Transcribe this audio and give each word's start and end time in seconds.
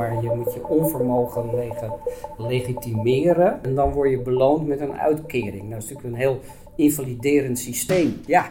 maar 0.00 0.22
je 0.22 0.30
moet 0.36 0.54
je 0.54 0.68
onvermogen 0.68 1.54
leg- 1.54 1.90
legitimeren. 2.38 3.62
En 3.62 3.74
dan 3.74 3.92
word 3.92 4.10
je 4.10 4.20
beloond 4.20 4.66
met 4.66 4.80
een 4.80 4.92
uitkering. 4.92 5.62
Nou, 5.62 5.70
dat 5.70 5.82
is 5.82 5.88
natuurlijk 5.88 6.14
een 6.14 6.20
heel 6.20 6.40
invaliderend 6.76 7.58
systeem. 7.58 8.20
Ja. 8.26 8.50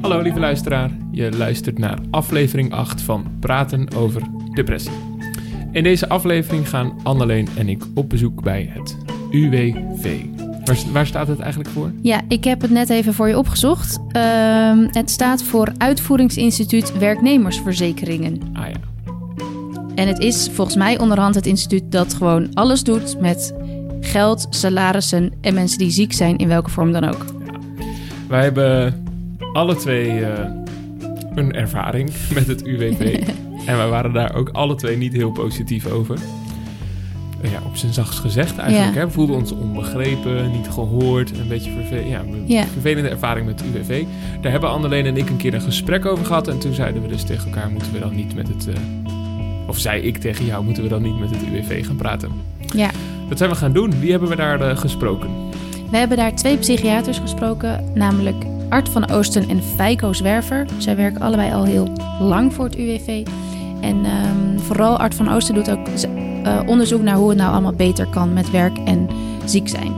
Hallo 0.00 0.20
lieve 0.20 0.40
luisteraar, 0.40 0.90
je 1.10 1.36
luistert 1.36 1.78
naar 1.78 1.98
aflevering 2.10 2.72
8 2.72 3.00
van 3.00 3.36
Praten 3.40 3.94
over 3.96 4.22
Depressie. 4.54 4.92
In 5.72 5.82
deze 5.82 6.08
aflevering 6.08 6.68
gaan 6.68 6.96
Anneleen 7.02 7.48
en 7.58 7.68
ik 7.68 7.82
op 7.94 8.08
bezoek 8.08 8.42
bij 8.42 8.70
het 8.72 8.96
UWV. 9.30 10.39
Waar, 10.70 10.92
waar 10.92 11.06
staat 11.06 11.28
het 11.28 11.38
eigenlijk 11.40 11.70
voor? 11.70 11.92
Ja, 12.02 12.20
ik 12.28 12.44
heb 12.44 12.60
het 12.60 12.70
net 12.70 12.90
even 12.90 13.14
voor 13.14 13.28
je 13.28 13.38
opgezocht. 13.38 13.98
Ehm, 14.08 14.86
het 14.90 15.10
staat 15.10 15.42
voor 15.42 15.72
Uitvoeringsinstituut 15.76 16.98
Werknemersverzekeringen. 16.98 18.40
Ah 18.52 18.64
ja, 18.68 18.76
En 19.94 20.08
het 20.08 20.18
is 20.18 20.48
volgens 20.52 20.76
mij 20.76 20.98
onderhand 20.98 21.34
het 21.34 21.46
instituut 21.46 21.82
dat 21.92 22.14
gewoon 22.14 22.54
alles 22.54 22.82
doet 22.82 23.20
met 23.20 23.54
geld, 24.00 24.46
salarissen 24.50 25.32
en 25.40 25.54
mensen 25.54 25.78
die 25.78 25.90
ziek 25.90 26.12
zijn, 26.12 26.36
in 26.36 26.48
welke 26.48 26.70
vorm 26.70 26.92
dan 26.92 27.04
ook. 27.04 27.24
wij 28.28 28.42
hebben 28.42 29.04
alle 29.52 29.76
twee 29.76 30.24
eh, 30.24 30.50
een 31.34 31.52
ervaring 31.52 32.10
met 32.34 32.46
het 32.46 32.66
UWV. 32.66 33.00
en 33.66 33.76
wij 33.76 33.88
waren 33.88 34.12
daar 34.12 34.34
ook 34.34 34.48
alle 34.48 34.74
twee 34.74 34.96
niet 34.96 35.12
heel 35.12 35.30
positief 35.30 35.86
over. 35.86 36.18
Ja, 37.42 37.60
op 37.66 37.76
zijn 37.76 37.92
zachtst 37.92 38.18
gezegd 38.18 38.58
eigenlijk. 38.58 38.94
Ja. 38.94 39.00
Hè? 39.00 39.06
We 39.06 39.12
voelden 39.12 39.36
ons 39.36 39.52
onbegrepen, 39.52 40.50
niet 40.50 40.68
gehoord. 40.68 41.38
Een 41.38 41.48
beetje 41.48 41.70
verve 41.70 42.08
ja, 42.08 42.22
vervelende 42.72 43.08
ervaring 43.08 43.46
met 43.46 43.60
het 43.60 43.68
UWV. 43.68 44.04
Daar 44.40 44.52
hebben 44.52 44.70
Anneleen 44.70 45.06
en 45.06 45.16
ik 45.16 45.30
een 45.30 45.36
keer 45.36 45.54
een 45.54 45.60
gesprek 45.60 46.06
over 46.06 46.24
gehad. 46.24 46.48
En 46.48 46.58
toen 46.58 46.74
zeiden 46.74 47.02
we 47.02 47.08
dus 47.08 47.22
tegen 47.22 47.44
elkaar, 47.44 47.70
moeten 47.70 47.92
we 47.92 47.98
dan 47.98 48.14
niet 48.14 48.34
met 48.34 48.48
het... 48.48 48.68
eh, 48.68 48.74
of 49.66 49.78
zei 49.78 50.02
ik 50.02 50.18
tegen 50.18 50.44
jou, 50.44 50.64
moeten 50.64 50.82
we 50.82 50.88
dan 50.88 51.02
niet 51.02 51.18
met 51.18 51.30
het 51.30 51.40
UWV 51.42 51.86
gaan 51.86 51.96
praten? 51.96 52.30
Ja. 52.58 52.90
Dat 53.28 53.38
zijn 53.38 53.50
we 53.50 53.56
gaan 53.56 53.72
doen. 53.72 54.00
Wie 54.00 54.10
hebben 54.10 54.28
we 54.28 54.36
daar 54.36 54.60
eh, 54.60 54.76
gesproken? 54.76 55.28
We 55.90 55.96
hebben 55.96 56.16
daar 56.16 56.34
twee 56.34 56.56
psychiaters 56.56 57.18
gesproken, 57.18 57.84
namelijk 57.94 58.44
Art 58.68 58.88
van 58.88 59.10
Oosten 59.10 59.48
en 59.48 59.62
Feiko 59.62 60.12
Zwerver. 60.12 60.66
Zij 60.78 60.96
werken 60.96 61.20
allebei 61.20 61.52
al 61.52 61.64
heel 61.64 61.92
lang 62.20 62.54
voor 62.54 62.64
het 62.64 62.76
UWV. 62.76 63.26
En 63.80 64.04
ehm, 64.04 64.58
vooral 64.58 64.98
Art 64.98 65.14
van 65.14 65.28
Oosten 65.32 65.54
doet 65.54 65.70
ook 65.70 65.88
eh, 66.44 66.60
onderzoek 66.66 67.02
naar 67.02 67.16
hoe 67.16 67.28
het 67.28 67.38
nou 67.38 67.52
allemaal 67.52 67.72
beter 67.72 68.06
kan 68.06 68.32
met 68.32 68.50
werk 68.50 68.78
en 68.78 69.08
ziek 69.44 69.68
zijn. 69.68 69.92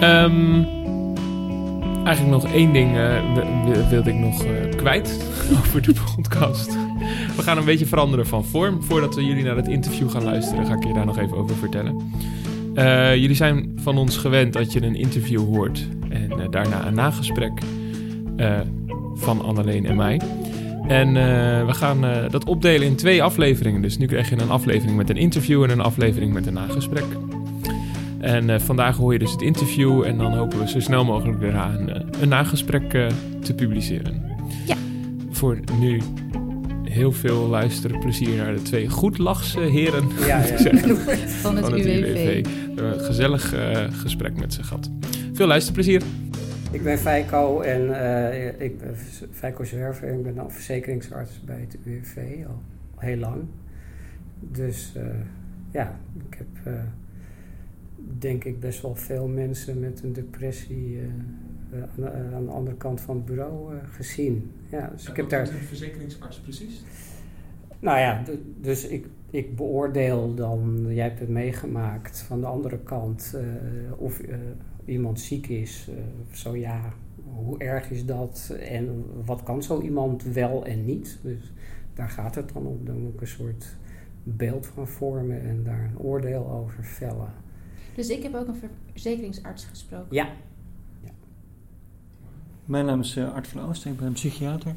Ehm, 0.00 0.62
eigenlijk 2.04 2.42
nog 2.42 2.52
één 2.52 2.72
ding 2.72 2.96
eh, 2.96 3.34
wi- 3.34 3.72
wi- 3.72 3.88
wilde 3.90 4.10
ik 4.10 4.16
nog 4.18 4.44
eh, 4.44 4.50
kwijt 4.76 5.20
over 5.58 5.82
de 5.82 5.92
podcast. 6.16 6.76
We 7.36 7.42
gaan 7.42 7.58
een 7.58 7.64
beetje 7.64 7.86
veranderen 7.86 8.26
van 8.26 8.44
vorm. 8.44 8.82
Voordat 8.82 9.14
we 9.14 9.24
jullie 9.24 9.44
naar 9.44 9.56
het 9.56 9.68
interview 9.68 10.10
gaan 10.10 10.24
luisteren, 10.24 10.66
ga 10.66 10.74
ik 10.74 10.84
je 10.86 10.92
daar 10.92 11.06
nog 11.06 11.18
even 11.18 11.36
over 11.36 11.56
vertellen. 11.56 11.96
Jullie 13.20 13.34
zijn 13.36 13.72
van 13.82 13.98
ons 13.98 14.16
gewend 14.16 14.52
dat 14.52 14.72
je 14.72 14.82
een 14.82 14.94
interview 14.94 15.40
hoort 15.44 15.86
en 16.08 16.30
daarna 16.50 16.86
een 16.86 16.94
nagesprek 16.94 17.52
van 19.14 19.44
Anneleen 19.44 19.86
en 19.86 19.96
mij. 19.96 20.20
En 20.88 21.16
eh, 21.16 21.66
we 21.66 21.74
gaan 21.74 22.04
eh, 22.04 22.30
dat 22.30 22.44
opdelen 22.44 22.86
in 22.86 22.96
twee 22.96 23.22
afleveringen. 23.22 23.82
Dus 23.82 23.98
nu 23.98 24.06
krijg 24.06 24.28
je 24.28 24.40
een 24.40 24.50
aflevering 24.50 24.96
met 24.96 25.10
een 25.10 25.16
interview 25.16 25.62
en 25.62 25.70
een 25.70 25.80
aflevering 25.80 26.32
met 26.32 26.46
een 26.46 26.52
nagesprek. 26.52 27.04
En 28.20 28.50
eh, 28.50 28.60
vandaag 28.60 28.96
hoor 28.96 29.12
je 29.12 29.18
dus 29.18 29.32
het 29.32 29.42
interview 29.42 30.02
en 30.02 30.18
dan 30.18 30.36
hopen 30.36 30.58
we 30.58 30.68
zo 30.68 30.80
snel 30.80 31.04
mogelijk 31.04 31.40
daarna 31.40 31.74
een, 31.78 32.06
een 32.20 32.28
nagesprek 32.28 32.90
te 33.42 33.54
publiceren. 33.54 34.22
Ja. 34.66 34.76
Voor 35.30 35.58
nu 35.80 36.00
heel 36.82 37.12
veel 37.12 37.46
luisterplezier 37.46 38.36
naar 38.36 38.54
de 38.54 38.62
twee 38.62 38.88
goedlachse 38.88 39.60
heren 39.60 40.08
Ja, 40.26 40.36
moet 40.36 40.48
ik 40.48 40.58
ja. 40.58 40.58
zeggen, 40.58 40.96
Van 41.42 41.56
het 41.56 41.64
van 41.64 41.72
het 41.72 41.84
UWV. 41.84 41.86
UWV. 41.86 42.44
We 42.44 42.50
hebben 42.74 42.98
een 42.98 43.04
gezellig 43.04 43.54
gesprek 44.02 44.36
met 44.36 44.54
ze 44.54 44.62
gehad. 44.62 44.90
Veel 45.32 45.46
luisterplezier. 45.46 46.02
Ik 46.72 46.82
ben 46.82 46.98
Feiko 46.98 47.60
en 47.60 48.00
eh, 48.00 48.60
ik 48.60 48.78
ben 48.78 48.96
Feiko 49.30 49.64
Zwerver. 49.64 50.08
Ik 50.08 50.22
ben 50.22 50.34
dan 50.34 50.50
verzekeringsarts 50.52 51.40
bij 51.44 51.60
het 51.60 51.76
UWV 51.84 52.44
al 52.48 52.60
heel 52.96 53.16
lang. 53.16 53.44
Dus 54.40 54.92
eh, 54.96 55.04
ja, 55.70 55.96
ik 56.30 56.38
heb 56.38 56.74
eh, 56.74 56.80
denk 58.18 58.44
ik 58.44 58.60
best 58.60 58.82
wel 58.82 58.94
veel 58.94 59.28
mensen 59.28 59.80
met 59.80 60.02
een 60.02 60.12
depressie 60.12 60.98
aan, 61.72 61.88
de- 61.96 62.12
aan 62.34 62.44
de 62.44 62.50
andere 62.50 62.76
kant 62.76 63.00
van 63.00 63.16
het 63.16 63.24
bureau 63.24 63.72
gezien. 63.90 64.50
Ja, 64.70 64.90
dus 64.92 65.08
ik 65.08 65.16
heb 65.16 65.28
daar... 65.28 65.40
een 65.48 65.54
verzekeringsarts 65.54 66.40
precies? 66.40 66.84
Nou 67.80 67.98
ja, 67.98 68.22
dus 68.60 68.86
ik, 68.86 69.06
ik 69.30 69.56
beoordeel 69.56 70.34
dan, 70.34 70.86
jij 70.88 71.04
hebt 71.04 71.20
het 71.20 71.28
meegemaakt, 71.28 72.20
van 72.20 72.40
de 72.40 72.46
andere 72.46 72.78
kant 72.78 73.36
of 73.96 74.20
iemand 74.88 75.20
ziek 75.20 75.46
is. 75.46 75.88
eh, 75.88 75.94
zo 76.36 76.56
ja, 76.56 76.92
hoe 77.34 77.58
erg 77.58 77.90
is 77.90 78.06
dat 78.06 78.56
en 78.60 79.04
wat 79.24 79.42
kan 79.42 79.62
zo 79.62 79.80
iemand 79.80 80.22
wel 80.22 80.64
en 80.66 80.84
niet. 80.84 81.18
Dus 81.22 81.52
daar 81.94 82.08
gaat 82.10 82.34
het 82.34 82.52
dan 82.52 82.66
om. 82.66 82.84
Dan 82.84 83.02
moet 83.02 83.14
ik 83.14 83.20
een 83.20 83.26
soort 83.26 83.76
beeld 84.22 84.66
van 84.66 84.88
vormen 84.88 85.42
en 85.42 85.62
daar 85.64 85.84
een 85.84 85.98
oordeel 85.98 86.50
over 86.50 86.84
vellen. 86.84 87.32
Dus 87.94 88.08
ik 88.08 88.22
heb 88.22 88.34
ook 88.34 88.48
een 88.48 88.60
verzekeringsarts 88.92 89.64
gesproken. 89.64 90.06
Ja, 90.10 90.28
Mijn 92.64 92.86
naam 92.86 93.00
is 93.00 93.16
eh, 93.16 93.34
Art 93.34 93.48
van 93.48 93.60
Oosten, 93.68 93.90
ik 93.90 93.98
ben 93.98 94.12
psychiater. 94.12 94.74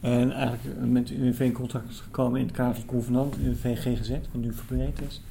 En 0.00 0.32
eigenlijk 0.32 0.78
eh, 0.78 0.84
met 0.84 1.06
de 1.06 1.16
UWV 1.16 1.40
in 1.40 1.52
contact 1.52 1.94
gekomen 1.94 2.40
in 2.40 2.46
het 2.46 2.56
kader 2.56 2.72
van 2.72 2.82
het 2.82 2.90
convenant, 2.90 3.36
UWV 3.38 3.78
GGZ, 3.78 4.10
wat 4.10 4.42
nu 4.42 4.52
verbreed 4.52 5.00
is. 5.08 5.22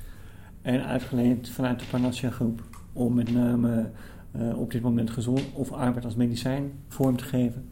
En 0.62 0.86
uitgeleend 0.86 1.50
vanuit 1.50 1.80
de 1.80 1.86
Parnassia 1.90 2.30
groep 2.30 2.64
om 2.96 3.14
met 3.14 3.32
name 3.34 3.90
eh, 4.32 4.60
op 4.60 4.72
dit 4.72 4.82
moment 4.82 5.10
gezond 5.10 5.42
of 5.54 5.72
arbeid 5.72 6.06
als 6.06 6.16
medicijn 6.16 6.72
vorm 6.88 7.18
te 7.18 7.24
geven. 7.24 7.66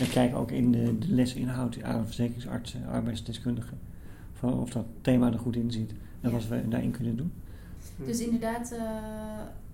En 0.00 0.08
kijken 0.08 0.38
ook 0.38 0.50
in 0.50 0.72
de, 0.72 0.98
de 0.98 1.08
lesinhoud 1.08 1.82
aan 1.82 2.04
verzekeringsartsen, 2.06 2.86
arbeidsdeskundigen, 2.86 3.78
van 4.32 4.60
of 4.60 4.70
dat 4.70 4.84
thema 5.00 5.32
er 5.32 5.38
goed 5.38 5.56
in 5.56 5.70
zit 5.70 5.92
en 6.20 6.30
wat 6.30 6.48
we 6.48 6.68
daarin 6.68 6.90
kunnen 6.90 7.16
doen. 7.16 7.32
Dus 8.06 8.20
inderdaad, 8.20 8.72
eh, 8.72 8.80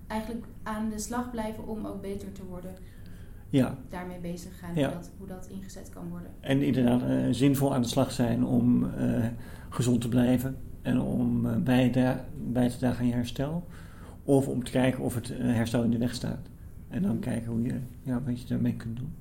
eigenlijk 0.07 0.45
aan 0.63 0.89
de 0.89 0.99
slag 0.99 1.31
blijven 1.31 1.67
om 1.67 1.85
ook 1.85 2.01
beter 2.01 2.31
te 2.31 2.41
worden. 2.49 2.71
Ja, 3.49 3.77
Daarmee 3.89 4.19
bezig 4.19 4.59
gaan, 4.59 4.75
Ja. 4.75 4.87
hoe, 4.87 4.97
dat, 4.97 5.09
hoe 5.17 5.27
dat 5.27 5.47
ingezet 5.51 5.89
kan 5.89 6.09
worden. 6.09 6.29
En 6.39 6.61
inderdaad 6.61 7.01
eh, 7.01 7.17
zinvol 7.31 7.73
aan 7.73 7.81
de 7.81 7.87
slag 7.87 8.11
zijn 8.11 8.45
om 8.45 8.93
eh, 8.93 9.25
gezond 9.69 10.01
te 10.01 10.09
blijven 10.09 10.57
en 10.81 11.01
om 11.01 11.41
bij, 11.63 11.91
bij 12.51 12.69
te 12.69 12.77
dragen 12.77 12.99
aan 12.99 13.07
je 13.07 13.13
herstel. 13.13 13.67
Of 14.23 14.47
om 14.47 14.63
te 14.63 14.71
kijken 14.71 15.03
of 15.03 15.15
het 15.15 15.37
eh, 15.37 15.37
herstel 15.39 15.83
in 15.83 15.91
de 15.91 15.97
weg 15.97 16.13
staat. 16.13 16.49
En 16.89 17.01
dan 17.01 17.19
kijken 17.19 17.51
hoe 17.51 17.61
je, 17.61 17.79
ja, 18.01 18.21
wat 18.25 18.41
je 18.41 18.47
daarmee 18.47 18.75
kunt 18.75 18.97
doen. 18.97 19.13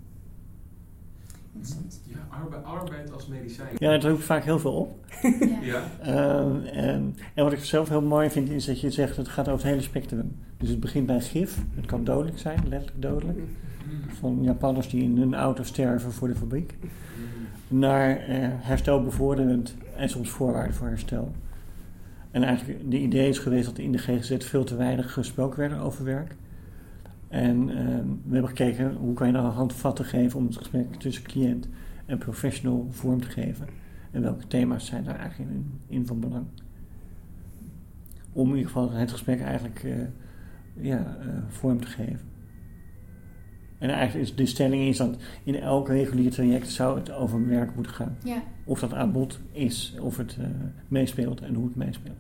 Ja, 2.07 2.27
arbeid, 2.29 2.65
arbeid 2.65 3.13
als 3.13 3.27
medicijn. 3.27 3.69
Ja, 3.79 3.91
het 3.91 4.05
roept 4.05 4.25
vaak 4.25 4.45
heel 4.45 4.59
veel 4.59 4.73
op. 4.73 4.99
Ja. 5.63 5.83
Ehm, 6.01 6.65
en, 6.65 7.17
en 7.35 7.45
wat 7.45 7.53
ik 7.53 7.65
zelf 7.65 7.89
heel 7.89 8.03
mooi 8.03 8.31
vind 8.31 8.51
is 8.51 8.65
dat 8.65 8.81
je 8.81 8.91
zegt 8.91 9.17
het 9.17 9.29
gaat 9.29 9.49
over 9.49 9.61
het 9.61 9.71
hele 9.71 9.83
spectrum. 9.83 10.37
Dus 10.57 10.69
het 10.69 10.81
begint 10.81 11.07
bij 11.07 11.21
gif. 11.21 11.59
Het 11.75 11.87
kan 11.87 12.05
dodelijk 12.05 12.39
zijn, 12.39 12.69
letterlijk 12.69 13.03
dodelijk. 13.03 13.39
Van 14.09 14.43
Japanners 14.43 14.89
die 14.89 15.03
in 15.03 15.19
hun 15.19 15.35
auto 15.35 15.63
sterven 15.63 16.13
voor 16.13 16.29
de 16.29 16.35
fabriek. 16.35 16.75
Naar 17.69 18.17
eh, 18.17 18.37
herstelbevorderend 18.43 19.75
en 19.97 20.09
soms 20.09 20.31
voorwaarden 20.31 20.75
voor 20.75 20.87
herstel. 20.87 21.33
En 22.33 22.43
eigenlijk 22.43 22.91
de 22.91 22.99
idee 22.99 23.29
is 23.29 23.39
geweest 23.39 23.67
dat 23.67 23.79
in 23.79 23.93
de 23.93 23.99
GGZ 23.99 24.37
veel 24.39 24.65
te 24.65 24.77
weinig 24.77 25.13
gesproken 25.13 25.59
werd 25.59 25.81
over 25.81 26.05
werk. 26.05 26.37
En 27.29 27.69
ehm, 27.69 28.07
we 28.25 28.33
hebben 28.33 28.49
gekeken 28.49 28.95
hoe 28.95 29.15
kan 29.15 29.27
je 29.27 29.33
nou 29.33 29.47
handvatten 29.47 30.05
geven 30.05 30.39
om 30.39 30.47
het 30.47 30.57
gesprek 30.57 30.95
tussen 30.95 31.25
cliënt 31.25 31.69
en 32.07 32.19
professional 32.19 32.87
vorm 32.91 33.21
te 33.21 33.29
geven. 33.29 33.67
En 34.11 34.23
welke 34.23 34.47
thema's 34.47 34.87
zijn 34.87 35.05
daar 35.05 35.19
eigenlijk 35.19 35.51
in, 35.51 35.81
in 35.87 36.07
van 36.07 36.21
belang. 36.21 36.45
Om 38.33 38.49
in 38.49 38.57
ieder 38.57 38.71
geval 38.71 38.93
het 38.93 39.11
gesprek 39.11 39.41
eigenlijk 39.41 39.85
eh, 39.85 39.95
ja, 40.85 41.17
eh, 41.21 41.27
vorm 41.49 41.81
te 41.81 41.87
geven. 41.87 42.32
En 43.83 43.91
eigenlijk 43.91 44.29
is 44.29 44.35
de 44.35 44.47
stelling 44.47 44.89
is 44.89 44.97
dat 44.97 45.17
in 45.45 45.61
elk 45.61 45.89
regulier 45.89 46.31
traject 46.31 46.71
zou 46.71 46.99
het 46.99 47.13
over 47.13 47.47
werk 47.47 47.75
moeten 47.75 47.93
gaan. 47.93 48.17
ja. 48.25 48.43
Of 48.65 48.81
dat 48.81 48.93
aan 48.93 49.13
bod 49.13 49.39
is, 49.53 49.95
of 50.01 50.17
het 50.17 50.37
eh, 50.41 50.47
meespeelt 50.89 51.41
en 51.41 51.55
hoe 51.55 51.65
het 51.65 51.77
meespeelt. 51.77 52.17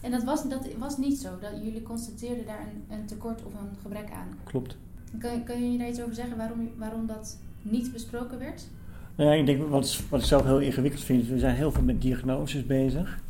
En 0.00 0.10
dat 0.10 0.24
was, 0.24 0.48
dat 0.48 0.68
was 0.78 0.98
niet 0.98 1.18
zo. 1.18 1.28
Dat 1.40 1.50
jullie 1.62 1.82
constateerden 1.82 2.46
daar 2.46 2.60
een, 2.60 2.96
een 2.98 3.06
tekort 3.06 3.44
of 3.44 3.52
een 3.52 3.76
gebrek 3.82 4.10
aan. 4.12 4.28
Klopt. 4.44 4.76
Kan, 5.18 5.44
kan 5.44 5.72
je 5.72 5.78
daar 5.78 5.88
iets 5.88 6.00
over 6.00 6.14
zeggen 6.14 6.36
waarom, 6.36 6.70
waarom 6.76 7.06
dat 7.06 7.38
niet 7.62 7.92
besproken 7.92 8.38
werd? 8.38 8.68
Nou 9.16 9.30
ja, 9.30 9.36
ik 9.36 9.46
denk 9.46 9.68
wat, 9.68 10.02
wat 10.08 10.20
ik 10.20 10.26
zelf 10.26 10.44
heel 10.44 10.60
ingewikkeld 10.60 11.04
vind, 11.04 11.22
is 11.22 11.28
we 11.28 11.38
zijn 11.38 11.56
heel 11.56 11.72
veel 11.72 11.82
met 11.82 12.02
diagnoses 12.02 12.66
bezig. 12.66 13.20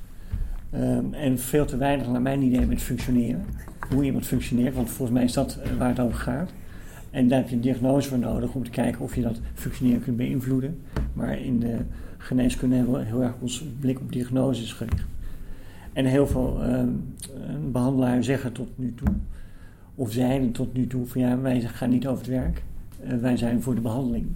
Ehm, 0.70 1.14
en 1.14 1.38
veel 1.38 1.64
te 1.64 1.76
weinig, 1.76 2.08
naar 2.08 2.23
mijn 2.23 2.43
idee, 2.43 2.67
met 2.67 2.82
functioneren. 2.82 3.44
Hoe 3.91 4.05
iemand 4.05 4.26
functioneert, 4.26 4.75
want 4.75 4.91
volgens 4.91 5.19
mij 5.19 5.26
is 5.26 5.32
dat 5.32 5.58
eh, 5.62 5.76
waar 5.79 5.88
het 5.88 6.00
over 6.00 6.19
gaat. 6.19 6.50
En 7.17 7.29
daar 7.29 7.39
heb 7.39 7.49
je 7.49 7.55
een 7.55 7.61
diagnose 7.61 8.09
voor 8.09 8.19
nodig 8.19 8.55
om 8.55 8.65
te 8.65 8.71
kijken 8.71 9.01
of 9.01 9.15
je 9.15 9.23
dat 9.23 9.41
functioneren 9.55 10.03
kunt 10.03 10.17
beïnvloeden. 10.17 10.83
Maar 11.13 11.39
in 11.39 11.61
de 11.61 11.77
geneeskunde 12.19 12.77
hebben 12.77 12.95
we 12.95 13.05
heel 13.05 13.23
erg 13.23 13.35
ons 13.41 13.65
blik 13.81 14.01
op 14.01 14.13
diagnoses 14.13 14.73
gericht. 14.73 15.05
En 15.93 16.05
heel 16.05 16.27
veel 16.27 16.59
uh, 16.63 16.83
behandelaren 17.71 18.25
zeggen 18.25 18.53
tot 18.53 18.69
nu 18.75 18.95
toe, 18.95 19.09
of 19.95 20.13
zeiden 20.13 20.53
tot 20.53 20.75
nu 20.75 20.87
toe, 20.87 21.07
van 21.07 21.21
ja, 21.21 21.41
wij 21.41 21.61
gaan 21.61 21.91
niet 21.91 22.07
over 22.07 22.25
het 22.25 22.33
werk. 22.33 22.63
Uh, 23.05 23.19
wij 23.19 23.37
zijn 23.37 23.63
voor 23.63 23.75
de 23.75 23.81
behandeling 23.81 24.27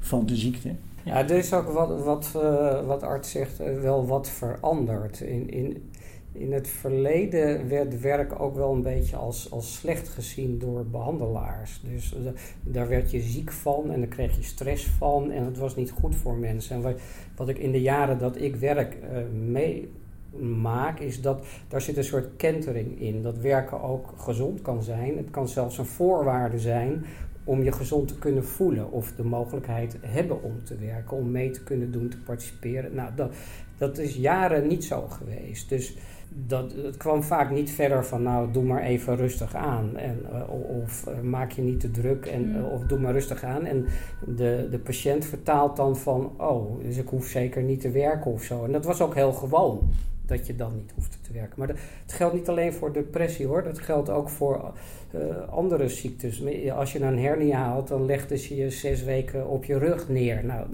van 0.00 0.26
de 0.26 0.36
ziekte. 0.36 0.70
Ja, 1.02 1.16
er 1.16 1.30
is 1.30 1.52
ook 1.52 1.68
wat, 1.68 2.04
wat, 2.04 2.32
uh, 2.36 2.86
wat 2.86 3.02
arts 3.02 3.30
zegt, 3.30 3.56
wel 3.82 4.06
wat 4.06 4.28
veranderd. 4.28 5.20
In, 5.20 5.50
in, 5.50 5.89
in 6.32 6.52
het 6.52 6.68
verleden 6.68 7.68
werd 7.68 8.00
werk 8.00 8.40
ook 8.40 8.54
wel 8.54 8.72
een 8.72 8.82
beetje 8.82 9.16
als, 9.16 9.50
als 9.50 9.74
slecht 9.74 10.08
gezien 10.08 10.58
door 10.58 10.86
behandelaars. 10.86 11.80
Dus 11.84 12.14
uh, 12.14 12.30
daar 12.62 12.88
werd 12.88 13.10
je 13.10 13.20
ziek 13.20 13.52
van 13.52 13.90
en 13.90 13.98
daar 13.98 14.08
kreeg 14.08 14.36
je 14.36 14.42
stress 14.42 14.86
van 14.86 15.30
en 15.30 15.44
het 15.44 15.58
was 15.58 15.76
niet 15.76 15.90
goed 15.90 16.16
voor 16.16 16.36
mensen. 16.36 16.76
En 16.76 16.96
wat, 17.36 17.48
ik 17.48 17.58
in 17.58 17.72
de 17.72 17.80
jaren 17.80 18.18
dat 18.18 18.40
ik 18.40 18.56
werk 18.56 18.96
meemaak, 19.32 21.00
is 21.00 21.20
dat 21.20 21.44
daar 21.68 21.80
zit 21.80 21.96
een 21.96 22.04
soort 22.04 22.36
kentering 22.36 23.00
in. 23.00 23.22
Dat 23.22 23.38
werken 23.38 23.82
ook 23.82 24.14
gezond 24.16 24.62
kan 24.62 24.82
zijn. 24.82 25.16
Het 25.16 25.30
kan 25.30 25.48
zelfs 25.48 25.78
een 25.78 25.86
voorwaarde 25.86 26.58
zijn 26.58 27.04
om 27.44 27.62
je 27.62 27.72
gezond 27.72 28.08
te 28.08 28.18
kunnen 28.18 28.44
voelen 28.44 28.92
of 28.92 29.12
de 29.12 29.24
mogelijkheid 29.24 29.96
hebben 30.00 30.42
om 30.42 30.64
te 30.64 30.76
werken, 30.76 31.16
om 31.16 31.30
mee 31.30 31.50
te 31.50 31.62
kunnen 31.62 31.90
doen, 31.92 32.08
te 32.08 32.18
participeren. 32.18 32.94
Nou, 32.94 33.10
dat, 33.14 33.34
dat 33.76 33.98
is 33.98 34.14
jaren 34.14 34.66
niet 34.66 34.84
zo 34.84 35.06
geweest. 35.08 35.68
Dus 35.68 35.96
dat, 36.32 36.72
het 36.82 36.96
kwam 36.96 37.22
vaak 37.22 37.50
niet 37.50 37.70
verder 37.70 38.04
van, 38.04 38.22
nou, 38.22 38.52
doe 38.52 38.64
maar 38.64 38.82
even 38.82 39.16
rustig 39.16 39.54
aan. 39.54 39.96
En, 39.96 40.26
uh, 40.32 40.80
of 40.82 41.06
uh, 41.08 41.20
maak 41.20 41.50
je 41.50 41.62
niet 41.62 41.80
te 41.80 41.90
druk, 41.90 42.26
en, 42.26 42.56
uh, 42.56 42.72
of 42.72 42.82
doe 42.82 42.98
maar 42.98 43.12
rustig 43.12 43.44
aan. 43.44 43.64
En 43.64 43.86
de, 44.26 44.68
de 44.70 44.78
patiënt 44.78 45.24
vertaalt 45.24 45.76
dan 45.76 45.96
van, 45.96 46.32
oh, 46.36 46.82
dus 46.82 46.96
ik 46.96 47.08
hoef 47.08 47.26
zeker 47.26 47.62
niet 47.62 47.80
te 47.80 47.90
werken 47.90 48.30
of 48.30 48.42
zo. 48.42 48.64
En 48.64 48.72
dat 48.72 48.84
was 48.84 49.00
ook 49.00 49.14
heel 49.14 49.32
gewoon 49.32 49.90
dat 50.30 50.46
je 50.46 50.56
dan 50.56 50.76
niet 50.76 50.92
hoeft 50.94 51.18
te 51.22 51.32
werken. 51.32 51.54
Maar 51.56 51.68
het 51.68 52.12
geldt 52.12 52.34
niet 52.34 52.48
alleen 52.48 52.72
voor 52.72 52.92
depressie 52.92 53.46
hoor, 53.46 53.62
dat 53.62 53.78
geldt 53.78 54.10
ook 54.10 54.28
voor 54.28 54.72
uh, 55.14 55.48
andere 55.48 55.88
ziektes. 55.88 56.42
Als 56.70 56.92
je 56.92 57.00
een 57.00 57.18
hernia 57.18 57.58
haalt, 57.58 57.88
dan 57.88 58.06
legden 58.06 58.38
ze 58.38 58.56
je 58.56 58.70
zes 58.70 59.02
weken 59.02 59.48
op 59.48 59.64
je 59.64 59.78
rug 59.78 60.08
neer. 60.08 60.44
Nou, 60.44 60.66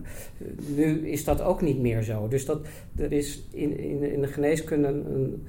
nu 0.74 1.08
is 1.08 1.24
dat 1.24 1.40
ook 1.40 1.60
niet 1.60 1.78
meer 1.78 2.02
zo. 2.02 2.28
Dus 2.28 2.44
dat, 2.44 2.66
er 2.96 3.12
is 3.12 3.42
in, 3.50 3.78
in, 3.78 4.12
in 4.12 4.20
de 4.20 4.26
geneeskunde 4.26 4.88
een, 4.88 5.46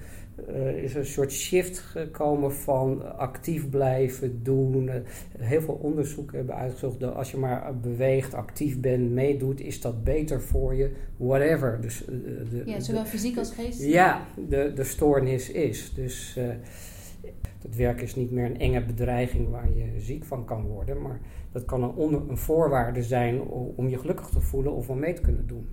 uh, 0.50 0.84
is 0.84 0.96
een 0.96 1.06
soort 1.06 1.32
shift 1.32 1.80
gekomen 1.80 2.54
van 2.54 3.18
actief 3.18 3.70
blijven 3.70 4.44
doen. 4.44 4.84
Uh, 4.88 4.94
heel 5.38 5.62
veel 5.62 5.80
onderzoeken 5.82 6.38
hebben 6.38 6.56
uitgezocht 6.56 7.00
dat 7.00 7.16
als 7.16 7.32
je 7.32 7.38
maar 7.38 7.80
beweegt, 7.80 8.34
actief 8.34 8.80
bent, 8.80 9.12
meedoet, 9.12 9.62
is 9.62 9.82
dat 9.82 10.04
beter 10.04 10.42
voor 10.42 10.76
je, 10.76 10.92
whatever. 11.18 11.82
Dus, 11.82 12.02
uh, 12.02 12.16
de, 12.50 12.62
ja, 12.66 12.80
zowel 12.80 13.04
de, 13.04 13.10
fysiek 13.10 13.38
als 13.38 13.52
geestelijk. 13.52 13.94
Ja, 13.94 14.26
de, 14.50 14.72
de 14.76 14.84
stoornis 14.84 15.52
is. 15.52 15.94
Dus 15.94 16.40
het 17.62 17.76
werk 17.76 18.02
is 18.02 18.16
niet 18.16 18.32
meer 18.32 18.46
een 18.46 18.60
enge 18.60 18.86
bedreiging 18.86 19.50
waar 19.50 19.70
je 19.76 20.00
ziek 20.00 20.24
van 20.24 20.46
kan 20.46 20.66
worden, 20.66 21.02
maar 21.02 21.20
dat 21.52 21.66
kan 21.66 21.84
een, 21.84 21.94
onder, 21.94 22.22
een 22.30 22.38
voorwaarde 22.38 23.04
zijn 23.04 23.42
om 23.76 23.90
je 23.90 23.98
gelukkig 23.98 24.28
te 24.30 24.42
voelen 24.42 24.74
of 24.74 24.90
om 24.90 25.00
mee 25.00 25.14
te 25.14 25.22
kunnen 25.22 25.48
doen. 25.48 25.68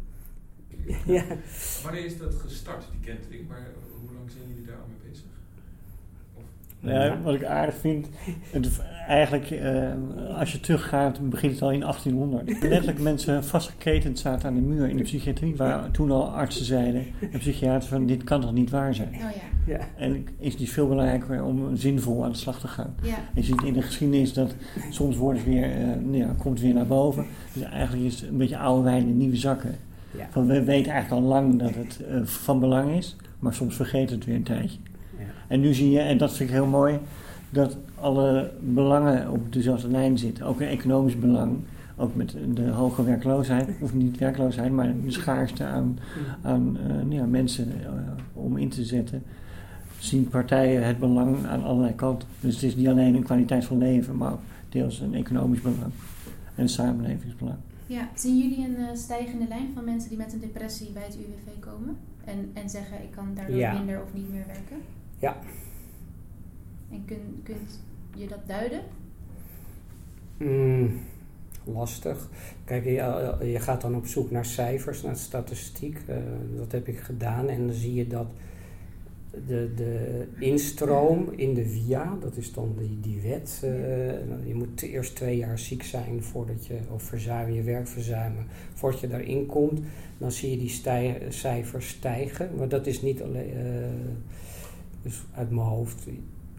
Ja. 1.06 1.24
Wanneer 1.82 2.04
is 2.04 2.18
dat 2.18 2.34
gestart, 2.34 2.84
die 2.90 3.14
kentering? 3.14 3.48
Waar, 3.48 3.66
hoe 4.00 4.14
lang 4.14 4.30
zijn 4.30 4.44
jullie 4.48 4.66
daar 4.66 4.76
al 4.76 4.86
mee 4.88 5.10
bezig? 5.10 5.24
Ja, 6.80 7.20
wat 7.22 7.34
ik 7.34 7.44
aardig 7.44 7.74
vind, 7.74 8.08
het, 8.50 8.80
eigenlijk 9.06 9.50
uh, 9.50 10.38
als 10.38 10.52
je 10.52 10.60
teruggaat, 10.60 11.30
begint 11.30 11.52
het 11.52 11.62
al 11.62 11.70
in 11.70 11.80
1800. 11.80 12.62
Letterlijk 12.62 13.00
mensen 13.00 13.44
vastgeketend 13.44 14.18
zaten 14.18 14.48
aan 14.48 14.54
de 14.54 14.60
muur 14.60 14.88
in 14.88 14.96
de 14.96 15.02
psychiatrie, 15.02 15.56
waar 15.56 15.90
toen 15.90 16.10
al 16.10 16.28
artsen 16.28 16.64
zeiden 16.64 17.06
en 17.32 17.38
psychiaters 17.38 17.86
van 17.86 18.06
dit 18.06 18.24
kan 18.24 18.40
toch 18.40 18.52
niet 18.52 18.70
waar 18.70 18.94
zijn. 18.94 19.14
Oh, 19.14 19.20
ja. 19.20 19.54
Ja. 19.66 19.78
En 19.96 20.26
is 20.38 20.54
het 20.54 20.68
veel 20.68 20.88
belangrijker 20.88 21.42
om 21.42 21.76
zinvol 21.76 22.24
aan 22.24 22.30
de 22.30 22.38
slag 22.38 22.60
te 22.60 22.68
gaan. 22.68 22.94
Ja. 23.02 23.16
Je 23.34 23.42
ziet 23.42 23.62
in 23.62 23.72
de 23.72 23.82
geschiedenis 23.82 24.32
dat 24.32 24.54
soms 24.90 25.16
wordt 25.16 25.38
het 25.38 25.48
weer, 25.48 25.70
uh, 25.76 26.18
ja, 26.18 26.34
komt 26.38 26.54
het 26.54 26.60
weer 26.60 26.74
naar 26.74 26.86
boven. 26.86 27.26
Dus 27.52 27.62
eigenlijk 27.62 28.04
is 28.04 28.20
het 28.20 28.30
een 28.30 28.36
beetje 28.36 28.58
oude 28.58 28.82
wijn 28.82 29.08
in 29.08 29.16
nieuwe 29.16 29.36
zakken. 29.36 29.76
Ja. 30.16 30.26
Van, 30.30 30.46
we 30.46 30.64
weten 30.64 30.92
eigenlijk 30.92 31.22
al 31.22 31.28
lang 31.28 31.58
dat 31.58 31.74
het 31.74 32.00
uh, 32.10 32.24
van 32.24 32.60
belang 32.60 32.90
is, 32.96 33.16
maar 33.38 33.54
soms 33.54 33.76
vergeet 33.76 34.10
het 34.10 34.24
weer 34.24 34.34
een 34.34 34.42
tijdje. 34.42 34.78
Ja. 35.18 35.24
En 35.48 35.60
nu 35.60 35.74
zie 35.74 35.90
je, 35.90 36.00
en 36.00 36.18
dat 36.18 36.32
vind 36.36 36.48
ik 36.48 36.54
heel 36.54 36.66
mooi, 36.66 36.98
dat 37.50 37.76
alle 38.00 38.50
belangen 38.60 39.30
op 39.30 39.52
dezelfde 39.52 39.88
lijn 39.88 40.18
zitten. 40.18 40.46
Ook 40.46 40.60
een 40.60 40.66
economisch 40.66 41.18
belang, 41.18 41.56
ook 41.96 42.14
met 42.14 42.36
de 42.54 42.68
hoge 42.68 43.04
werkloosheid, 43.04 43.68
of 43.80 43.94
niet 43.94 44.18
werkloosheid, 44.18 44.72
maar 44.72 44.94
de 45.04 45.10
schaarste 45.10 45.64
aan, 45.64 45.98
aan 46.42 46.78
uh, 46.86 47.12
ja, 47.12 47.24
mensen 47.24 47.68
uh, 47.80 47.88
om 48.32 48.56
in 48.56 48.68
te 48.68 48.84
zetten. 48.84 49.22
Zien 49.98 50.28
partijen 50.28 50.86
het 50.86 50.98
belang 50.98 51.46
aan 51.46 51.64
allerlei 51.64 51.94
kanten. 51.94 52.28
Dus 52.40 52.54
het 52.54 52.62
is 52.62 52.76
niet 52.76 52.88
alleen 52.88 53.14
een 53.14 53.22
kwaliteit 53.22 53.64
van 53.64 53.78
leven, 53.78 54.16
maar 54.16 54.32
ook 54.32 54.40
deels 54.68 55.00
een 55.00 55.14
economisch 55.14 55.60
belang 55.60 55.82
en 55.82 56.62
een 56.62 56.68
samenlevingsbelang. 56.68 57.58
Ja, 57.86 58.10
zien 58.14 58.38
jullie 58.38 58.64
een 58.66 58.80
uh, 58.80 58.88
stijgende 58.94 59.48
lijn 59.48 59.70
van 59.74 59.84
mensen 59.84 60.08
die 60.08 60.18
met 60.18 60.32
een 60.32 60.40
depressie 60.40 60.90
bij 60.90 61.02
het 61.02 61.16
UWV 61.16 61.58
komen? 61.60 61.96
En, 62.24 62.50
en 62.54 62.70
zeggen 62.70 63.02
ik 63.02 63.10
kan 63.10 63.34
daardoor 63.34 63.56
Ja. 63.56 63.72
minder 63.72 64.02
of 64.02 64.14
niet 64.14 64.30
meer 64.32 64.44
werken? 64.46 64.76
Ja. 65.18 65.36
En 66.90 67.04
kun, 67.06 67.40
kunt 67.42 67.80
je 68.16 68.26
dat 68.28 68.46
duiden? 68.46 68.80
Mm, 70.36 71.00
lastig. 71.64 72.28
Kijk, 72.64 72.84
je, 72.84 73.36
je 73.52 73.60
gaat 73.60 73.80
dan 73.80 73.94
op 73.94 74.06
zoek 74.06 74.30
naar 74.30 74.44
cijfers, 74.44 75.02
naar 75.02 75.16
statistiek. 75.16 75.98
Uh, 76.08 76.16
dat 76.56 76.72
heb 76.72 76.88
ik 76.88 76.98
gedaan. 76.98 77.48
En 77.48 77.66
dan 77.66 77.76
zie 77.76 77.94
je 77.94 78.06
dat 78.06 78.26
de, 79.46 79.72
de 79.74 80.24
instroom 80.38 81.32
in 81.36 81.54
de 81.54 81.68
VIA, 81.68 82.16
dat 82.20 82.36
is 82.36 82.52
dan 82.52 82.74
die, 82.78 83.00
die 83.00 83.20
wet. 83.20 83.60
Uh, 83.64 83.70
je 84.46 84.54
moet 84.54 84.82
eerst 84.82 85.16
twee 85.16 85.36
jaar 85.36 85.58
ziek 85.58 85.82
zijn 85.82 86.22
voordat 86.22 86.66
je, 86.66 86.78
of 86.90 87.02
verzuimen, 87.02 87.54
je 87.54 87.62
werk 87.62 87.88
verzuimen, 87.88 88.46
voordat 88.74 89.00
je 89.00 89.08
daarin 89.08 89.46
komt. 89.46 89.80
Dan 90.18 90.32
zie 90.32 90.50
je 90.50 90.56
die 90.56 90.80
cijfers 91.28 91.88
stijgen. 91.88 92.50
Maar 92.56 92.68
dat 92.68 92.86
is 92.86 93.02
niet 93.02 93.22
alleen, 93.22 93.56
uh, 93.56 93.62
dus 95.02 95.22
uit 95.34 95.50
mijn 95.50 95.66
hoofd. 95.66 96.04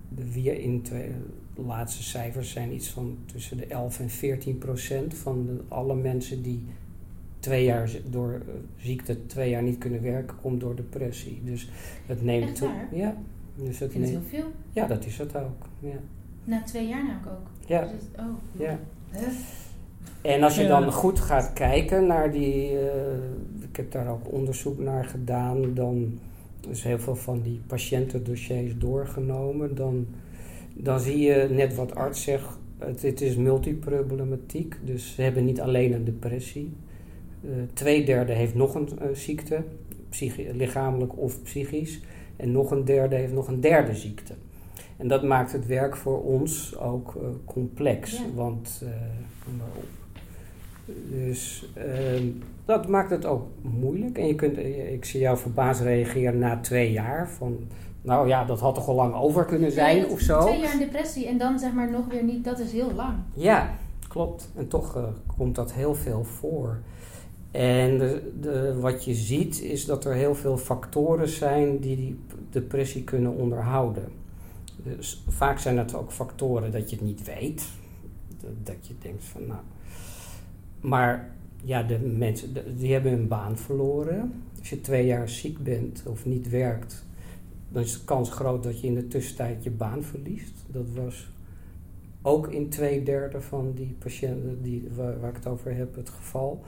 De 0.10 0.26
VIA 0.26 0.54
in 0.54 0.82
twee, 0.82 1.12
de 1.56 1.62
laatste 1.62 2.04
cijfers 2.04 2.52
zijn 2.52 2.74
iets 2.74 2.90
van 2.90 3.18
tussen 3.26 3.58
de 3.58 3.66
11 3.66 4.00
en 4.00 4.10
14 4.10 4.58
procent 4.58 5.14
van 5.14 5.46
de, 5.46 5.62
alle 5.68 5.96
mensen 5.96 6.42
die 6.42 6.64
twee 7.46 7.64
jaar 7.66 7.90
door 8.10 8.32
uh, 8.32 8.54
ziekte 8.78 9.26
twee 9.26 9.50
jaar 9.50 9.64
niet 9.64 9.78
kunnen 9.78 10.02
werken, 10.02 10.36
komt 10.42 10.60
door 10.60 10.76
depressie. 10.76 11.42
Dus 11.44 11.70
het 12.06 12.24
neemt 12.24 12.44
Echt 12.44 12.56
toe. 12.56 12.68
waar? 12.68 12.88
Ja. 12.92 13.16
Dus 13.56 13.80
het 13.80 13.96
neemt, 13.96 14.10
heel 14.10 14.22
veel. 14.30 14.52
ja, 14.74 14.88
dat 14.88 15.06
is 15.06 15.18
het 15.18 15.36
ook. 15.36 15.66
Ja. 15.80 15.96
Na 16.44 16.64
twee 16.64 16.88
jaar 16.88 17.04
namelijk 17.04 17.28
ook. 17.28 17.48
Ja. 17.68 17.82
Dus 17.82 17.92
het- 17.92 18.20
oh. 18.20 18.60
Ja. 18.62 18.80
Huh? 19.12 19.28
En 20.22 20.44
als 20.44 20.56
je 20.56 20.62
Ja. 20.62 20.68
dan 20.80 20.92
goed 20.92 21.20
gaat 21.20 21.54
kijken 21.54 22.08
naar 22.08 22.32
die, 22.32 22.72
uh, 22.72 22.80
ik 23.70 23.76
heb 23.76 23.92
daar 23.92 24.08
ook 24.08 24.32
onderzoek 24.32 24.80
naar 24.80 25.06
gedaan, 25.06 25.74
dan 25.74 26.20
is 26.70 26.84
heel 26.84 27.00
veel 27.00 27.16
van 27.16 27.42
die 27.42 27.62
patiëntendossiers 27.68 28.78
doorgenomen, 28.78 29.76
dan, 29.76 30.06
dan 30.74 31.00
zie 31.00 31.18
je 31.20 31.48
net 31.52 31.76
wat 31.76 31.96
arts 31.96 32.24
zegt, 32.24 32.58
het, 32.78 33.02
het 33.02 33.22
is 33.22 33.36
multiproblematiek, 33.36 34.76
dus 34.84 35.14
ze 35.16 35.22
hebben 35.22 35.46
niet 35.46 35.62
alleen 35.62 35.94
een 35.94 36.04
depressie. 36.06 36.74
Uh, 37.46 37.52
twee 37.74 38.06
derde 38.06 38.34
heeft 38.34 38.56
nog 38.56 38.76
een 38.76 38.90
uh, 39.02 39.08
ziekte, 39.14 39.64
lichamelijk 40.54 41.18
of 41.18 41.44
psychisch, 41.44 42.02
en 42.36 42.52
nog 42.52 42.72
een 42.72 42.86
derde 42.86 43.16
heeft 43.16 43.34
nog 43.34 43.48
een 43.48 43.62
derde 43.62 43.96
ziekte. 43.96 44.34
En 44.98 45.08
dat 45.08 45.24
maakt 45.24 45.52
het 45.52 45.66
werk 45.66 45.96
voor 45.96 46.24
ons 46.24 46.78
ook 46.78 47.16
uh, 47.16 47.28
complex. 47.46 48.12
Ja. 48.12 48.24
Want, 48.36 48.82
uh, 48.84 48.90
kom 49.44 49.56
maar 49.58 49.68
op. 49.76 49.84
Dus 51.10 51.70
uh, 51.78 52.22
dat 52.66 52.88
maakt 52.88 53.10
het 53.10 53.26
ook 53.26 53.48
moeilijk. 53.62 54.18
En 54.18 54.28
je 54.28 54.36
kunt, 54.36 54.58
eh, 54.58 54.94
ik 54.94 55.06
zie 55.06 55.20
jou 55.20 55.38
verbaasd 55.38 55.82
reageren 55.82 56.40
na 56.40 56.60
twee 56.60 56.92
jaar. 56.92 57.30
Van, 57.30 57.58
nou 58.02 58.28
ja, 58.28 58.46
dat 58.46 58.60
had 58.60 58.76
toch 58.76 58.88
al 58.88 58.96
lang 58.96 59.14
over 59.14 59.46
kunnen 59.46 59.72
zijn 59.72 60.08
of 60.08 60.20
zo. 60.20 60.40
Twee 60.40 60.60
jaar 60.60 60.74
in 60.74 60.80
depressie 60.80 61.28
en 61.28 61.38
dan 61.38 61.60
zeg 61.60 61.74
maar 61.74 61.92
nog 61.92 62.08
weer 62.08 62.24
niet, 62.24 62.44
dat 62.44 62.60
is 62.60 62.72
heel 62.72 62.92
lang. 62.94 63.14
Ja, 63.34 63.70
klopt. 64.08 64.50
En 64.56 64.68
toch 64.68 65.14
komt 65.38 65.56
dat 65.56 65.74
heel 65.74 65.96
veel 65.96 66.24
voor. 66.24 66.78
En 67.56 67.98
de, 67.98 68.32
de, 68.42 68.80
wat 68.80 69.06
je 69.06 69.14
ziet 69.14 69.62
is 69.62 69.86
dat 69.86 70.06
er 70.06 70.14
heel 70.14 70.36
veel 70.36 70.58
factoren 70.58 71.28
zijn 71.28 71.80
die 71.80 71.96
die 71.96 72.20
depressie 72.50 73.04
kunnen 73.04 73.36
onderhouden. 73.36 74.08
Dus 74.84 75.24
vaak 75.28 75.60
zijn 75.60 75.78
het 75.78 75.94
ook 75.94 76.12
factoren 76.12 76.72
dat 76.72 76.90
je 76.90 76.96
het 76.96 77.06
niet 77.06 77.24
weet. 77.24 77.64
Dat, 78.64 78.88
je 78.88 78.94
denkt 79.02 79.24
van 79.24 79.48
nou. 79.48 79.60
Maar 80.82 81.32
ja, 81.64 81.84
de 81.84 82.00
mensen 82.00 82.78
die 82.78 82.94
hebben 82.94 83.12
hun 83.12 83.28
baan 83.28 83.58
verloren. 83.58 84.44
Als 84.60 84.70
je 84.70 84.82
twee 84.82 85.06
jaar 85.06 85.30
ziek 85.30 85.64
bent 85.64 86.04
of 86.08 86.26
niet 86.26 86.50
werkt, 86.50 87.06
dan 87.70 87.84
is 87.84 87.94
de 87.94 88.06
kans 88.06 88.30
groot 88.30 88.64
dat 88.64 88.82
je 88.82 88.88
in 88.88 88.96
de 88.96 89.08
tussentijd 89.08 89.64
je 89.64 89.72
baan 89.72 90.04
verliest. 90.04 90.54
Dat 90.68 90.90
was 90.94 91.28
ook 92.22 92.48
in 92.48 92.70
twee 92.70 93.04
derde 93.04 93.42
van 93.42 93.74
die 93.76 93.96
patiënten 94.00 94.62
die, 94.62 94.88
waar, 94.96 95.20
waar 95.20 95.30
ik 95.30 95.36
het 95.36 95.48
over 95.48 95.76
heb, 95.76 95.96
het 95.96 96.10
geval. 96.10 96.64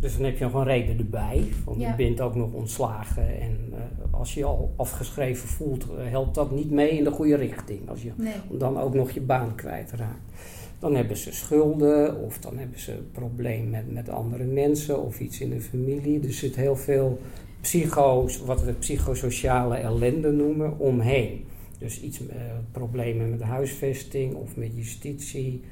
Dus 0.00 0.16
dan 0.16 0.24
heb 0.24 0.38
je 0.38 0.44
nog 0.44 0.54
een 0.54 0.64
reden 0.64 0.98
erbij. 0.98 1.44
Want 1.64 1.80
Ja. 1.80 1.88
je 1.90 1.94
bent 1.96 2.20
ook 2.20 2.34
nog 2.34 2.52
ontslagen. 2.52 3.40
En 3.40 3.58
eh, 3.72 3.78
als 4.10 4.34
je 4.34 4.40
je 4.40 4.46
al 4.46 4.72
afgeschreven 4.76 5.48
voelt, 5.48 5.82
eh, 5.84 6.10
helpt 6.10 6.34
dat 6.34 6.50
niet 6.50 6.70
mee 6.70 6.90
in 6.90 7.04
de 7.04 7.10
goede 7.10 7.36
richting. 7.36 7.88
Als 7.88 8.02
je 8.02 8.10
Nee. 8.16 8.32
dan 8.58 8.78
ook 8.80 8.94
nog 8.94 9.10
je 9.10 9.20
baan 9.20 9.54
kwijtraakt. 9.54 10.32
Dan 10.78 10.94
hebben 10.94 11.16
ze 11.16 11.32
schulden 11.32 12.20
of 12.24 12.38
dan 12.38 12.58
hebben 12.58 12.78
ze 12.80 12.92
een 12.92 13.10
probleem 13.12 13.70
met, 13.70 13.92
met 13.92 14.08
andere 14.08 14.44
mensen 14.44 15.02
of 15.02 15.20
iets 15.20 15.40
in 15.40 15.50
de 15.50 15.60
familie. 15.60 16.20
Er 16.26 16.32
zit 16.32 16.56
heel 16.56 16.76
veel 16.76 17.18
psycho's, 17.60 18.38
wat 18.38 18.62
we 18.64 18.72
psychosociale 18.72 19.74
ellende 19.76 20.30
noemen, 20.32 20.78
omheen. 20.78 21.44
Dus 21.78 22.00
iets, 22.02 22.26
eh, 22.28 22.36
problemen 22.72 23.30
met 23.30 23.42
huisvesting 23.42 24.34
of 24.34 24.56
met 24.56 24.70
justitie, 24.74 25.62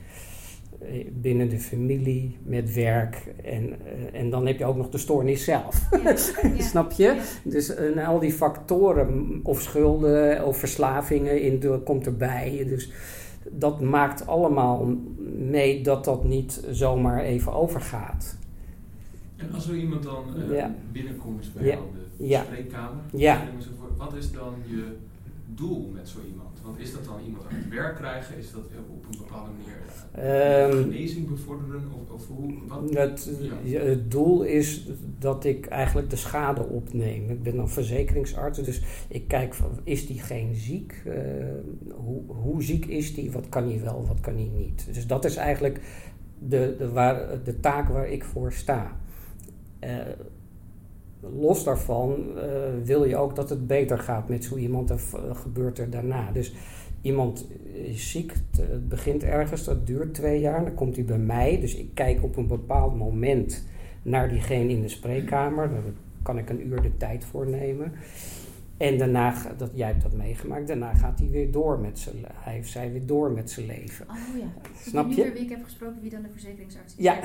binnen 1.12 1.48
de 1.48 1.58
familie, 1.58 2.36
met 2.44 2.74
werk. 2.74 3.34
En, 3.44 3.72
eh, 4.12 4.20
en 4.20 4.30
dan 4.30 4.46
heb 4.46 4.58
je 4.58 4.64
ook 4.64 4.76
nog 4.76 4.88
de 4.88 4.98
stoornis 4.98 5.44
zelf. 5.44 5.88
Ja. 5.90 5.98
Ja. 6.56 6.62
Snap 6.62 6.92
je? 6.92 7.02
Ja. 7.02 7.16
Dus 7.44 7.74
en 7.74 7.98
al 7.98 8.18
die 8.18 8.32
factoren, 8.32 9.40
of 9.42 9.60
schulden 9.60 10.44
of 10.46 10.56
verslavingen, 10.58 11.42
in 11.42 11.58
de, 11.60 11.80
komt 11.84 12.06
erbij. 12.06 12.64
Dus 12.68 12.90
dat 13.50 13.80
maakt 13.80 14.26
allemaal 14.26 14.94
mee 15.38 15.82
dat 15.82 16.04
dat 16.04 16.24
niet 16.24 16.64
zomaar 16.70 17.20
even 17.22 17.52
overgaat. 17.52 18.36
En 19.36 19.52
als 19.54 19.68
er 19.68 19.74
iemand 19.76 20.02
dan 20.02 20.24
eh, 20.50 20.56
Ja. 20.56 20.74
binnenkomt 20.92 21.50
bij 21.54 21.64
Ja. 21.64 21.70
jou 21.72 21.82
de 22.18 22.26
Ja. 22.26 22.44
spreekkamer, 22.44 23.00
wat 23.96 24.14
is 24.14 24.32
dan 24.32 24.54
je 24.66 24.84
doel 25.46 25.90
met 25.94 26.08
zo 26.08 26.18
iemand? 26.28 26.41
Want 26.64 26.78
is 26.78 26.92
dat 26.92 27.04
dan 27.04 27.20
iemand 27.26 27.44
aan 27.50 27.54
het 27.56 27.68
werk 27.68 27.96
krijgen? 27.96 28.38
Is 28.38 28.52
dat 28.52 28.62
eh, 28.70 28.78
op 28.94 29.04
een 29.10 29.18
bepaalde 29.18 29.50
manier 29.50 29.76
eh, 30.12 30.64
Ehm, 30.64 30.82
genezing 30.82 31.28
bevorderen? 31.28 31.82
Of, 32.02 32.10
of 32.10 32.26
hoe? 32.26 32.52
Wat? 32.68 32.90
Het, 32.94 33.30
Ja. 33.64 33.80
het 33.80 34.10
doel 34.10 34.42
is 34.42 34.88
dat 35.18 35.44
ik 35.44 35.66
eigenlijk 35.66 36.10
de 36.10 36.16
schade 36.16 36.62
opneem. 36.66 37.30
Ik 37.30 37.42
ben 37.42 37.56
dan 37.56 37.68
verzekeringsarts, 37.70 38.62
dus 38.62 38.82
ik 39.08 39.28
kijk 39.28 39.54
van 39.54 39.70
is 39.84 40.06
diegene 40.06 40.54
ziek? 40.54 41.02
Eh, 41.06 41.14
hoe, 41.94 42.22
hoe 42.26 42.62
ziek 42.62 42.86
is 42.86 43.14
die? 43.14 43.30
Wat 43.32 43.48
kan 43.48 43.64
hij 43.68 43.80
wel, 43.82 44.06
wat 44.06 44.20
kan 44.20 44.34
hij 44.34 44.50
niet? 44.56 44.86
Dus 44.94 45.06
dat 45.06 45.24
is 45.24 45.36
eigenlijk 45.36 45.80
de, 46.38 46.74
de, 46.78 46.90
waar, 46.90 47.42
de 47.44 47.60
taak 47.60 47.88
waar 47.88 48.08
ik 48.08 48.24
voor 48.24 48.52
sta. 48.52 48.96
Eh, 49.78 49.96
los 51.38 51.64
daarvan 51.64 52.16
eh, 52.38 52.44
wil 52.84 53.04
je 53.04 53.16
ook 53.16 53.36
dat 53.36 53.50
het 53.50 53.66
beter 53.66 53.98
gaat 53.98 54.28
met 54.28 54.44
zo 54.44 54.56
iemand 54.56 54.90
en 54.90 55.00
v- 55.00 55.14
gebeurt 55.32 55.78
er 55.78 55.90
daarna. 55.90 56.30
Dus 56.32 56.54
iemand 57.00 57.46
is 57.72 58.10
ziek, 58.10 58.32
het, 58.32 58.66
het 58.70 58.88
begint 58.88 59.22
ergens, 59.24 59.64
dat 59.64 59.86
duurt 59.86 60.14
twee 60.14 60.40
jaar, 60.40 60.64
dan 60.64 60.74
komt 60.74 60.96
hij 60.96 61.04
bij 61.04 61.18
mij. 61.18 61.60
Dus 61.60 61.76
ik 61.76 61.90
kijk 61.94 62.22
op 62.22 62.36
een 62.36 62.46
bepaald 62.46 62.96
moment 62.98 63.66
naar 64.02 64.28
diegene 64.28 64.70
in 64.72 64.82
de 64.82 64.88
spreekkamer. 64.88 65.70
Daar 65.70 65.82
kan 66.22 66.38
ik 66.38 66.50
een 66.50 66.66
uur 66.66 66.82
de 66.82 66.96
tijd 66.96 67.24
voor 67.24 67.46
nemen. 67.48 67.92
En 68.82 68.98
daarna, 68.98 69.34
dat, 69.56 69.70
jij 69.74 69.86
hebt 69.86 70.02
dat 70.02 70.12
meegemaakt, 70.12 70.66
daarna 70.66 70.94
gaat 70.94 71.18
hij 71.18 71.28
weer 71.28 71.50
door 71.50 71.78
met 71.78 71.98
zijn, 71.98 72.16
hij 72.34 72.58
of 72.58 72.66
zij 72.66 72.92
weer 72.92 73.06
door 73.06 73.30
met 73.30 73.50
zijn 73.50 73.66
leven. 73.66 74.06
Oh 74.08 74.38
ja. 74.38 74.70
Snap 74.86 75.10
je? 75.10 75.32
wie 75.32 75.42
ik 75.42 75.48
heb 75.48 75.64
gesproken, 75.64 76.00
wie 76.00 76.10
dan 76.10 76.22
de 76.22 76.28
verzekeringsarts 76.30 76.94
is. 76.96 77.04
Ja, 77.04 77.20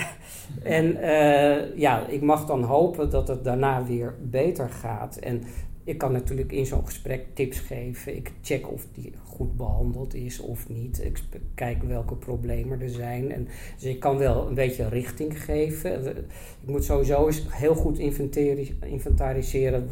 en 0.64 1.02
eh, 1.02 1.78
ja, 1.78 2.08
ik 2.08 2.22
mag 2.22 2.46
dan 2.46 2.64
hopen 2.64 3.10
dat 3.10 3.28
het 3.28 3.44
daarna 3.44 3.86
weer 3.86 4.16
beter 4.22 4.70
gaat. 4.70 5.16
En 5.18 5.44
ik 5.88 5.98
kan 5.98 6.12
natuurlijk 6.12 6.52
in 6.52 6.66
zo'n 6.66 6.86
gesprek 6.86 7.26
tips 7.34 7.60
geven. 7.60 8.16
Ik 8.16 8.32
check 8.42 8.72
of 8.72 8.88
die 8.94 9.14
goed 9.24 9.58
behandeld 9.58 10.14
is 10.14 10.40
of 10.40 10.70
niet. 10.70 11.04
Ik 11.04 11.20
kijk 11.56 11.84
welke 11.84 12.16
problemen 12.16 12.82
er 12.82 12.90
zijn. 12.90 13.32
En, 13.32 13.48
dus 13.76 13.84
ik 13.84 14.00
kan 14.00 14.18
wel 14.18 14.48
een 14.48 14.54
beetje 14.54 14.90
richting 14.90 15.44
geven. 15.44 16.18
Ik 16.18 16.26
moet 16.66 16.84
sowieso 16.84 17.26
eens 17.26 17.46
heel 17.50 17.76
goed 17.76 18.00
inventari- 18.00 18.78
inventariseren. 18.86 19.90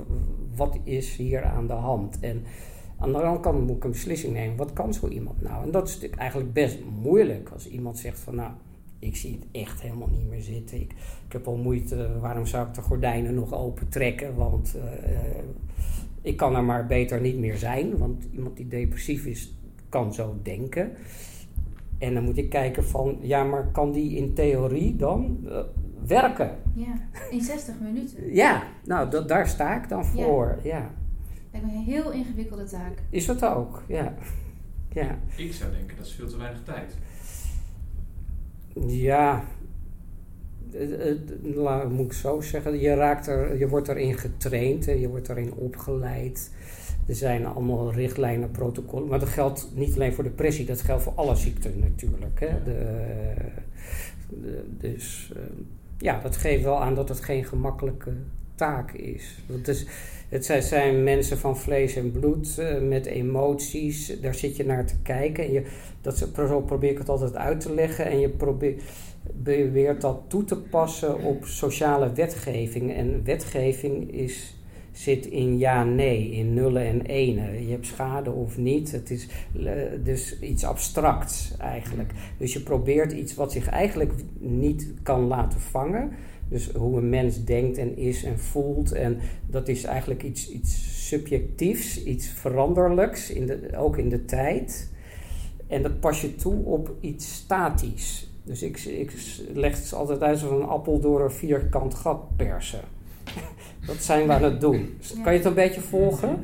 Wat 0.55 0.77
is 0.83 1.15
hier 1.15 1.43
aan 1.43 1.67
de 1.67 1.73
hand? 1.73 2.19
En 2.19 2.43
aan 2.97 3.11
de 3.11 3.17
andere 3.17 3.39
kant 3.39 3.67
moet 3.67 3.75
ik 3.75 3.83
een 3.83 3.91
beslissing 3.91 4.33
nemen. 4.33 4.57
Wat 4.57 4.73
kan 4.73 4.93
zo 4.93 5.07
iemand 5.07 5.41
nou? 5.41 5.63
En 5.63 5.71
dat 5.71 5.87
is 5.87 5.93
natuurlijk 5.93 6.21
eigenlijk 6.21 6.53
best 6.53 6.77
moeilijk 7.01 7.49
als 7.49 7.69
iemand 7.69 7.97
zegt 7.97 8.19
van 8.19 8.35
nou 8.35 8.51
ik 9.05 9.15
zie 9.15 9.31
het 9.39 9.61
echt 9.61 9.81
helemaal 9.81 10.09
niet 10.11 10.29
meer 10.29 10.41
zitten. 10.41 10.77
Ik, 10.81 10.91
ik 11.27 11.31
heb 11.33 11.47
al 11.47 11.55
moeite, 11.57 12.19
waarom 12.19 12.45
zou 12.45 12.67
ik 12.67 12.73
de 12.73 12.81
gordijnen 12.81 13.33
nog 13.33 13.53
open 13.53 13.89
trekken? 13.89 14.35
Want 14.35 14.75
eh, 15.03 15.19
ik 16.21 16.37
kan 16.37 16.55
er 16.55 16.63
maar 16.63 16.85
beter 16.85 17.21
niet 17.21 17.37
meer 17.37 17.57
zijn. 17.57 17.97
Want 17.97 18.23
iemand 18.31 18.57
die 18.57 18.67
depressief 18.67 19.25
is, 19.25 19.53
kan 19.89 20.13
zo 20.13 20.39
denken. 20.43 20.91
En 21.97 22.13
dan 22.13 22.23
moet 22.23 22.37
ik 22.37 22.49
kijken 22.49 22.85
van, 22.85 23.17
ja, 23.21 23.43
maar 23.43 23.67
kan 23.71 23.91
die 23.91 24.17
in 24.17 24.33
theorie 24.33 24.95
dan 24.95 25.39
eh, 25.47 25.59
werken? 26.07 26.57
Ja, 26.73 26.93
in 27.29 27.41
60 27.41 27.75
minuten. 27.79 28.33
Ja, 28.33 28.63
nou, 28.85 29.09
dat, 29.09 29.27
daar 29.27 29.47
sta 29.47 29.81
ik 29.83 29.89
dan 29.89 30.03
Ja. 30.03 30.23
voor. 30.23 30.59
Ja. 30.63 30.91
Lijkt 31.51 31.67
me 31.67 31.73
een 31.73 31.83
heel 31.83 32.11
ingewikkelde 32.11 32.63
taak. 32.63 32.93
Is 33.09 33.25
dat 33.25 33.45
ook? 33.45 33.83
Ja. 33.87 34.13
Ja. 34.91 35.19
Ik 35.35 35.53
zou 35.53 35.71
denken, 35.71 35.97
dat 35.97 36.05
is 36.05 36.11
veel 36.13 36.27
te 36.27 36.37
weinig 36.37 36.63
tijd. 36.63 36.95
Ja, 38.87 39.43
het- 40.71 41.01
het- 41.03 41.55
laat 41.55 41.91
moet 41.91 42.05
ik 42.05 42.13
zo 42.13 42.41
zeggen. 42.41 42.79
Je, 42.79 42.93
raakt 42.93 43.27
er, 43.27 43.57
je 43.57 43.67
wordt 43.67 43.87
erin 43.87 44.17
getraind 44.17 44.87
en 44.87 44.99
je 44.99 45.07
wordt 45.09 45.29
erin 45.29 45.53
opgeleid. 45.53 46.51
Er 47.07 47.15
zijn 47.15 47.45
allemaal 47.45 47.93
richtlijnen, 47.93 48.51
protocollen. 48.51 49.07
Maar 49.07 49.19
dat 49.19 49.29
geldt 49.29 49.67
niet 49.73 49.95
alleen 49.95 50.13
voor 50.13 50.23
depressie, 50.23 50.65
dat 50.65 50.81
geldt 50.81 51.03
voor 51.03 51.13
alle 51.15 51.35
ziekten 51.35 51.79
natuurlijk. 51.79 52.39
Hè? 52.39 52.63
De, 52.63 53.05
de- 54.29 54.63
dus 54.79 55.31
eh, 55.35 55.41
ja, 55.97 56.19
dat 56.19 56.37
geeft 56.37 56.63
wel 56.63 56.81
aan 56.81 56.95
dat 56.95 57.09
het 57.09 57.19
geen 57.21 57.43
gemakkelijke 57.45 58.11
taak 58.55 58.91
is. 58.91 59.37
Want 59.47 59.65
het, 59.65 59.87
het 60.29 60.65
zijn, 60.65 61.03
mensen 61.03 61.37
van 61.37 61.57
vlees 61.57 61.95
en 61.95 62.11
bloed 62.11 62.57
eh, 62.57 62.81
met 62.81 63.05
emoties. 63.05 64.19
Daar 64.21 64.35
zit 64.35 64.55
je 64.55 64.65
naar 64.65 64.85
te 64.85 64.95
kijken. 65.03 65.43
En 65.43 65.51
je, 65.51 65.63
dat, 66.01 66.17
zo 66.35 66.61
probeer 66.61 66.91
ik 66.91 66.97
het 66.97 67.09
altijd 67.09 67.35
uit 67.35 67.59
te 67.59 67.73
leggen. 67.73 68.05
En 68.05 68.19
je 68.19 68.29
probeert 68.29 70.01
dat 70.01 70.21
toe 70.27 70.43
te 70.43 70.57
passen 70.57 71.19
op 71.19 71.45
sociale 71.45 72.13
wetgeving. 72.13 72.93
En 72.93 73.23
wetgeving 73.23 74.11
is, 74.11 74.55
zit 74.97 75.25
in 75.25 75.57
ja-nee, 75.57 76.31
in 76.31 76.53
nullen 76.53 76.85
en 76.85 77.01
enen. 77.01 77.65
Je 77.65 77.71
hebt 77.71 77.85
schade 77.85 78.31
of 78.31 78.57
niet. 78.57 78.91
Het 78.91 79.11
is 79.11 79.27
eh, 79.63 79.71
dus 80.03 80.39
iets 80.39 80.63
abstracts 80.63 81.57
eigenlijk. 81.57 82.11
Dus 82.37 82.53
je 82.53 82.59
probeert 82.59 83.11
iets 83.11 83.35
wat 83.35 83.51
zich 83.51 83.69
eigenlijk 83.69 84.13
niet 84.39 84.93
kan 85.03 85.27
laten 85.27 85.59
vangen. 85.59 86.11
Dus 86.49 86.71
hoe 86.71 86.97
een 86.97 87.09
mens 87.09 87.43
denkt 87.43 87.77
en 87.77 87.97
is 87.97 88.23
en 88.23 88.39
voelt. 88.39 88.91
En 88.91 89.19
dat 89.47 89.67
is 89.67 89.83
eigenlijk 89.83 90.23
iets, 90.23 90.49
iets 90.49 91.07
subjectiefs, 91.07 92.03
iets 92.03 92.27
veranderlijks, 92.27 93.29
in 93.31 93.45
de, 93.45 93.69
ook 93.77 93.97
in 93.97 94.09
de 94.09 94.25
tijd. 94.25 94.91
En 95.67 95.81
dat 95.81 95.99
pas 95.99 96.21
je 96.21 96.35
toe 96.35 96.65
op 96.65 96.91
iets 96.99 97.33
statisch. 97.33 98.29
Dus 98.43 98.63
ik, 98.63 98.79
ik 98.79 99.13
leg 99.53 99.77
het 99.77 99.93
altijd 99.93 100.21
uit 100.21 100.39
zoals 100.39 100.61
een 100.61 100.67
appel 100.67 100.99
door 100.99 101.23
een 101.23 101.31
vierkant 101.31 101.93
gat 101.93 102.35
persen. 102.35 102.94
Dat 103.87 103.95
zijn 104.03 104.27
we 104.27 104.33
aan 104.33 104.43
het 104.43 104.61
doen. 104.61 104.89
Dus. 104.97 105.13
Kan 105.23 105.31
je 105.31 105.37
het 105.37 105.47
een 105.47 105.53
beetje 105.53 105.81
volgen? 105.81 106.39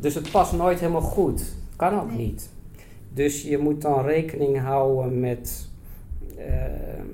Dus 0.00 0.14
het 0.14 0.30
past 0.30 0.52
nooit 0.52 0.80
helemaal 0.80 1.00
goed. 1.00 1.42
Kan 1.76 2.00
ook 2.00 2.08
Nee. 2.08 2.16
niet. 2.26 2.50
Dus 3.12 3.42
je 3.42 3.58
moet 3.58 3.82
dan 3.82 4.04
rekening 4.04 4.58
houden 4.60 5.20
met 5.20 5.68
ehm, 6.36 7.06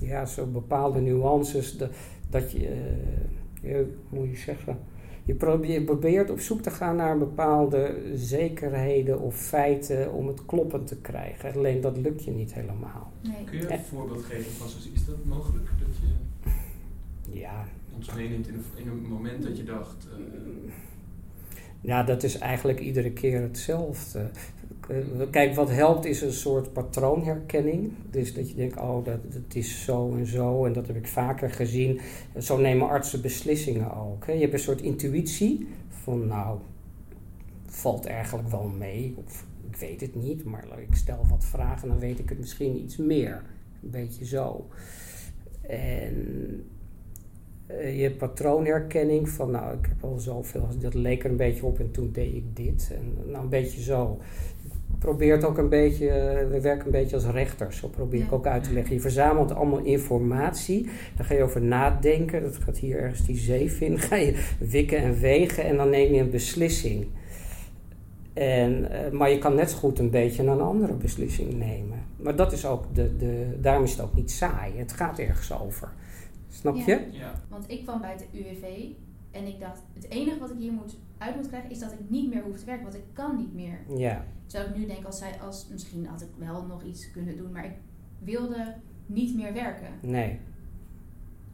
ja, 0.00 0.26
zo 0.26 0.46
bepaalde 0.46 1.00
nuances. 1.00 1.76
Dat, 1.76 1.90
dat 2.30 2.52
je, 2.52 2.68
eh, 3.62 3.76
moet 4.08 4.28
je 4.30 4.36
zeggen, 4.36 4.78
je 5.24 5.34
probeert, 5.84 6.30
op 6.30 6.40
zoek 6.40 6.60
te 6.62 6.70
gaan 6.70 6.96
naar 6.96 7.18
bepaalde 7.18 7.94
zekerheden 8.14 9.20
of 9.20 9.34
feiten 9.36 10.12
om 10.12 10.26
het 10.26 10.46
kloppend 10.46 10.86
te 10.86 10.96
krijgen. 10.96 11.54
Alleen 11.54 11.80
dat 11.80 11.96
lukt 11.96 12.24
je 12.24 12.30
niet 12.30 12.54
helemaal. 12.54 13.12
Nee. 13.22 13.44
Kun 13.44 13.58
je 13.58 13.66
Eh. 13.66 13.78
een 13.78 13.84
voorbeeld 13.84 14.24
geven 14.24 14.52
van 14.52 14.68
zoiets? 14.68 14.90
Is 15.00 15.06
dat 15.06 15.24
mogelijk? 15.24 15.64
Dat 15.78 15.96
je 15.96 17.38
Ja, 17.38 17.64
ons 17.98 18.16
in 18.16 18.44
een, 18.86 19.08
moment 19.08 19.42
dat 19.42 19.56
je 19.56 19.64
dacht... 19.64 20.08
eh, 20.12 20.72
Ja, 21.80 22.02
dat 22.02 22.22
is 22.22 22.38
eigenlijk 22.38 22.80
iedere 22.80 23.10
keer 23.12 23.40
hetzelfde. 23.40 24.30
Eh, 24.88 24.96
Kijk, 25.30 25.54
wat 25.54 25.70
helpt 25.70 26.04
is 26.04 26.20
een 26.20 26.32
soort 26.32 26.72
patroonherkenning. 26.72 27.92
Dus 28.10 28.34
dat 28.34 28.48
je 28.48 28.54
denkt, 28.54 28.76
oh, 28.76 29.04
dat, 29.04 29.32
dat 29.32 29.54
is 29.54 29.84
zo 29.84 30.14
en 30.14 30.26
zo 30.26 30.64
en 30.64 30.72
dat 30.72 30.86
heb 30.86 30.96
ik 30.96 31.06
vaker 31.06 31.50
gezien. 31.50 32.00
Zo 32.38 32.58
nemen 32.58 32.88
artsen 32.88 33.22
beslissingen 33.22 33.94
ook. 33.96 34.26
Hè. 34.26 34.32
Je 34.32 34.40
hebt 34.40 34.52
een 34.52 34.58
soort 34.58 34.80
intuïtie 34.80 35.66
van, 35.88 36.26
nou, 36.26 36.58
valt 37.66 38.06
eigenlijk 38.06 38.48
wel 38.48 38.68
mee. 38.78 39.14
Of 39.24 39.46
ik 39.70 39.76
weet 39.76 40.00
het 40.00 40.14
niet, 40.14 40.44
maar 40.44 40.64
ik 40.88 40.94
stel 40.94 41.26
wat 41.28 41.44
vragen, 41.44 41.88
dan 41.88 41.98
weet 41.98 42.18
ik 42.18 42.28
het 42.28 42.38
misschien 42.38 42.76
iets 42.82 42.96
meer. 42.96 43.42
Een 43.82 43.90
beetje 43.90 44.24
zo. 44.24 44.68
En 45.60 46.64
je 47.68 48.02
hebt 48.02 48.18
patroonherkenning 48.18 49.28
van, 49.28 49.50
nou, 49.50 49.72
ik 49.78 49.86
heb 49.88 50.10
al 50.10 50.18
zoveel, 50.18 50.68
dat 50.80 50.94
leek 50.94 51.24
er 51.24 51.30
een 51.30 51.36
beetje 51.36 51.66
op 51.66 51.78
en 51.78 51.90
toen 51.90 52.10
deed 52.12 52.34
ik 52.34 52.56
dit. 52.56 52.90
En 52.94 53.30
nou, 53.30 53.42
een 53.42 53.48
beetje 53.48 53.82
zo. 53.82 54.18
probeer 54.98 55.34
het 55.34 55.44
ook 55.44 55.58
een 55.58 55.68
beetje, 55.68 56.06
we 56.50 56.60
werken 56.60 56.86
een 56.86 56.92
beetje 56.92 57.16
als 57.16 57.26
rechters, 57.26 57.78
zo 57.78 57.88
probeer 57.88 58.22
ik 58.22 58.32
ook 58.32 58.46
uit 58.46 58.64
te 58.64 58.72
leggen. 58.72 58.94
Je 58.94 59.00
verzamelt 59.00 59.54
allemaal 59.54 59.78
informatie, 59.78 60.88
daar 61.16 61.26
ga 61.26 61.34
je 61.34 61.42
over 61.42 61.62
nadenken, 61.62 62.42
dat 62.42 62.56
gaat 62.56 62.78
hier 62.78 62.98
ergens 62.98 63.26
die 63.26 63.36
zeef 63.36 63.80
in, 63.80 63.98
ga 64.08 64.16
je 64.16 64.46
wikken 64.58 64.98
en 64.98 65.20
wegen 65.20 65.64
en 65.64 65.76
dan 65.76 65.90
neem 65.90 66.14
je 66.14 66.20
een 66.20 66.30
beslissing. 66.30 67.06
En, 68.32 68.90
eh, 68.90 69.10
maar 69.10 69.30
je 69.30 69.38
kan 69.38 69.54
net 69.54 69.70
zo 69.70 69.76
goed 69.76 69.98
een 69.98 70.10
beetje 70.10 70.42
een 70.42 70.60
andere 70.60 70.92
beslissing 70.92 71.52
nemen. 71.52 71.98
Maar 72.16 72.36
dat 72.36 72.52
is 72.52 72.66
ook, 72.66 72.84
de, 72.94 73.16
de, 73.16 73.46
daarom 73.60 73.84
is 73.84 73.90
het 73.90 74.00
ook 74.00 74.14
niet 74.14 74.30
saai, 74.30 74.72
het 74.76 74.92
gaat 74.92 75.18
ergens 75.18 75.60
over. 75.60 75.88
Snap 76.48 76.76
Ja. 76.76 76.82
je? 76.86 77.08
Ja. 77.10 77.42
Want 77.48 77.70
ik 77.70 77.82
kwam 77.82 78.00
bij 78.00 78.16
de 78.16 78.38
UWV 78.38 78.84
en 79.30 79.46
ik 79.46 79.60
dacht, 79.60 79.82
het 79.94 80.08
enige 80.10 80.38
wat 80.38 80.50
ik 80.50 80.58
hier 80.58 80.72
moet, 80.72 80.96
uit 81.18 81.36
moet 81.36 81.48
krijgen 81.48 81.70
is 81.70 81.78
dat 81.78 81.92
ik 81.92 81.98
niet 82.08 82.34
meer 82.34 82.42
hoef 82.42 82.58
te 82.58 82.64
werken, 82.64 82.82
want 82.84 82.96
ik 82.96 83.04
kan 83.12 83.36
niet 83.36 83.54
meer. 83.54 83.78
Ja, 83.96 84.24
Terwijl 84.46 84.70
ik 84.70 84.76
nu 84.76 84.86
denk, 84.86 85.04
als 85.04 85.18
zij, 85.18 85.32
als, 85.46 85.66
misschien 85.70 86.06
had 86.06 86.20
ik 86.22 86.28
wel 86.38 86.62
nog 86.66 86.82
iets 86.82 87.10
kunnen 87.10 87.36
doen, 87.36 87.52
maar 87.52 87.64
ik 87.64 87.74
wilde 88.18 88.74
niet 89.06 89.34
meer 89.36 89.52
werken. 89.52 89.88
nee. 90.00 90.38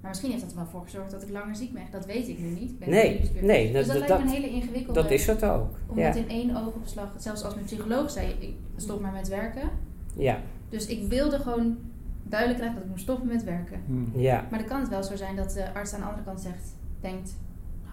Maar 0.00 0.12
misschien 0.12 0.32
heeft 0.32 0.44
dat 0.44 0.52
er 0.54 0.58
wel 0.62 0.70
voor 0.72 0.82
gezorgd 0.82 1.10
dat 1.10 1.22
ik 1.22 1.28
langer 1.30 1.54
ziek 1.56 1.72
ben. 1.72 1.82
Dat 1.90 2.06
weet 2.06 2.28
ik 2.28 2.38
nu 2.38 2.48
niet. 2.48 2.78
Ben 2.78 2.90
Nee, 2.90 3.14
nieuwsgierig. 3.14 3.42
nee, 3.46 3.72
Dus 3.72 3.86
dat, 3.86 3.96
dat, 3.98 4.08
dat, 4.08 4.18
lijkt 4.18 4.24
me 4.24 4.36
een 4.36 4.42
hele 4.42 4.54
ingewikkelde... 4.54 5.02
dat 5.02 5.10
is 5.10 5.26
het 5.26 5.44
ook. 5.44 5.70
Om 5.86 5.98
Ja, 5.98 6.06
het 6.06 6.16
in 6.16 6.28
één 6.28 6.56
oogopslag... 6.56 7.14
Zelfs 7.18 7.42
als 7.42 7.54
mijn 7.54 7.66
psycholoog 7.66 8.10
zei, 8.10 8.34
ik 8.38 8.54
stop 8.76 9.00
maar 9.00 9.12
met 9.12 9.28
werken. 9.28 9.70
ja, 10.16 10.40
Dus 10.68 10.86
ik 10.86 11.08
wilde 11.08 11.38
gewoon 11.38 11.76
duidelijk 12.28 12.58
krijgen 12.60 12.78
dat 12.78 12.84
ik 12.88 12.90
moet 12.94 13.00
stoppen 13.00 13.26
met 13.28 13.44
werken. 13.44 13.80
Hm. 13.86 14.20
ja. 14.20 14.46
Maar 14.50 14.58
dan 14.58 14.68
kan 14.68 14.80
het 14.80 14.88
wel 14.88 15.02
zo 15.02 15.16
zijn 15.16 15.36
dat 15.36 15.50
de 15.52 15.74
arts 15.74 15.92
aan 15.94 16.00
de 16.00 16.06
andere 16.06 16.24
kant 16.24 16.40
zegt... 16.40 16.74
Denkt, 17.00 17.36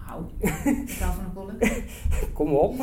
nou, 0.06 0.24
ik 0.86 0.98
hou 1.00 1.14
van 1.14 1.24
een 1.24 1.32
bolle. 1.32 1.52
Kom 2.34 2.52
op. 2.54 2.74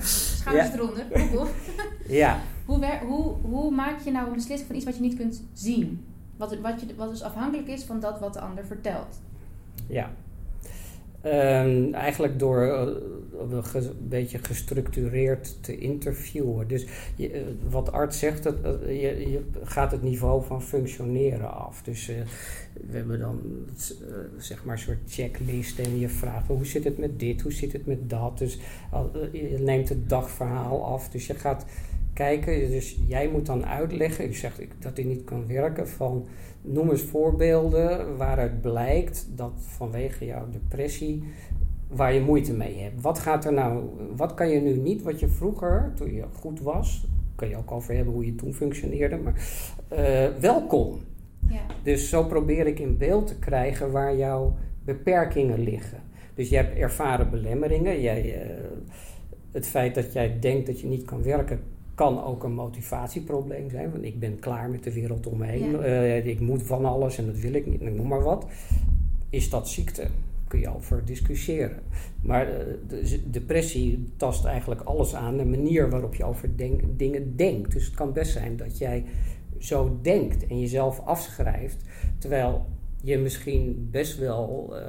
Schouders 0.00 0.72
eronder, 0.74 1.04
kom 1.12 1.36
op. 1.38 1.48
Ja, 2.08 2.38
Hoe, 2.64 2.78
wer- 2.78 3.00
hoe, 3.06 3.34
hoe 3.42 3.70
maak 3.70 4.00
je 4.00 4.10
nou 4.10 4.26
een 4.26 4.32
beslissing 4.34 4.66
van 4.66 4.76
iets 4.76 4.84
wat 4.84 4.94
je 4.96 5.00
niet 5.02 5.16
kunt 5.16 5.42
zien? 5.52 6.04
Wat, 6.36 6.58
wat, 6.60 6.80
je, 6.80 6.94
wat 6.96 7.10
dus 7.10 7.22
afhankelijk 7.22 7.68
is 7.68 7.84
van 7.84 8.00
dat 8.00 8.20
wat 8.20 8.32
de 8.32 8.40
ander 8.40 8.64
vertelt. 8.66 9.20
ja. 9.86 10.10
Ehm, 11.20 11.92
eigenlijk 11.92 12.38
door 12.38 12.62
eh, 12.62 13.54
een 13.74 14.08
beetje 14.08 14.38
gestructureerd 14.38 15.56
te 15.60 15.78
interviewen. 15.78 16.68
Dus 16.68 16.86
eh, 17.18 17.40
wat 17.68 17.92
arts 17.92 18.18
zegt, 18.18 18.42
dat, 18.42 18.54
je, 18.86 19.30
je 19.30 19.40
gaat 19.62 19.90
het 19.90 20.02
niveau 20.02 20.44
van 20.44 20.62
functioneren 20.62 21.54
af. 21.54 21.82
Dus 21.82 22.08
eh, 22.08 22.16
we 22.86 22.96
hebben 22.96 23.18
dan 23.18 23.40
zeg 24.36 24.64
maar 24.64 24.74
een 24.74 24.80
soort 24.80 24.98
checklist 25.06 25.78
en 25.78 25.98
je 25.98 26.08
vraagt 26.08 26.46
hoe 26.46 26.66
zit 26.66 26.84
het 26.84 26.98
met 26.98 27.18
dit, 27.18 27.40
hoe 27.40 27.52
zit 27.52 27.72
het 27.72 27.86
met 27.86 28.10
dat. 28.10 28.38
Dus 28.38 28.58
je 29.32 29.56
neemt 29.60 29.88
het 29.88 30.08
dagverhaal 30.08 30.84
af. 30.84 31.08
Dus 31.08 31.26
je 31.26 31.34
gaat 31.34 31.64
kijken, 32.16 32.70
dus 32.70 32.98
jij 33.06 33.28
moet 33.28 33.46
dan 33.46 33.66
uitleggen, 33.66 34.24
je 34.26 34.32
zegt 34.34 34.60
ik- 34.60 34.82
dat 34.82 34.96
dit 34.96 35.04
niet 35.04 35.24
kan 35.24 35.46
werken, 35.46 35.88
van 35.88 36.26
noem 36.62 36.90
eens 36.90 37.02
voorbeelden 37.02 38.16
waaruit 38.16 38.60
blijkt 38.60 39.28
dat 39.34 39.52
vanwege 39.56 40.24
jouw 40.24 40.46
depressie 40.50 41.22
waar 41.88 42.12
je 42.14 42.20
moeite 42.20 42.52
mee 42.52 42.78
hebt. 42.78 43.00
Wat 43.00 43.18
gaat 43.18 43.44
er 43.44 43.52
nou, 43.52 43.84
wat 44.16 44.34
kan 44.34 44.48
je 44.48 44.60
nu 44.60 44.76
niet 44.76 45.02
wat 45.02 45.20
je 45.20 45.28
vroeger, 45.28 45.92
toen 45.96 46.14
je 46.14 46.24
goed 46.32 46.60
was, 46.60 47.06
kan 47.34 47.48
je 47.48 47.56
ook 47.56 47.72
over 47.72 47.94
hebben 47.94 48.14
hoe 48.14 48.26
je 48.26 48.34
toen 48.34 48.54
functioneerde, 48.54 49.16
maar 49.16 49.34
eh, 49.88 50.26
wel 50.40 50.66
kon. 50.66 50.98
Ja. 51.48 51.60
Dus 51.82 52.08
zo 52.08 52.24
probeer 52.24 52.66
ik 52.66 52.78
in 52.78 52.96
beeld 52.96 53.26
te 53.26 53.38
krijgen 53.38 53.90
waar 53.90 54.16
jouw 54.16 54.54
beperkingen 54.84 55.58
liggen. 55.58 55.98
Dus 56.34 56.48
je 56.48 56.56
hebt 56.56 56.76
ervaren 56.78 57.30
belemmeringen. 57.30 58.00
Jij, 58.00 58.40
eh, 58.42 58.50
het 59.52 59.66
feit 59.66 59.94
dat 59.94 60.12
jij 60.12 60.38
denkt 60.40 60.66
dat 60.66 60.80
je 60.80 60.86
niet 60.86 61.04
kan 61.04 61.22
werken, 61.22 61.60
kan 61.96 62.24
ook 62.24 62.44
een 62.44 62.54
motivatieprobleem 62.54 63.70
zijn. 63.70 63.90
Want 63.90 64.04
ik 64.04 64.18
ben 64.18 64.38
klaar 64.38 64.70
met 64.70 64.84
de 64.84 64.92
wereld 64.92 65.26
om 65.26 65.38
me 65.38 65.46
heen. 65.46 65.70
Ja. 65.70 65.78
Eh, 65.78 66.26
ik 66.26 66.40
moet 66.40 66.62
van 66.62 66.84
alles 66.84 67.18
en 67.18 67.26
dat 67.26 67.38
wil 67.38 67.52
ik 67.52 67.66
niet. 67.66 67.80
Ik 67.80 67.94
noem 67.94 68.08
maar 68.08 68.22
wat. 68.22 68.46
Is 69.30 69.50
dat 69.50 69.68
ziekte? 69.68 70.06
Kun 70.48 70.60
je 70.60 70.74
over 70.74 71.04
discussiëren. 71.04 71.78
Maar 72.22 72.48
eh, 72.48 72.66
de 72.88 73.30
depressie 73.30 74.04
tast 74.16 74.44
eigenlijk 74.44 74.80
alles 74.80 75.14
aan. 75.14 75.36
De 75.36 75.44
manier 75.44 75.90
waarop 75.90 76.14
je 76.14 76.24
over 76.24 76.56
denk- 76.56 76.82
dingen 76.96 77.36
denkt. 77.36 77.72
Dus 77.72 77.84
het 77.84 77.94
kan 77.94 78.12
best 78.12 78.32
zijn 78.32 78.56
dat 78.56 78.78
jij 78.78 79.04
zo 79.58 79.98
denkt 80.02 80.46
en 80.46 80.60
jezelf 80.60 81.00
afschrijft. 81.00 81.84
Terwijl 82.18 82.66
je 83.02 83.18
misschien 83.18 83.88
best 83.90 84.18
wel 84.18 84.76
eh, 84.76 84.82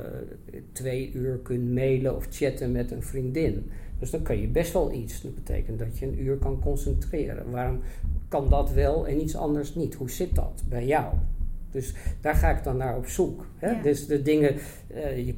twee 0.72 1.12
uur 1.14 1.38
kunt 1.38 1.74
mailen 1.74 2.16
of 2.16 2.28
chatten 2.30 2.72
met 2.72 2.92
een 2.92 3.04
vriendin. 3.04 3.70
Dus 4.00 4.10
dan 4.10 4.22
kan 4.22 4.42
je 4.42 4.48
best 4.48 4.74
wel 4.74 4.92
iets. 4.92 5.22
Dat 5.22 5.36
betekent 5.36 5.80
dat 5.80 5.98
je 5.98 6.06
een 6.06 6.22
uur 6.22 6.38
kan 6.38 6.60
concentreren. 6.60 7.52
Waarom 7.52 7.80
kan 8.28 8.50
dat 8.50 8.72
wel 8.72 9.08
en 9.08 9.22
iets 9.22 9.36
anders 9.36 9.76
niet? 9.76 9.96
Hoe 9.96 10.12
zit 10.12 10.36
dat 10.36 10.64
bij 10.70 10.86
jou? 10.86 11.14
Dus 11.78 11.94
daar 12.22 12.36
ga 12.36 12.50
ik 12.58 12.64
dan 12.64 12.78
naar 12.78 12.98
op 12.98 13.08
zoek. 13.08 13.46
Hè? 13.58 13.70
Ja. 13.70 13.82
Dus 13.82 14.08
de 14.08 14.22
dingen, 14.22 14.56
eh, 14.88 15.26
je, 15.26 15.36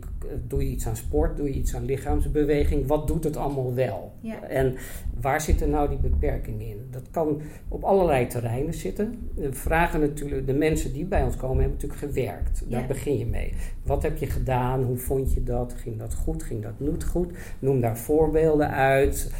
doe 0.47 0.63
je 0.63 0.69
iets 0.69 0.87
aan 0.87 0.95
sport, 0.95 1.37
doe 1.37 1.47
je 1.47 1.53
iets 1.59 1.75
aan 1.75 1.85
lichaamsbeweging, 1.85 2.87
wat 2.87 3.07
doet 3.07 3.23
het 3.23 3.37
allemaal 3.37 3.73
wel? 3.73 4.11
Ja. 4.21 4.43
En 4.43 4.75
waar 5.21 5.41
zitten 5.41 5.69
nou 5.69 5.89
die 5.89 5.97
beperkingen 5.97 6.67
in? 6.67 6.87
Dat 6.91 7.03
kan 7.11 7.41
op 7.67 7.83
allerlei 7.83 8.27
terreinen 8.27 8.73
zitten. 8.73 9.29
We 9.35 9.53
vragen 9.53 9.99
natuurlijk, 9.99 10.47
de 10.47 10.53
mensen 10.53 10.93
die 10.93 11.05
bij 11.05 11.23
ons 11.23 11.35
komen 11.35 11.57
hebben 11.63 11.73
natuurlijk 11.81 12.13
gewerkt. 12.13 12.63
Daar 12.69 12.81
Ja. 12.81 12.87
begin 12.87 13.17
je 13.17 13.25
mee. 13.25 13.53
Wat 13.83 14.03
heb 14.03 14.17
je 14.17 14.25
gedaan? 14.25 14.83
Hoe 14.83 14.97
vond 14.97 15.33
je 15.33 15.43
dat? 15.43 15.73
Ging 15.77 15.97
dat 15.99 16.13
goed? 16.13 16.43
Ging 16.43 16.63
dat 16.63 16.79
niet 16.79 17.03
goed? 17.03 17.31
Noem 17.59 17.81
daar 17.81 17.97
voorbeelden 17.97 18.69
uit. 18.71 19.31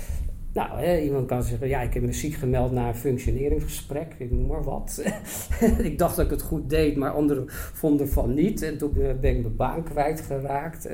Nou, 0.53 0.97
iemand 1.01 1.27
kan 1.27 1.43
zeggen, 1.43 1.67
ja, 1.67 1.81
ik 1.81 1.93
heb 1.93 2.03
me 2.03 2.13
ziek 2.13 2.33
gemeld 2.33 2.71
na 2.71 2.87
een 2.87 2.95
functioneringsgesprek, 2.95 4.15
ik 4.17 4.31
noem 4.31 4.47
maar 4.47 4.63
wat. 4.63 5.03
ik 5.89 5.97
dacht 5.97 6.15
dat 6.15 6.25
ik 6.25 6.31
het 6.31 6.41
goed 6.41 6.69
deed, 6.69 6.95
maar 6.95 7.11
anderen 7.11 7.43
vonden 7.73 8.09
van 8.09 8.33
niet. 8.33 8.61
En 8.61 8.77
toen 8.77 9.01
eh, 9.01 9.19
ben 9.19 9.35
ik 9.35 9.41
mijn 9.41 9.55
baan 9.55 9.83
kwijtgeraakt. 9.83 10.89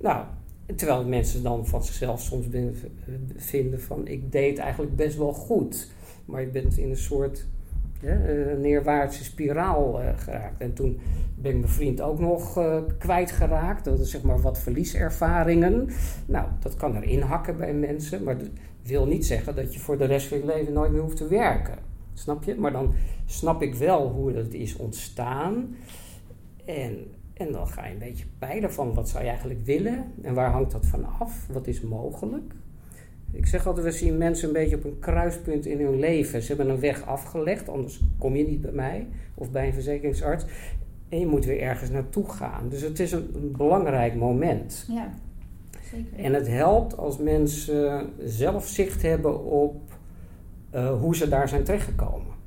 Nou, 0.00 0.24
terwijl 0.76 1.04
mensen 1.04 1.42
dan 1.42 1.66
van 1.66 1.84
zichzelf 1.84 2.20
soms 2.20 2.48
ben- 2.48 2.76
vinden 3.36 3.80
van, 3.80 4.06
ik 4.06 4.32
deed 4.32 4.58
eigenlijk 4.58 4.96
best 4.96 5.16
wel 5.16 5.32
goed. 5.32 5.90
Maar 6.24 6.40
je 6.40 6.46
bent 6.46 6.78
in 6.78 6.90
een 6.90 6.96
soort 6.96 7.46
eh, 8.00 8.58
neerwaartse 8.58 9.24
spiraal 9.24 10.00
eh, 10.00 10.08
geraakt. 10.16 10.60
En 10.60 10.72
toen 10.72 11.00
ben 11.34 11.52
ik 11.52 11.58
mijn 11.58 11.72
vriend 11.72 12.00
ook 12.00 12.18
nog 12.18 12.56
eh, 12.58 12.78
kwijtgeraakt. 12.98 13.84
Dat 13.84 13.98
is 13.98 14.10
zeg 14.10 14.22
maar 14.22 14.40
wat 14.40 14.58
verlieservaringen. 14.58 15.88
Nou, 16.26 16.48
dat 16.60 16.76
kan 16.76 16.96
erin 16.96 17.20
hakken 17.20 17.56
bij 17.56 17.74
mensen, 17.74 18.22
maar 18.22 18.38
dat 18.38 18.48
wil 18.82 19.06
niet 19.06 19.26
zeggen 19.26 19.54
dat 19.54 19.74
je 19.74 19.80
voor 19.80 19.98
de 19.98 20.04
rest 20.04 20.26
van 20.26 20.38
je 20.38 20.46
leven 20.46 20.72
nooit 20.72 20.92
meer 20.92 21.00
hoeft 21.00 21.16
te 21.16 21.28
werken. 21.28 21.78
Snap 22.14 22.44
je? 22.44 22.54
Maar 22.54 22.72
dan 22.72 22.94
snap 23.26 23.62
ik 23.62 23.74
wel 23.74 24.08
hoe 24.08 24.32
dat 24.32 24.52
is 24.52 24.76
ontstaan. 24.76 25.76
En, 26.64 26.96
en 27.34 27.52
dan 27.52 27.68
ga 27.68 27.86
je 27.86 27.92
een 27.92 27.98
beetje 27.98 28.24
peilen 28.38 28.72
van 28.72 28.94
wat 28.94 29.08
zou 29.08 29.22
je 29.22 29.28
eigenlijk 29.28 29.64
willen 29.64 30.04
en 30.22 30.34
waar 30.34 30.50
hangt 30.50 30.70
dat 30.72 30.86
van 30.86 31.04
af? 31.18 31.46
Wat 31.52 31.66
is 31.66 31.80
mogelijk? 31.80 32.54
Ik 33.32 33.46
zeg 33.46 33.66
altijd, 33.66 33.86
we 33.86 33.92
zien 33.92 34.18
mensen 34.18 34.48
een 34.48 34.54
beetje 34.54 34.76
op 34.76 34.84
een 34.84 34.98
kruispunt 34.98 35.66
in 35.66 35.80
hun 35.80 35.98
leven. 35.98 36.42
Ze 36.42 36.48
hebben 36.54 36.74
een 36.74 36.80
weg 36.80 37.06
afgelegd, 37.06 37.68
anders 37.68 38.00
kom 38.18 38.36
je 38.36 38.46
niet 38.46 38.60
bij 38.60 38.72
mij 38.72 39.06
of 39.34 39.50
bij 39.50 39.66
een 39.66 39.72
verzekeringsarts. 39.72 40.44
En 41.08 41.18
je 41.18 41.26
moet 41.26 41.44
weer 41.44 41.60
ergens 41.60 41.90
naartoe 41.90 42.28
gaan. 42.28 42.68
Dus 42.68 42.80
het 42.80 43.00
is 43.00 43.12
een, 43.12 43.30
een 43.34 43.52
belangrijk 43.56 44.14
moment. 44.14 44.86
Ja, 44.88 45.14
zeker. 45.90 46.24
En 46.24 46.34
het 46.34 46.48
helpt 46.48 46.96
als 46.96 47.18
mensen 47.18 48.10
zelf 48.24 48.66
zicht 48.66 49.02
hebben 49.02 49.44
op 49.44 49.80
eh, 50.70 51.00
hoe 51.00 51.16
ze 51.16 51.28
daar 51.28 51.48
zijn 51.48 51.64
terechtgekomen. 51.64 52.37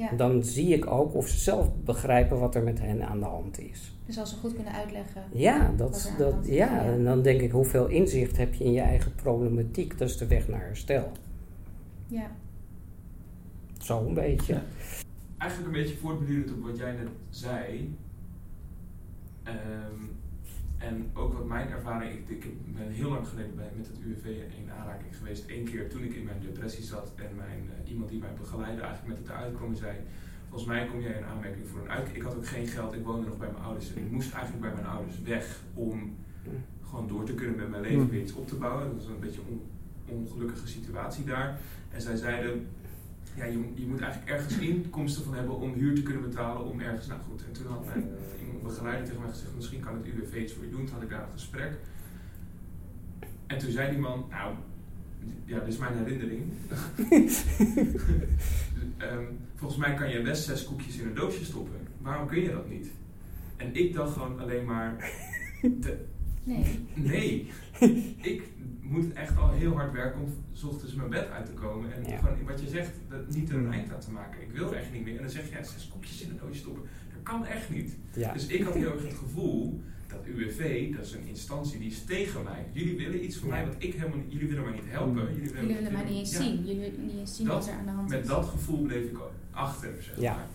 Ja. 0.00 0.16
Dan 0.16 0.44
zie 0.44 0.74
ik 0.74 0.86
ook 0.86 1.14
of 1.14 1.28
ze 1.28 1.38
zelf 1.38 1.68
begrijpen 1.84 2.38
wat 2.38 2.54
er 2.54 2.62
met 2.62 2.80
hen 2.80 3.06
aan 3.06 3.18
de 3.18 3.24
hand 3.24 3.58
is. 3.58 3.94
Dus 4.06 4.18
als 4.18 4.30
ze 4.30 4.36
goed 4.36 4.54
kunnen 4.54 4.72
uitleggen. 4.72 5.22
Ja, 5.32 5.66
Wat 5.66 5.78
dat, 5.78 6.04
er 6.04 6.10
aan 6.10 6.16
dat, 6.18 6.26
de 6.26 6.32
hand 6.34 6.46
is, 6.46 6.54
ja, 6.54 6.74
ja. 6.74 6.82
en 6.82 7.04
dan 7.04 7.22
denk 7.22 7.40
ik 7.40 7.50
hoeveel 7.50 7.86
inzicht 7.86 8.36
heb 8.36 8.54
je 8.54 8.64
in 8.64 8.72
je 8.72 8.80
eigen 8.80 9.14
problematiek. 9.14 9.98
Dat 9.98 10.08
is 10.08 10.16
de 10.16 10.26
weg 10.26 10.48
naar 10.48 10.60
herstel. 10.60 11.12
Ja. 12.06 12.30
Zo 13.78 14.06
een 14.06 14.14
beetje. 14.14 14.52
Ja. 14.52 14.62
Eigenlijk 15.38 15.74
een 15.74 15.82
beetje 15.82 15.96
voortbedurend 15.96 16.52
op 16.52 16.62
wat 16.62 16.76
jij 16.76 16.92
net 16.92 17.08
zei. 17.28 17.96
Ehm, 19.42 20.04
en 20.80 21.10
ook 21.14 21.32
wat 21.32 21.46
mijn 21.46 21.68
ervaring, 21.70 22.12
ik, 22.28 22.44
ik 22.44 22.74
ben 22.74 22.88
heel 22.88 23.10
lang 23.10 23.28
geleden 23.28 23.56
bij, 23.56 23.70
met 23.76 23.86
het 23.86 23.98
UWV 24.04 24.24
in 24.58 24.70
aanraking 24.78 25.16
geweest. 25.16 25.44
Eén 25.46 25.64
keer 25.64 25.88
toen 25.88 26.02
ik 26.02 26.14
in 26.14 26.24
mijn 26.24 26.40
depressie 26.40 26.84
zat 26.84 27.12
en 27.16 27.36
mijn, 27.36 27.60
eh, 27.70 27.90
iemand 27.90 28.10
die 28.10 28.18
mij 28.18 28.34
begeleidde 28.38 28.82
eigenlijk 28.82 29.08
met 29.08 29.18
het 29.18 29.36
eruit 29.36 29.56
kwam 29.56 29.70
en 29.70 29.76
zei... 29.76 29.96
Volgens 30.48 30.70
mij 30.70 30.86
kom 30.86 31.00
jij 31.00 31.12
in 31.12 31.24
aanmerking 31.24 31.66
voor 31.68 31.80
een 31.80 31.90
uit. 31.90 32.08
Ik 32.12 32.22
had 32.22 32.36
ook 32.36 32.46
geen 32.46 32.66
geld, 32.66 32.94
ik 32.94 33.04
woonde 33.04 33.26
nog 33.26 33.38
bij 33.38 33.50
mijn 33.52 33.64
ouders. 33.64 33.94
En 33.94 34.04
ik 34.04 34.10
moest 34.10 34.32
eigenlijk 34.32 34.62
bij 34.62 34.74
mijn 34.74 34.86
ouders 34.86 35.22
weg 35.22 35.60
om 35.74 36.16
gewoon 36.82 37.08
door 37.08 37.24
te 37.24 37.34
kunnen 37.34 37.56
met 37.56 37.70
mijn 37.70 37.82
leven 37.82 38.00
Hmm. 38.00 38.10
weer 38.10 38.20
iets 38.20 38.32
op 38.32 38.48
te 38.48 38.56
bouwen. 38.56 38.84
Dat 38.86 38.94
was 38.94 39.06
een 39.06 39.20
beetje 39.20 39.40
een 39.40 39.60
on, 40.08 40.18
ongelukkige 40.18 40.66
situatie 40.66 41.24
daar. 41.24 41.58
En 41.90 42.00
zij 42.00 42.16
zeiden, 42.16 42.66
ja, 43.36 43.44
je, 43.44 43.58
je 43.74 43.86
moet 43.86 44.00
eigenlijk 44.00 44.30
ergens 44.30 44.58
inkomsten 44.58 45.24
van 45.24 45.34
hebben 45.34 45.56
om 45.56 45.72
huur 45.72 45.94
te 45.94 46.02
kunnen 46.02 46.22
betalen 46.22 46.64
om 46.64 46.80
ergens, 46.80 47.06
nou 47.06 47.20
goed. 47.30 47.44
En 47.46 47.52
toen 47.52 47.66
had 47.66 47.84
mijn 47.86 48.08
begeleider 48.62 49.04
tegen 49.06 49.20
mij 49.20 49.30
gezegd, 49.30 49.54
misschien 49.56 49.80
kan 49.80 49.94
het 49.94 50.06
UWV 50.06 50.34
iets 50.42 50.52
voor 50.52 50.64
je 50.64 50.70
doen. 50.70 50.84
Toen 50.84 50.94
had 50.94 51.02
ik 51.02 51.10
daar 51.10 51.22
een 51.22 51.32
gesprek. 51.32 51.72
En 53.46 53.58
toen 53.58 53.70
zei 53.70 53.90
die 53.90 53.98
man, 53.98 54.24
nou, 54.30 54.54
ja, 55.44 55.58
dit 55.58 55.68
is 55.68 55.78
mijn 55.78 55.96
herinnering. 55.96 56.42
Ehm, 58.96 59.24
volgens 59.54 59.80
mij 59.80 59.94
kan 59.94 60.10
je 60.10 60.22
best 60.22 60.44
zes 60.44 60.64
koekjes 60.64 60.96
in 60.98 61.06
een 61.06 61.14
doosje 61.14 61.44
stoppen. 61.44 61.76
Waarom 62.00 62.26
kun 62.28 62.40
je 62.42 62.50
dat 62.50 62.68
niet? 62.68 62.90
En 63.56 63.74
ik 63.76 63.94
dacht 63.94 64.12
gewoon 64.12 64.40
alleen 64.40 64.64
maar. 64.64 65.10
de- 65.62 66.04
Nee. 66.44 66.80
nee, 66.94 67.50
ik 68.16 68.42
moet 68.80 69.12
echt 69.12 69.36
al 69.38 69.50
heel 69.52 69.72
hard 69.72 69.92
werken 69.92 70.20
om 70.20 70.28
s 70.52 70.62
ochtends 70.64 70.94
mijn 70.94 71.10
bed 71.10 71.28
uit 71.30 71.46
te 71.46 71.52
komen. 71.52 71.92
En 71.94 72.04
Ja. 72.10 72.16
gewoon 72.18 72.44
wat 72.46 72.60
je 72.60 72.68
zegt, 72.68 72.90
dat 73.08 73.28
niet 73.34 73.50
een 73.50 73.72
eind 73.72 73.92
aan 73.92 74.00
te 74.00 74.10
maken. 74.10 74.42
Ik 74.42 74.50
wil 74.50 74.74
echt 74.74 74.92
niet 74.92 75.04
meer. 75.04 75.16
En 75.16 75.22
dan 75.22 75.30
zeg 75.30 75.44
je, 75.48 75.50
ja, 75.54 75.62
zes 75.62 75.88
koekjes 75.92 76.22
in 76.22 76.30
een 76.30 76.38
doosje 76.42 76.60
stoppen. 76.60 76.82
Dat 77.14 77.22
kan 77.22 77.46
echt 77.46 77.70
niet. 77.70 77.96
Ja. 78.14 78.32
Dus 78.32 78.46
ik 78.46 78.62
had 78.62 78.74
heel 78.74 78.92
erg 78.92 79.02
het 79.02 79.14
gevoel 79.14 79.80
dat 80.08 80.18
UWV, 80.26 80.94
dat 80.96 81.04
is 81.06 81.12
een 81.12 81.26
instantie 81.28 81.78
die 81.78 81.90
is 81.90 82.04
tegen 82.04 82.42
mij. 82.44 82.66
Jullie 82.72 82.96
willen 82.96 83.24
iets 83.24 83.36
van 83.36 83.48
Ja. 83.48 83.54
mij 83.54 83.66
wat 83.66 83.74
ik 83.78 83.94
helemaal 83.94 84.16
niet, 84.18 84.32
jullie 84.32 84.48
willen 84.48 84.64
mij 84.64 84.72
niet 84.72 84.82
helpen. 84.86 85.14
Jullie 85.14 85.34
willen, 85.50 85.60
Jullie 85.60 85.74
willen 85.76 85.92
mij 85.92 86.04
niet 86.04 86.18
eens 86.18 86.32
Ja. 86.32 86.42
zien. 86.42 86.56
Jullie 86.64 86.80
willen 86.80 87.06
niet 87.06 87.16
eens 87.18 87.36
zien 87.36 87.46
Dat- 87.46 87.56
wat 87.56 87.68
er 87.68 87.74
aan 87.78 87.84
de 87.84 87.90
hand 87.90 88.08
Met 88.08 88.20
is. 88.20 88.26
dat 88.26 88.44
gevoel 88.44 88.82
bleef 88.82 89.04
ik 89.04 89.16
achter, 89.50 89.94
zeg 90.02 90.20
Ja. 90.20 90.34
maar. 90.34 90.46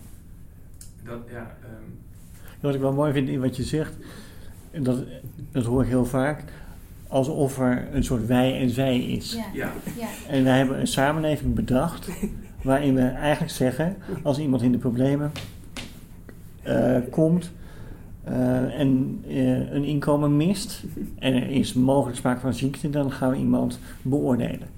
Dat, 1.04 1.28
ja, 1.30 1.56
ehm, 1.62 1.82
Wat 2.60 2.74
ik 2.74 2.80
wel 2.80 2.92
mooi 2.92 3.12
vind 3.12 3.28
in 3.28 3.40
wat 3.40 3.56
je 3.56 3.62
zegt, 3.62 3.94
dat, 4.70 5.04
dat 5.52 5.64
hoor 5.64 5.82
ik 5.82 5.88
heel 5.88 6.06
vaak, 6.06 6.44
alsof 7.08 7.58
er 7.58 7.88
een 7.92 8.04
soort 8.04 8.26
wij 8.26 8.60
en 8.60 8.70
zij 8.70 8.98
is. 9.00 9.32
Ja. 9.32 9.44
ja. 9.52 9.72
Ja. 9.98 10.08
En 10.28 10.44
wij 10.44 10.56
hebben 10.56 10.80
een 10.80 10.86
samenleving 10.86 11.54
bedacht 11.54 12.08
waarin 12.62 12.94
we 12.94 13.02
eigenlijk 13.02 13.52
zeggen, 13.52 13.96
als 14.22 14.38
iemand 14.38 14.62
in 14.62 14.72
de 14.72 14.78
problemen 14.78 15.32
eh, 16.62 16.96
komt 17.10 17.50
eh, 18.24 18.80
en 18.80 19.20
eh, 19.28 19.72
een 19.72 19.84
inkomen 19.84 20.36
mist 20.36 20.84
en 21.18 21.34
er 21.34 21.50
is 21.50 21.72
mogelijk 21.72 22.18
sprake 22.18 22.40
van 22.40 22.54
ziekte, 22.54 22.90
dan 22.90 23.12
gaan 23.12 23.30
we 23.30 23.36
iemand 23.36 23.78
beoordelen. 24.02 24.68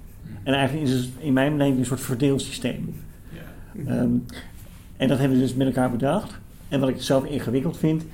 En 0.42 0.55
eigenlijk 0.55 0.87
is 0.87 0.92
het 0.92 1.09
in 1.18 1.33
mijn 1.33 1.53
beleving 1.53 1.79
een 1.79 1.85
soort 1.85 2.01
verdeelsysteem. 2.01 2.94
ja. 3.33 3.81
Ehm, 3.87 4.11
en 4.96 5.09
dat 5.09 5.18
hebben 5.18 5.38
we 5.38 5.42
dus 5.42 5.55
met 5.55 5.66
elkaar 5.66 5.90
bedacht. 5.90 6.38
En 6.68 6.81
wat 6.81 6.88
ik 6.88 7.03
zelf 7.03 7.24
ingewikkeld 7.24 7.79
vind, 7.79 8.05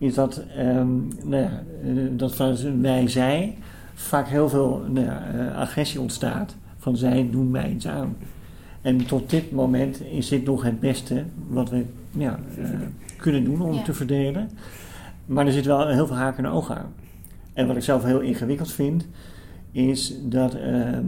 is 0.00 0.14
dat, 0.14 0.42
ehm, 0.56 0.88
nou 1.24 1.42
ja, 1.42 1.62
eh, 1.84 1.90
dat 2.10 2.34
vanuit 2.34 2.62
een 2.62 2.82
wij-zij 2.82 3.56
vaak 4.00 4.28
heel 4.28 4.48
veel 4.48 4.82
nou 4.88 5.06
ja, 5.06 5.26
eh, 5.26 5.56
agressie 5.56 6.00
ontstaat. 6.00 6.56
Van 6.78 6.96
zij 6.96 7.28
doen 7.30 7.50
mij 7.50 7.70
iets 7.70 7.86
aan. 7.86 8.16
En 8.82 9.06
tot 9.06 9.30
dit 9.30 9.52
moment 9.52 10.02
is 10.04 10.28
dit 10.28 10.44
nog 10.44 10.62
het 10.62 10.80
beste 10.80 11.24
wat 11.48 11.70
we 11.70 11.84
ja, 12.10 12.38
eh, 12.58 12.70
kunnen 13.16 13.44
doen 13.44 13.60
om 13.60 13.84
te 13.84 13.94
verdelen. 13.94 14.50
Maar 15.26 15.46
er 15.46 15.52
zit 15.52 15.66
wel 15.66 15.88
heel 15.88 16.06
veel 16.06 16.16
haken 16.16 16.44
en 16.44 16.50
ogen 16.50 16.76
aan. 16.76 16.92
En 17.52 17.66
wat 17.66 17.76
ik 17.76 17.82
zelf 17.82 18.04
heel 18.04 18.20
ingewikkeld 18.20 18.72
vind, 18.72 19.06
is 19.72 20.14
dat 20.22 20.54
ehm, 20.54 21.04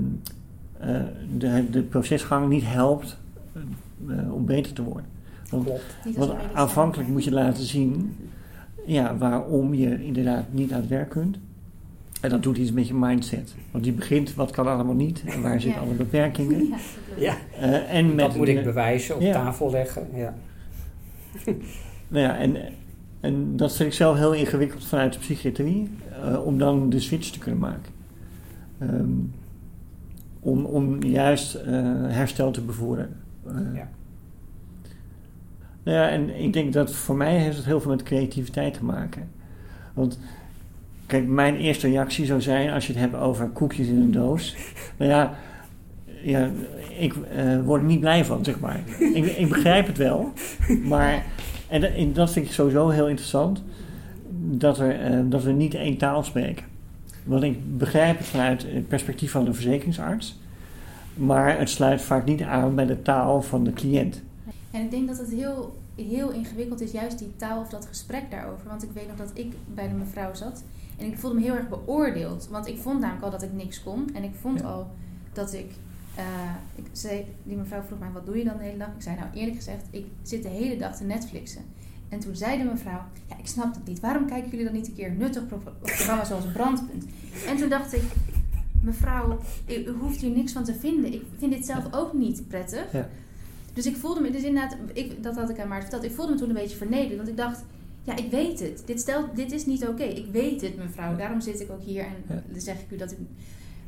eh, 0.78 1.00
de, 1.38 1.70
de 1.70 1.82
procesgang 1.82 2.48
niet 2.48 2.64
helpt 2.66 3.16
om 4.32 4.44
beter 4.44 4.72
te 4.72 4.82
worden. 4.82 5.06
Want, 5.50 5.68
want 6.16 6.32
aanvankelijk 6.52 7.08
moet 7.08 7.24
je 7.24 7.32
laten 7.32 7.64
zien 7.64 8.16
ja, 8.86 9.16
waarom 9.16 9.74
je 9.74 10.04
inderdaad 10.04 10.44
niet 10.50 10.72
aan 10.72 10.80
het 10.80 10.88
werk 10.88 11.08
kunt. 11.08 11.38
En 12.20 12.30
dat 12.30 12.42
doet 12.42 12.56
iets 12.56 12.72
met 12.72 12.88
je 12.88 12.94
mindset. 12.94 13.54
Want 13.70 13.84
die 13.84 13.92
begint, 13.92 14.34
wat 14.34 14.50
kan 14.50 14.66
allemaal 14.66 14.94
niet 14.94 15.22
en 15.26 15.42
waar 15.42 15.60
zitten 15.60 15.80
Ja. 15.80 15.86
alle 15.86 15.96
beperkingen. 15.96 16.68
Ja, 17.18 17.36
Eh, 17.60 17.94
en 17.94 18.06
met 18.06 18.18
dat 18.18 18.36
moet 18.36 18.46
de- 18.46 18.52
ik 18.52 18.64
bewijzen, 18.64 19.14
op 19.14 19.20
Ja. 19.20 19.32
tafel 19.32 19.70
leggen. 19.70 20.06
Ja. 20.14 20.34
Nou 22.08 22.24
ja, 22.24 22.36
en, 22.38 22.56
en 23.20 23.56
dat 23.56 23.76
vind 23.76 23.88
ik 23.88 23.94
zelf 23.94 24.16
heel 24.16 24.32
ingewikkeld 24.34 24.84
vanuit 24.84 25.12
de 25.12 25.18
psychiatrie, 25.18 25.88
eh, 26.24 26.46
om 26.46 26.58
dan 26.58 26.90
de 26.90 27.00
switch 27.00 27.30
te 27.30 27.38
kunnen 27.38 27.60
maken. 27.60 27.92
Ehm, 28.78 29.10
om, 30.40 30.64
om 30.64 31.02
juist 31.02 31.54
eh, 31.54 31.72
herstel 32.06 32.50
te 32.50 32.60
bevorderen. 32.60 33.16
Ja. 33.74 33.88
Nou 35.82 35.96
ja, 35.96 36.08
en 36.08 36.42
ik 36.42 36.52
denk 36.52 36.72
dat 36.72 36.92
voor 36.94 37.16
mij 37.16 37.38
heeft 37.38 37.56
het 37.56 37.66
heel 37.66 37.80
veel 37.80 37.90
met 37.90 38.02
creativiteit 38.02 38.74
te 38.74 38.84
maken. 38.84 39.30
Want 39.94 40.18
kijk, 41.06 41.26
mijn 41.26 41.56
eerste 41.56 41.88
reactie 41.88 42.26
zou 42.26 42.40
zijn 42.40 42.70
als 42.70 42.86
je 42.86 42.92
het 42.92 43.00
hebt 43.02 43.14
over 43.14 43.48
koekjes 43.48 43.86
in 43.86 43.96
een 44.00 44.10
doos. 44.12 44.56
Nou 44.96 45.10
ja, 45.10 45.34
ja 46.22 46.50
ik 46.98 47.14
eh, 47.36 47.60
word 47.64 47.80
er 47.80 47.86
niet 47.86 48.00
blij 48.00 48.24
van, 48.24 48.44
zeg 48.44 48.60
maar. 48.60 48.80
ik, 48.98 49.24
ik 49.24 49.48
begrijp 49.48 49.86
het 49.86 49.96
wel, 49.98 50.32
maar 50.84 51.24
en, 51.68 51.80
dat- 51.80 51.90
en 51.94 52.12
dat 52.12 52.32
vind 52.32 52.46
ik 52.46 52.52
sowieso 52.52 52.88
heel 52.88 53.08
interessant, 53.08 53.62
dat, 54.50 54.78
er, 54.78 55.00
eh, 55.00 55.18
dat 55.24 55.42
we 55.42 55.52
niet 55.52 55.74
één 55.74 55.96
taal 55.96 56.22
spreken. 56.22 56.64
Want 57.24 57.42
ik 57.42 57.78
begrijp 57.78 58.18
het 58.18 58.26
vanuit 58.26 58.62
het 58.68 58.88
perspectief 58.88 59.30
van 59.30 59.44
de 59.44 59.52
verzekeringsarts, 59.52 60.40
maar 61.14 61.58
het 61.58 61.70
sluit 61.70 62.02
vaak 62.02 62.24
niet 62.24 62.42
aan 62.42 62.74
bij 62.74 62.86
de 62.86 63.02
taal 63.02 63.42
van 63.42 63.64
de 63.64 63.72
cliënt. 63.72 64.22
En 64.72 64.82
ik 64.82 64.90
denk 64.90 65.08
dat 65.08 65.18
het 65.18 65.30
heel, 65.30 65.76
heel 65.96 66.30
ingewikkeld 66.30 66.80
is, 66.80 66.90
juist 66.92 67.18
die 67.18 67.36
taal 67.36 67.60
of 67.60 67.68
dat 67.68 67.86
gesprek 67.86 68.30
daarover. 68.30 68.66
Want 68.68 68.82
ik 68.82 68.90
weet 68.92 69.08
nog 69.08 69.16
dat 69.16 69.30
ik 69.34 69.52
bij 69.74 69.88
de 69.88 69.94
mevrouw 69.94 70.34
zat 70.34 70.62
en 70.98 71.06
ik 71.06 71.18
voelde 71.18 71.36
me 71.38 71.42
heel 71.44 71.54
erg 71.54 71.68
beoordeeld. 71.68 72.48
Want 72.50 72.66
ik 72.66 72.78
vond 72.78 73.00
namelijk 73.00 73.24
al 73.24 73.30
dat 73.30 73.42
ik 73.42 73.52
niks 73.52 73.82
kon. 73.82 74.08
En 74.14 74.22
ik 74.24 74.34
vond 74.40 74.58
Ja. 74.60 74.66
al 74.66 74.90
dat 75.32 75.52
ik, 75.52 75.70
eh, 76.16 76.24
ik 76.74 76.84
zei, 76.92 77.26
die 77.42 77.56
mevrouw 77.56 77.82
vroeg 77.82 77.98
mij, 77.98 78.10
wat 78.12 78.26
doe 78.26 78.38
je 78.38 78.44
dan 78.44 78.56
de 78.56 78.62
hele 78.64 78.78
dag? 78.78 78.88
Ik 78.96 79.02
zei, 79.02 79.16
nou 79.16 79.28
eerlijk 79.34 79.56
gezegd, 79.56 79.82
ik 79.90 80.06
zit 80.22 80.42
de 80.42 80.48
hele 80.48 80.76
dag 80.76 80.96
te 80.96 81.04
Netflixen. 81.04 81.62
En 82.08 82.18
toen 82.18 82.36
zei 82.36 82.58
de 82.58 82.64
mevrouw, 82.64 83.00
ja, 83.28 83.38
ik 83.38 83.46
snap 83.46 83.74
het 83.74 83.86
niet. 83.86 84.00
Waarom 84.00 84.26
kijken 84.26 84.50
jullie 84.50 84.64
dan 84.64 84.74
niet 84.74 84.86
een 84.86 84.94
keer 84.94 85.08
een 85.10 85.16
nuttig 85.16 85.46
pro- 85.46 85.62
programma 85.80 86.24
zoals 86.24 86.44
Brandpunt? 86.52 87.04
En 87.48 87.56
toen 87.56 87.68
dacht 87.68 87.92
ik, 87.92 88.02
mevrouw, 88.82 89.38
u, 89.68 89.72
u 89.74 89.90
hoeft 90.00 90.20
hier 90.20 90.30
niks 90.30 90.52
van 90.52 90.64
te 90.64 90.74
vinden. 90.74 91.12
Ik 91.12 91.22
vind 91.38 91.52
dit 91.52 91.66
zelf 91.66 91.84
ook 91.94 92.12
niet 92.12 92.48
prettig. 92.48 92.92
Ja. 92.92 93.08
Dus 93.72 93.86
ik 93.86 93.96
voelde 93.96 94.20
me, 94.20 94.30
dus 94.30 94.42
inderdaad, 94.42 94.76
ik, 94.92 95.22
dat 95.22 95.36
had 95.36 95.50
ik 95.50 95.58
aan 95.60 95.68
Maarten 95.68 95.88
verteld. 95.88 96.10
Ik 96.10 96.16
voelde 96.16 96.32
me 96.32 96.38
toen 96.38 96.48
een 96.48 96.54
beetje 96.54 96.76
vernederd. 96.76 97.16
Want 97.16 97.28
ik 97.28 97.36
dacht, 97.36 97.64
ja, 98.02 98.16
ik 98.16 98.30
weet 98.30 98.60
het. 98.60 98.82
Dit, 98.86 99.00
stelt, 99.00 99.36
dit 99.36 99.52
is 99.52 99.66
niet 99.66 99.86
oké. 99.86 100.02
Ik 100.02 100.26
weet 100.32 100.60
het, 100.60 100.76
mevrouw. 100.76 101.16
Daarom 101.16 101.40
zit 101.40 101.60
ik 101.60 101.70
ook 101.70 101.82
hier 101.82 102.04
en 102.04 102.42
dan 102.50 102.60
zeg 102.60 102.80
ik 102.80 102.90
u 102.90 102.96
dat 102.96 103.12
ik... 103.12 103.18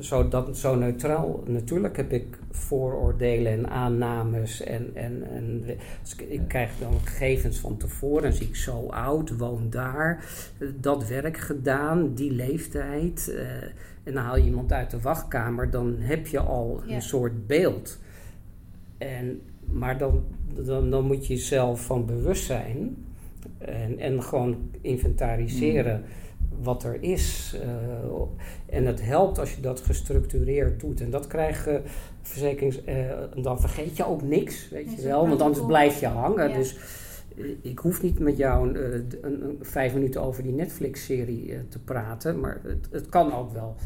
zo, 0.00 0.28
dat, 0.28 0.58
zo 0.58 0.74
neutraal. 0.74 1.42
Natuurlijk 1.46 1.96
heb 1.96 2.12
ik 2.12 2.38
vooroordelen 2.50 3.52
en 3.52 3.70
aannames. 3.70 4.62
En, 4.62 4.90
en, 4.94 5.22
en 5.30 5.64
dus 6.02 6.14
ik, 6.16 6.20
ik 6.28 6.40
krijg 6.48 6.70
dan 6.80 6.92
gegevens 7.04 7.58
van 7.58 7.76
tevoren. 7.76 8.24
En 8.24 8.32
zie 8.32 8.46
ik 8.46 8.56
zo 8.56 8.86
oud, 8.86 9.36
woon 9.36 9.66
daar, 9.70 10.24
dat 10.80 11.08
werk 11.08 11.36
gedaan, 11.38 12.14
die 12.14 12.30
leeftijd. 12.32 13.32
eh, 13.36 13.62
en 14.04 14.14
dan 14.14 14.22
haal 14.24 14.36
je 14.36 14.44
iemand 14.44 14.72
uit 14.72 14.90
de 14.90 15.00
wachtkamer, 15.00 15.70
dan 15.70 15.94
heb 15.98 16.26
je 16.26 16.40
al 16.40 16.82
Ja. 16.86 16.94
een 16.94 17.02
soort 17.02 17.46
beeld. 17.46 17.98
En, 18.98 19.40
maar 19.64 19.98
dan, 19.98 20.24
dan, 20.64 20.90
dan 20.90 21.04
moet 21.04 21.26
je 21.26 21.34
jezelf 21.34 21.84
van 21.84 22.06
bewust 22.06 22.44
zijn. 22.44 22.96
En, 23.58 23.98
en 23.98 24.22
gewoon 24.22 24.70
inventariseren 24.80 26.02
wat 26.62 26.85
er 26.85 27.03
is. 27.03 27.57
eh, 27.62 28.77
en 28.77 28.87
het 28.87 29.03
helpt 29.03 29.38
als 29.38 29.55
je 29.55 29.61
dat 29.61 29.81
gestructureerd 29.81 30.81
doet. 30.81 31.01
En 31.01 31.11
dat 31.11 31.27
krijgen 31.27 31.83
verzekerings... 32.23 32.85
eh, 32.85 32.94
dan 33.42 33.61
vergeet 33.61 33.96
je 33.96 34.07
ook 34.07 34.23
niks, 34.23 34.68
weet 34.68 34.94
je 34.94 35.03
wel. 35.03 35.29
Want 35.29 35.42
anders 35.42 35.66
blijf 35.66 36.01
je 36.01 36.07
hangen. 36.07 36.49
Ja. 36.49 36.57
Dus 36.57 36.77
eh, 37.37 37.44
ik 37.62 37.79
hoef 37.79 38.03
niet 38.03 38.18
met 38.18 38.37
jou 38.37 38.68
een, 38.68 38.85
een, 39.23 39.44
een 39.44 39.59
vijf 39.61 39.94
minuten 39.94 40.23
over 40.23 40.42
die 40.42 40.53
Netflix-serie 40.53 41.68
te 41.68 41.79
praten. 41.79 42.40
Maar 42.40 42.61
het, 42.62 42.88
het 42.90 43.09
kan 43.09 43.35
ook 43.35 43.53
wel 43.53 43.77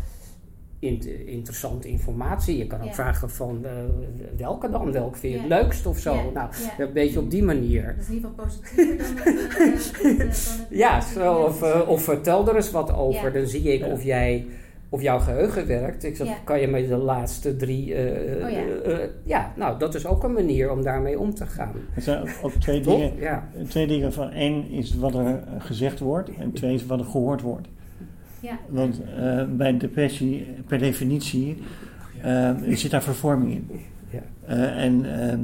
int- 0.85 1.07
interessante 1.07 1.89
informatie. 1.89 2.59
Je 2.59 2.67
kan 2.67 2.79
ook 2.81 2.87
Ja. 2.87 2.93
vragen 2.95 3.31
van 3.31 3.59
eh, 3.65 3.71
welke 4.37 4.71
dan? 4.71 4.93
Welke 4.93 5.19
vind 5.19 5.33
je 5.35 5.39
het 5.41 5.49
Ja. 5.49 5.61
leukst 5.61 5.87
of 5.87 5.99
zo? 5.99 6.15
Ja, 6.15 6.23
Nou, 6.35 6.49
ja. 6.79 6.85
een 6.85 6.93
beetje 6.93 7.19
op 7.21 7.31
die 7.31 7.43
manier. 7.43 7.87
Dat 7.87 7.95
is 8.05 8.09
in 8.09 8.15
ieder 8.15 8.31
geval 8.31 8.45
positiever 8.47 8.97
dan 9.25 9.35
het, 9.35 9.93
eh, 9.95 10.03
dan 10.03 10.27
het, 10.27 10.67
eh, 10.71 10.79
Ja, 10.79 11.01
zo, 11.01 11.35
of, 11.35 11.87
of 11.87 12.03
vertel 12.03 12.49
er 12.49 12.57
eens 12.57 12.71
wat 12.71 12.93
over. 12.95 13.25
Ja. 13.33 13.39
Dan 13.39 13.47
zie 13.49 13.63
ik 13.73 13.87
of 13.93 14.03
jij 14.05 14.47
of 14.89 15.03
jouw 15.03 15.19
geheugen 15.19 15.67
werkt. 15.67 16.05
Ik 16.05 16.17
zeg, 16.17 16.27
Ja. 16.27 16.35
kan 16.45 16.61
je 16.61 16.67
met 16.69 16.89
de 16.89 16.97
laatste 16.97 17.57
drie... 17.57 17.95
eh, 17.95 18.45
Oh 18.45 18.51
ja. 18.51 18.99
ja, 19.25 19.53
nou, 19.57 19.79
dat 19.79 19.95
is 19.95 20.07
ook 20.07 20.25
een 20.25 20.33
manier 20.33 20.71
om 20.71 20.83
daarmee 20.83 21.19
om 21.19 21.35
te 21.35 21.47
gaan. 21.47 21.73
Er 21.95 22.03
zijn 22.03 22.21
ook- 22.23 22.29
ook 22.43 22.53
twee 22.53 22.81
dingen. 22.81 23.13
Ja. 23.19 23.49
Twee 23.69 23.87
dingen 23.87 24.13
van 24.13 24.31
één 24.31 24.71
is 24.71 24.97
wat 24.97 25.15
er 25.15 25.43
gezegd 25.59 26.01
wordt 26.01 26.31
en 26.39 26.53
twee 26.53 26.75
is 26.75 26.87
wat 26.87 26.99
er 26.99 27.05
gehoord 27.05 27.41
wordt. 27.41 27.69
Ja. 28.45 28.59
Want 28.69 29.01
eh, 29.17 29.45
bij 29.57 29.77
depressie, 29.79 30.47
per 30.67 30.79
definitie, 30.79 31.63
eh, 32.23 32.51
zit 32.69 32.91
daar 32.91 33.03
vervorming 33.03 33.53
in. 33.53 33.81
Ja. 34.11 34.23
Eh, 34.47 34.85
en, 34.85 35.21
ehm, 35.21 35.41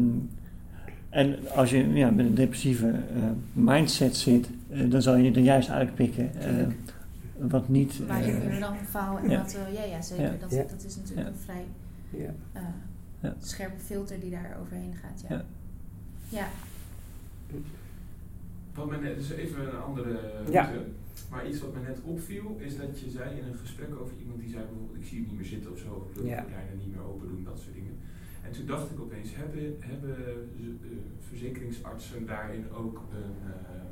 en 1.09 1.37
als 1.55 1.71
je 1.71 1.89
ja, 1.93 2.11
met 2.11 2.27
een 2.27 2.35
depressieve 2.35 2.89
eh, 2.89 3.23
mindset 3.53 4.17
zit, 4.17 4.49
dan 4.89 5.03
zal 5.03 5.17
je 5.17 5.33
er 5.33 5.41
juist 5.41 5.69
uitpikken 5.71 6.35
eh, 6.41 6.67
wat 7.39 7.69
niet. 7.69 8.07
Waar 8.07 8.27
je 8.27 8.39
weer 8.49 8.61
dan 8.61 8.75
faal 8.89 9.19
en 9.19 9.31
ja. 9.31 9.39
wat... 9.43 9.57
ja, 9.73 9.85
ja, 9.85 10.03
zeker. 10.03 10.25
Ja. 10.25 10.33
Dat, 10.41 10.51
Ja. 10.51 10.63
dat 10.71 10.85
is 10.87 10.97
natuurlijk 10.97 11.27
Ja. 11.29 11.33
een 11.33 11.39
vrij 11.45 11.65
eh, 13.21 13.31
scherpe 13.41 13.81
filter 13.85 14.21
die 14.21 14.31
daar 14.31 14.57
overheen 14.61 14.95
gaat. 15.03 15.25
Ja. 15.29 15.37
Ja. 15.37 15.45
Ja. 16.29 16.47
Wat 18.75 18.91
me 18.91 18.97
net, 19.01 19.17
dus 19.17 19.31
even 19.31 19.63
een 19.63 19.83
andere 19.87 20.19
Ja. 20.51 20.63
route. 20.65 20.85
Maar 21.30 21.48
iets 21.48 21.61
wat 21.61 21.74
me 21.74 21.80
net 21.80 21.98
opviel, 22.04 22.56
is 22.59 22.76
dat 22.76 23.00
je 23.00 23.11
zei 23.11 23.38
in 23.40 23.46
een 23.46 23.54
gesprek 23.64 23.90
over 24.00 24.14
iemand 24.22 24.40
die 24.40 24.50
zei 24.50 24.62
bijvoorbeeld, 24.64 24.98
ik 25.02 25.06
zie 25.09 25.18
het 25.18 25.26
niet 25.28 25.37
meer 25.37 25.46
zitten 25.54 25.70
of 25.72 25.78
zo, 25.78 25.90
of 26.00 26.09
ik 26.09 26.14
wil 26.16 26.26
Ja. 26.26 26.37
de 26.37 26.42
gordijnen 26.42 26.78
niet 26.78 26.92
meer 26.94 27.04
open 27.11 27.28
doen, 27.28 27.44
dat 27.44 27.59
soort 27.62 27.74
dingen. 27.74 27.94
En 28.46 28.50
toen 28.52 28.66
dacht 28.66 28.90
ik 28.90 29.00
opeens, 29.00 29.30
hebben, 29.37 29.76
hebben 29.80 30.16
eh, 30.16 30.88
verzekeringsartsen 31.28 32.26
daarin 32.26 32.64
ook 32.72 32.96
een, 33.18 33.33
ehm, 33.46 33.88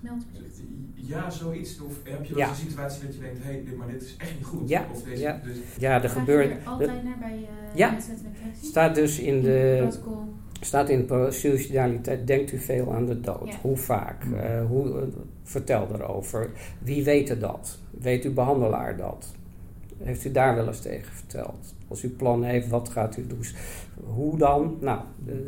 Meldplicht. 0.00 0.60
ja, 0.94 1.30
zoiets, 1.30 1.80
of 1.80 1.94
heb 2.04 2.24
je 2.24 2.34
wel 2.34 2.42
Ja. 2.42 2.48
een 2.48 2.54
situatie 2.54 3.02
dat 3.06 3.14
je 3.14 3.20
denkt, 3.20 3.42
hé, 3.42 3.62
dit, 3.64 3.76
maar 3.76 3.88
dit 3.90 4.02
is 4.02 4.16
echt 4.16 4.34
niet 4.34 4.44
goed. 4.44 4.68
Ja, 4.68 4.86
Of 4.92 5.02
deze, 5.02 5.22
ja. 5.22 5.40
dus, 5.44 5.56
Ja, 5.78 5.94
er 5.96 6.02
je 6.02 6.08
gebeurt... 6.08 6.50
er 6.50 6.58
altijd 6.68 7.04
naar 7.04 7.18
bij 7.18 7.36
eh 7.70 7.76
Ja. 7.76 7.90
mensen 7.90 8.12
met 8.12 8.22
depressie? 8.22 8.68
staat 8.68 8.94
dus 8.94 9.18
in 9.18 9.34
In 9.34 9.42
de... 9.42 9.76
protocol. 9.80 10.24
Staat 10.60 10.88
in 10.88 11.06
de 11.06 11.26
suicidaliteit, 11.30 12.26
denkt 12.26 12.52
u 12.52 12.58
veel 12.58 12.94
aan 12.94 13.06
de 13.06 13.20
dood? 13.20 13.48
Ja. 13.48 13.54
Hoe 13.60 13.76
vaak? 13.76 14.24
Eh, 14.24 14.66
hoe, 14.66 15.00
eh, 15.00 15.06
vertel 15.42 15.88
erover. 15.94 16.50
Wie 16.78 17.04
weet 17.04 17.30
er 17.30 17.38
dat? 17.38 17.78
Weet 17.90 18.24
uw 18.24 18.32
behandelaar 18.32 18.96
dat? 18.96 19.34
Heeft 20.02 20.24
u 20.24 20.32
daar 20.32 20.54
wel 20.54 20.66
eens 20.66 20.80
tegen 20.80 21.12
verteld? 21.12 21.74
Als 21.88 22.02
u 22.04 22.08
plannen 22.08 22.48
heeft, 22.48 22.68
wat 22.68 22.88
gaat 22.88 23.16
u 23.16 23.26
doen? 23.26 23.44
Hoe 24.04 24.38
dan? 24.38 24.76
Nou, 24.80 25.00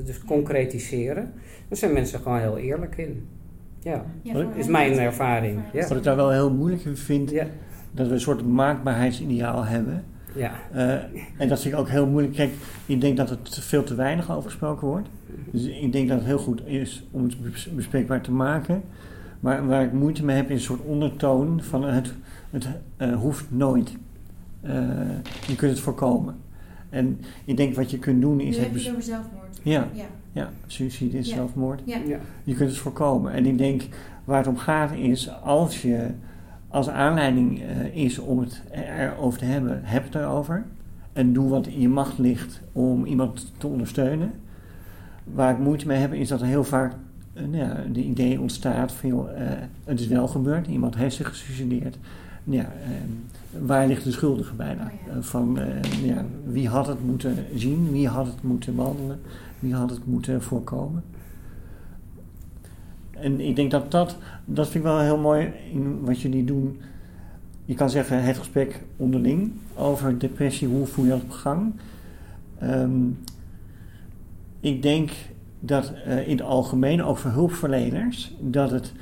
dus 0.04 0.24
concretiseren. 0.24 1.32
Daar 1.68 1.78
zijn 1.78 1.92
mensen 1.92 2.20
gewoon 2.20 2.38
heel 2.38 2.58
eerlijk 2.58 2.96
in. 2.96 3.28
Ja, 3.82 4.04
voor 4.24 4.46
is 4.54 4.66
mijn 4.66 4.98
ervaring, 4.98 5.60
ja. 5.72 5.88
Wat 5.88 5.96
ik 5.96 6.02
daar 6.02 6.16
wel 6.16 6.30
heel 6.30 6.52
moeilijk 6.52 6.84
in 6.84 6.96
vind, 6.96 7.30
ja, 7.30 7.46
dat 7.90 8.06
we 8.06 8.12
een 8.12 8.20
soort 8.20 8.46
maakbaarheidsideaal 8.46 9.64
hebben. 9.64 10.04
Ja. 10.34 10.52
Eh, 10.72 10.92
en 11.36 11.48
dat 11.48 11.60
vind 11.60 11.74
ik 11.74 11.80
ook 11.80 11.88
heel 11.88 12.06
moeilijk. 12.06 12.34
Kijk, 12.34 12.50
ik 12.86 13.00
denk 13.00 13.16
dat 13.16 13.30
het 13.30 13.58
veel 13.60 13.84
te 13.84 13.94
weinig 13.94 14.30
over 14.30 14.50
gesproken 14.50 14.86
wordt. 14.88 15.08
Dus 15.50 15.64
ik 15.66 15.92
denk 15.92 16.08
dat 16.08 16.16
het 16.18 16.26
heel 16.26 16.38
goed 16.38 16.66
is 16.66 17.04
om 17.10 17.22
het 17.22 17.42
bes- 17.42 17.70
bespreekbaar 17.74 18.20
te 18.20 18.32
maken. 18.32 18.82
Maar 19.40 19.66
waar 19.66 19.82
ik 19.84 19.92
moeite 19.92 20.24
mee 20.24 20.36
heb 20.36 20.46
is 20.50 20.54
een 20.54 20.60
soort 20.60 20.80
ondertoon 20.84 21.62
van 21.62 21.84
het, 21.84 22.12
het 22.50 22.66
eh, 22.96 23.16
hoeft 23.16 23.44
nooit. 23.48 23.92
Eh, 24.60 24.72
je 25.46 25.54
kunt 25.56 25.70
het 25.70 25.80
voorkomen. 25.80 26.34
En 26.90 27.20
ik 27.44 27.56
denk 27.56 27.74
wat 27.74 27.90
je 27.90 27.98
kunt 27.98 28.20
doen 28.20 28.36
Nu 28.36 28.42
is 28.44 28.58
heb 28.58 28.72
je 28.74 28.78
het 28.78 28.88
over 28.90 29.02
zelfmoord. 29.02 29.60
Ja, 29.62 29.88
Ja. 29.92 30.04
ja, 30.32 30.50
suïcide 30.66 31.18
is 31.18 31.28
Ja. 31.28 31.34
zelfmoord. 31.34 31.80
Ja. 31.84 31.96
ja. 32.06 32.18
Je 32.44 32.54
kunt 32.54 32.68
het 32.70 32.78
voorkomen. 32.78 33.32
En 33.32 33.46
ik 33.46 33.58
denk 33.58 33.82
waar 34.24 34.38
het 34.38 34.46
om 34.46 34.56
gaat 34.56 34.92
is 34.92 35.30
als 35.42 35.82
je 35.82 36.06
als 36.70 36.88
aanleiding 36.88 37.62
eh, 37.62 37.96
is 37.96 38.18
om 38.18 38.38
het 38.38 38.62
erover 38.70 39.38
te 39.38 39.44
hebben, 39.44 39.80
heb 39.82 40.04
het 40.04 40.14
erover. 40.14 40.64
En 41.12 41.32
doe 41.32 41.48
wat 41.48 41.66
in 41.66 41.80
je 41.80 41.88
macht 41.88 42.18
ligt 42.18 42.60
om 42.72 43.04
iemand 43.04 43.52
te 43.58 43.66
ondersteunen. 43.66 44.32
Waar 45.24 45.52
ik 45.52 45.58
moeite 45.58 45.86
mee 45.86 45.98
heb 45.98 46.12
is 46.12 46.28
dat 46.28 46.40
er 46.40 46.46
heel 46.46 46.64
vaak 46.64 46.92
eh, 47.32 47.42
nou 47.42 47.64
ja, 47.64 47.76
de 47.92 48.04
idee 48.04 48.40
ontstaat 48.40 48.92
veel, 48.92 49.30
eh, 49.30 49.46
het 49.84 50.00
is 50.00 50.06
wel 50.06 50.28
gebeurd, 50.28 50.66
iemand 50.66 50.94
heeft 50.94 51.16
zich 51.16 51.28
gesuicideerd. 51.28 51.98
Ja, 52.44 52.62
eh, 52.62 53.60
waar 53.66 53.86
ligt 53.86 54.04
de 54.04 54.12
schuldige 54.12 54.54
bijna? 54.54 54.90
Oh 55.08 55.16
van 55.20 55.58
eh, 55.58 56.04
ja, 56.04 56.24
wie 56.44 56.68
had 56.68 56.86
het 56.86 57.04
moeten 57.06 57.36
zien, 57.54 57.92
wie 57.92 58.08
had 58.08 58.26
het 58.26 58.42
moeten 58.42 58.74
behandelen, 58.74 59.20
wie 59.58 59.74
had 59.74 59.90
het 59.90 60.06
moeten 60.06 60.42
voorkomen. 60.42 61.02
En 63.20 63.40
ik 63.40 63.56
denk 63.56 63.70
dat 63.70 63.90
dat, 63.90 64.16
dat 64.44 64.68
vind 64.68 64.84
ik 64.84 64.90
wel 64.90 65.00
heel 65.00 65.18
mooi 65.18 65.52
in 65.72 66.00
wat 66.04 66.20
jullie 66.20 66.44
doen. 66.44 66.80
Je 67.64 67.74
kan 67.74 67.90
zeggen 67.90 68.22
het 68.22 68.38
gesprek 68.38 68.82
onderling 68.96 69.52
over 69.74 70.18
depressie, 70.18 70.68
hoe 70.68 70.86
voel 70.86 71.04
je 71.04 71.10
dat 71.10 71.22
op 71.22 71.30
gang. 71.30 71.72
Ehm, 72.58 73.08
ik 74.60 74.82
denk 74.82 75.10
dat 75.60 75.92
eh, 76.04 76.28
in 76.28 76.36
het 76.36 76.46
algemeen, 76.46 77.02
ook 77.02 77.18
voor 77.18 77.30
hulpverleners, 77.30 78.34
dat 78.40 78.70
het 78.70 78.92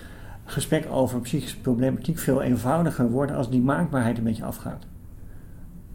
gesprek 0.45 0.87
over 0.91 1.21
psychische 1.21 1.61
problematiek 1.61 2.19
veel 2.19 2.43
eenvoudiger 2.43 3.11
wordt 3.11 3.33
als 3.33 3.51
die 3.51 3.61
maakbaarheid 3.61 4.19
een 4.19 4.25
beetje 4.25 4.45
afgaat. 4.45 4.87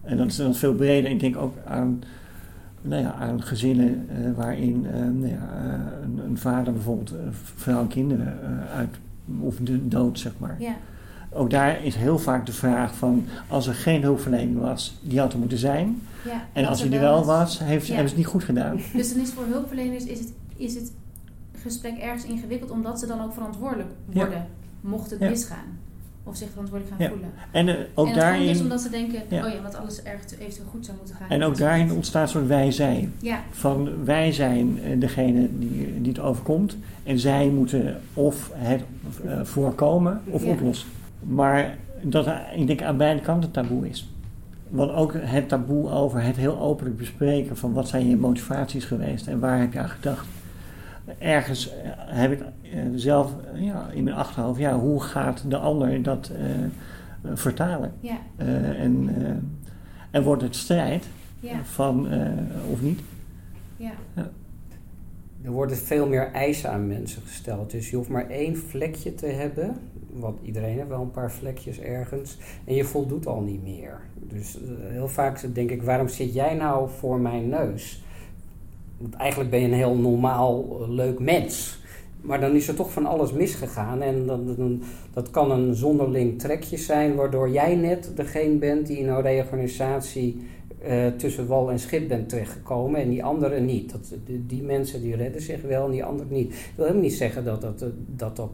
En 0.02 0.18
dat 0.18 0.28
is 0.28 0.36
dan 0.36 0.56
veel 0.56 0.74
breder. 0.74 1.12
Ik 1.12 1.20
denk 1.20 1.38
ook 1.38 1.54
aan, 1.66 2.02
nou 2.84 3.02
ja, 3.02 3.14
aan 3.14 3.44
gezinnen 3.44 4.10
eh, 4.10 4.32
waarin 4.36 4.86
eh, 4.86 5.00
nou 5.00 5.28
ja, 5.28 5.50
eh, 5.64 6.04
een, 6.04 6.22
een 6.26 6.38
vader 6.38 6.74
bijvoorbeeld 6.74 7.14
vrouw 7.56 7.82
en 7.82 7.88
kinderen 7.88 8.38
uit 8.76 8.96
of 9.40 9.56
de 9.56 9.88
dood, 9.88 10.20
zeg 10.20 10.32
maar. 10.38 10.56
Ja. 10.60 10.76
Ook 11.30 11.50
daar 11.50 11.84
is 11.84 11.96
heel 11.96 12.20
vaak 12.20 12.46
de 12.46 12.52
vraag 12.52 12.96
van 12.96 13.26
als 13.48 13.68
er 13.68 13.74
geen 13.74 14.02
hulpverlening 14.02 14.60
was, 14.60 15.00
die 15.02 15.20
had 15.20 15.34
er 15.34 15.40
moeten 15.40 15.58
zijn. 15.58 16.02
Ja. 16.26 16.46
En 16.54 16.66
als 16.66 16.82
die 16.82 16.92
er 16.92 17.00
wel 17.00 17.26
was, 17.26 17.60
heeft, 17.60 17.88
hebben 17.88 18.10
ze 18.10 18.16
het 18.16 18.24
niet 18.24 18.34
goed 18.34 18.44
gedaan. 18.44 18.80
Dus 18.94 19.14
dan 19.14 19.22
is 19.22 19.30
voor 19.30 19.46
hulpverleners 19.46 20.06
is 20.06 20.20
het, 20.20 20.34
is 20.56 20.76
het 20.76 20.92
gesprek 21.62 21.98
ergens 21.98 22.26
ingewikkeld 22.26 22.72
omdat 22.72 23.00
ze 23.00 23.08
dan 23.08 23.22
ook 23.22 23.34
verantwoordelijk 23.34 23.90
worden, 24.06 24.48
mocht 24.82 25.10
het 25.10 25.20
misgaan. 25.20 25.80
Of 26.24 26.38
zich 26.38 26.50
verantwoordelijk 26.50 26.98
gaan 26.98 27.06
Ja. 27.08 27.12
voelen. 27.14 27.32
En 27.52 27.68
eh, 27.68 27.76
ook 27.94 28.08
en 28.08 28.14
daarin, 28.16 28.60
omdat 28.62 28.82
ze 28.82 28.90
denken, 28.90 29.22
Ja. 29.30 29.46
oh 29.46 29.52
ja, 29.54 29.62
wat 29.62 29.76
alles 29.76 30.04
erg 30.04 30.22
eventueel 30.40 30.68
goed 30.70 30.86
zou 30.86 30.98
moeten 30.98 31.16
gaan. 31.16 31.30
en 31.30 31.44
ook 31.44 31.58
daarin 31.58 31.92
ontstaat 31.92 32.30
zo'n 32.30 32.48
wij-zij. 32.48 33.10
Ja, 33.22 33.40
Van 33.52 34.06
wij 34.06 34.32
zijn 34.32 34.80
eh, 34.84 35.00
degene 35.00 35.50
die, 35.60 36.02
die 36.02 36.12
het 36.12 36.20
overkomt. 36.20 36.78
En 37.04 37.20
zij 37.20 37.48
moeten 37.50 38.02
of 38.14 38.52
het 38.54 38.82
eh, 39.26 39.40
voorkomen 39.44 40.22
of 40.26 40.44
oplossen. 40.44 40.88
Maar 41.20 41.78
dat 42.02 42.28
ik 42.56 42.68
denk 42.68 42.82
aan 42.84 42.98
beide 42.98 43.22
kanten 43.22 43.52
taboe 43.52 43.90
is. 43.90 44.08
Want 44.70 44.92
ook 44.92 45.14
het 45.18 45.50
taboe 45.50 45.90
over 45.90 46.22
het 46.22 46.36
heel 46.36 46.60
openlijk 46.60 46.98
bespreken 46.98 47.58
van 47.58 47.74
wat 47.74 47.88
zijn 47.88 48.10
je 48.10 48.18
motivaties 48.18 48.86
geweest 48.86 49.28
en 49.28 49.40
waar 49.40 49.60
heb 49.60 49.74
je 49.74 49.80
aan 49.80 49.90
gedacht. 49.90 50.26
Ergens 51.18 51.70
heb 51.98 52.32
ik 52.32 52.40
zelf 52.96 53.32
eh, 53.54 53.62
ja, 53.66 53.90
in 53.94 54.04
mijn 54.04 54.16
achterhoofd, 54.16 54.60
ja, 54.60 54.80
hoe 54.80 55.02
gaat 55.02 55.44
de 55.50 55.58
ander 55.58 56.04
dat 56.04 56.32
eh, 56.36 56.64
eh, 56.64 56.70
vertalen? 57.34 57.94
ja, 58.00 58.18
Eh, 58.36 58.80
en, 58.82 59.16
eh, 59.18 59.32
en 60.12 60.24
wordt 60.24 60.42
het 60.42 60.56
strijd 60.56 61.06
ja, 61.40 61.64
van 61.64 62.10
eh, 62.10 62.28
of 62.72 62.82
niet? 62.82 63.00
ja. 63.78 63.92
Er 65.42 65.52
worden 65.52 65.78
veel 65.78 66.08
meer 66.08 66.32
eisen 66.32 66.70
aan 66.72 66.88
mensen 66.88 67.22
gesteld. 67.22 67.72
Dus 67.72 67.90
je 67.90 67.96
hoeft 67.96 68.10
maar 68.10 68.30
één 68.30 68.58
vlekje 68.58 69.16
te 69.16 69.26
hebben 69.26 69.76
Want 70.14 70.40
iedereen 70.44 70.76
heeft 70.78 70.88
wel 70.88 71.02
een 71.02 71.12
paar 71.12 71.32
vlekjes 71.32 71.80
ergens. 71.80 72.38
En 72.66 72.76
je 72.76 72.84
voldoet 72.84 73.28
al 73.28 73.42
niet 73.42 73.64
meer. 73.64 74.00
Dus 74.16 74.56
eh, 74.56 74.62
heel 74.92 75.08
vaak 75.08 75.56
denk 75.56 75.70
ik, 75.72 75.84
waarom 75.84 76.08
zit 76.08 76.34
jij 76.34 76.56
nou 76.56 76.90
voor 76.98 77.20
mijn 77.20 77.50
neus? 77.50 78.04
Want 78.98 79.14
eigenlijk 79.14 79.50
ben 79.50 79.60
je 79.60 79.66
een 79.68 79.74
heel 79.74 79.96
normaal, 79.96 80.82
eh, 80.82 80.90
leuk 80.90 81.20
mens. 81.20 81.82
Maar 82.24 82.40
dan 82.40 82.56
is 82.56 82.68
er 82.68 82.76
toch 82.76 82.92
van 82.92 83.06
alles 83.06 83.32
misgegaan. 83.32 84.02
En 84.02 84.26
dan, 84.26 84.82
dat 85.14 85.30
kan 85.30 85.52
een 85.52 85.76
zonderling 85.76 86.40
trekje 86.40 86.78
zijn, 86.78 87.16
waardoor 87.16 87.50
jij 87.50 87.76
net 87.76 88.12
degene 88.16 88.56
bent 88.56 88.88
die 88.88 88.98
in 88.98 89.08
een 89.08 89.22
reorganisatie 89.22 90.42
uh, 90.88 91.08
tussen 91.08 91.48
wal 91.48 91.72
en 91.72 91.80
schip 91.80 92.08
bent 92.08 92.30
terechtgekomen 92.30 93.02
en 93.02 93.10
die 93.10 93.24
anderen 93.24 93.66
niet. 93.66 93.92
Dat, 93.92 94.14
die, 94.48 94.64
mensen 94.64 95.02
die 95.02 95.16
redden 95.16 95.42
zich 95.42 95.62
wel 95.62 95.86
en 95.86 95.92
die 95.92 96.04
anderen 96.04 96.34
niet. 96.34 96.54
Ik 96.54 96.72
wil 96.76 96.86
helemaal 96.86 97.08
niet 97.08 97.18
zeggen 97.18 97.46
dat, 97.46 97.62
dat, 97.62 97.80
dat, 97.80 98.36
dat 98.36 98.50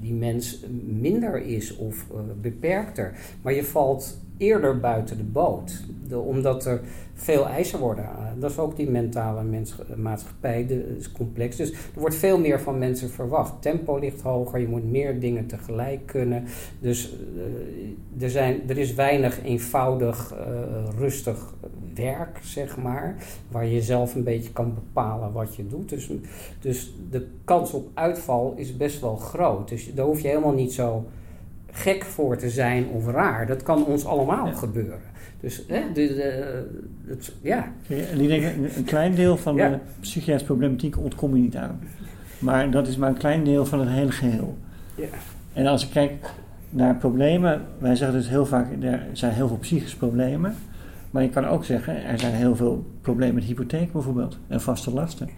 die 0.00 0.12
mens 0.12 0.64
minder 0.86 1.42
is 1.42 1.76
of 1.76 2.06
uh, 2.12 2.18
beperkter. 2.40 3.12
Maar 3.42 3.54
je 3.54 3.64
valt 3.64 4.18
eerder 4.36 4.80
buiten 4.80 5.16
de 5.16 5.24
boot. 5.24 5.84
De, 6.08 6.18
omdat 6.18 6.66
er 6.66 6.80
veel 7.14 7.48
eisen 7.48 7.78
worden 7.78 8.08
aan. 8.08 8.40
Dat 8.40 8.50
is 8.50 8.58
ook 8.58 8.76
die 8.76 8.90
mentale 8.90 9.42
mens, 9.42 9.74
maatschappij, 9.96 10.66
de, 10.66 10.96
is 10.98 11.12
complex. 11.12 11.56
Dus 11.56 11.70
er 11.70 12.00
wordt 12.00 12.14
veel 12.14 12.38
meer 12.38 12.60
van 12.60 12.78
mensen 12.78 13.10
verwacht. 13.10 13.62
Tempo 13.62 13.96
ligt 13.96 14.20
hoger, 14.20 14.60
je 14.60 14.68
moet 14.68 14.90
meer 14.90 15.20
dingen 15.20 15.46
tegelijk 15.46 16.06
kunnen. 16.06 16.44
Dus 16.80 17.16
er, 18.18 18.30
zijn, 18.30 18.60
er 18.68 18.78
is 18.78 18.94
weinig 18.94 19.42
eenvoudig, 19.44 20.34
rustig 20.98 21.54
werk, 21.94 22.38
zeg 22.42 22.76
maar. 22.76 23.16
Waar 23.48 23.66
je 23.66 23.82
zelf 23.82 24.14
een 24.14 24.24
beetje 24.24 24.52
kan 24.52 24.74
bepalen 24.74 25.32
wat 25.32 25.54
je 25.56 25.66
doet. 25.66 25.88
Dus, 25.88 26.10
dus 26.60 26.92
de 27.10 27.26
kans 27.44 27.72
op 27.72 27.88
uitval 27.94 28.54
is 28.56 28.76
best 28.76 29.00
wel 29.00 29.16
groot. 29.16 29.68
Dus 29.68 29.94
daar 29.94 30.06
hoef 30.06 30.20
je 30.20 30.28
helemaal 30.28 30.54
niet 30.54 30.72
zo 30.72 31.06
gek 31.70 32.04
voor 32.04 32.36
te 32.36 32.50
zijn 32.50 32.88
of 32.88 33.06
raar. 33.06 33.46
Dat 33.46 33.62
kan 33.62 33.86
ons 33.86 34.04
allemaal 34.04 34.46
ja. 34.46 34.52
gebeuren. 34.52 35.08
Dus 35.40 35.64
hè, 35.68 35.82
de, 35.92 36.06
de, 36.06 36.64
het, 37.06 37.32
ja. 37.40 37.72
En 37.88 38.20
ik 38.20 38.28
denk, 38.28 38.44
een 38.76 38.84
klein 38.84 39.14
deel 39.14 39.36
van 39.36 39.54
ja. 39.54 39.68
de 39.68 39.78
psychiatrische 40.00 40.46
problematiek 40.46 40.98
ontkom 40.98 41.36
je 41.36 41.42
niet 41.42 41.56
aan. 41.56 41.80
Maar 42.38 42.70
dat 42.70 42.86
is 42.86 42.96
maar 42.96 43.08
een 43.08 43.16
klein 43.18 43.44
deel 43.44 43.66
van 43.66 43.80
het 43.80 43.88
hele 43.88 44.12
geheel. 44.12 44.56
Ja. 44.94 45.06
En 45.52 45.66
als 45.66 45.84
ik 45.84 45.90
kijk 45.90 46.12
naar 46.70 46.96
problemen, 46.96 47.62
wij 47.78 47.96
zeggen 47.96 48.18
dus 48.18 48.28
heel 48.28 48.46
vaak, 48.46 48.66
er 48.82 49.06
zijn 49.12 49.32
heel 49.32 49.48
veel 49.48 49.58
psychische 49.58 49.96
problemen. 49.96 50.54
Maar 51.10 51.22
je 51.22 51.28
kan 51.28 51.46
ook 51.46 51.64
zeggen, 51.64 52.04
er 52.04 52.18
zijn 52.18 52.34
heel 52.34 52.56
veel 52.56 52.84
problemen 53.00 53.34
met 53.34 53.44
hypotheek 53.44 53.92
bijvoorbeeld 53.92 54.38
en 54.48 54.60
vaste 54.60 54.92
lasten. 54.92 55.28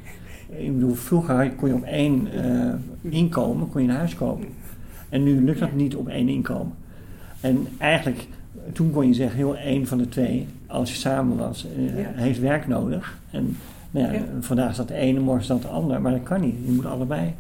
Ik 0.49 0.75
bedoel, 0.75 0.95
vroeger 0.95 1.53
kon 1.53 1.69
je 1.69 1.75
op 1.75 1.85
één 1.85 2.29
uh, 2.35 2.75
inkomen 3.13 3.69
kon 3.69 3.83
je 3.83 3.89
een 3.89 3.95
huis 3.95 4.15
kopen. 4.15 4.47
En 5.09 5.23
nu 5.23 5.45
lukt 5.45 5.59
dat 5.59 5.73
niet 5.73 5.97
op 5.97 6.09
één 6.09 6.29
inkomen. 6.29 6.75
En 7.41 7.67
eigenlijk, 7.79 8.27
toen 8.73 8.91
kon 8.91 9.07
je 9.07 9.15
zeggen, 9.15 9.37
heel 9.37 9.57
één 9.57 9.87
van 9.87 9.99
de 9.99 10.09
twee, 10.09 10.47
als 10.67 10.91
je 10.91 10.97
samen 10.97 11.37
was, 11.37 11.67
uh, 11.79 11.99
ja. 11.99 12.11
heeft 12.15 12.41
werk 12.41 12.67
nodig. 12.67 13.19
En 13.31 13.57
nou 13.91 14.07
ja, 14.07 14.13
ja. 14.13 14.25
vandaag 14.41 14.71
is 14.71 14.77
dat 14.77 14.89
de 14.89 14.95
ene, 14.95 15.21
morgen 15.21 15.43
is 15.43 15.49
dat 15.49 15.63
de 15.63 15.69
ander. 15.69 16.01
Maar 16.01 16.13
dat 16.13 16.23
kan 16.23 16.41
niet, 16.41 16.55
je 16.65 16.73
moet 16.73 16.87
allebei. 16.87 17.35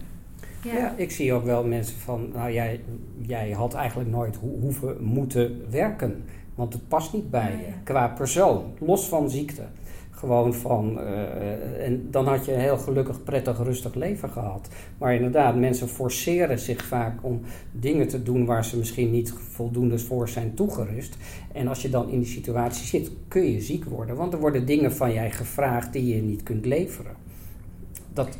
Ja. 0.62 0.72
ja. 0.72 0.94
ik 0.96 1.10
zie 1.10 1.32
ook 1.32 1.44
wel 1.44 1.64
mensen 1.64 1.98
van, 1.98 2.28
nou 2.34 2.52
jij, 2.52 2.80
jij 3.20 3.50
had 3.50 3.74
eigenlijk 3.74 4.10
nooit 4.10 4.36
ho 4.36 4.58
hoeven 4.60 4.96
moeten 5.00 5.62
werken. 5.70 6.24
Want 6.54 6.72
het 6.72 6.88
past 6.88 7.12
niet 7.12 7.30
bij 7.30 7.50
je, 7.50 7.72
qua 7.84 8.08
persoon, 8.08 8.64
los 8.78 9.08
van 9.08 9.30
ziekte. 9.30 9.62
Gewoon 10.10 10.54
van, 10.54 10.98
uh, 10.98 11.86
en 11.86 12.08
dan 12.10 12.26
had 12.26 12.44
je 12.44 12.52
een 12.52 12.60
heel 12.60 12.78
gelukkig, 12.78 13.22
prettig, 13.22 13.58
rustig 13.58 13.94
leven 13.94 14.30
gehad. 14.30 14.68
Maar 14.98 15.14
inderdaad, 15.14 15.56
mensen 15.56 15.88
forceren 15.88 16.58
zich 16.58 16.84
vaak 16.84 17.18
om 17.24 17.40
dingen 17.72 18.08
te 18.08 18.22
doen 18.22 18.44
waar 18.44 18.64
ze 18.64 18.76
misschien 18.76 19.10
niet 19.10 19.34
voldoende 19.50 19.98
voor 19.98 20.28
zijn 20.28 20.54
toegerust. 20.54 21.16
En 21.52 21.68
als 21.68 21.82
je 21.82 21.90
dan 21.90 22.08
in 22.08 22.18
die 22.18 22.28
situatie 22.28 22.86
zit, 22.86 23.10
kun 23.28 23.52
je 23.52 23.60
ziek 23.60 23.84
worden. 23.84 24.16
Want 24.16 24.32
er 24.32 24.38
worden 24.38 24.66
dingen 24.66 24.92
van 24.92 25.12
jij 25.12 25.30
gevraagd 25.30 25.92
die 25.92 26.14
je 26.14 26.22
niet 26.22 26.42
kunt 26.42 26.66
leveren. 26.66 27.12
Dat 28.12 28.38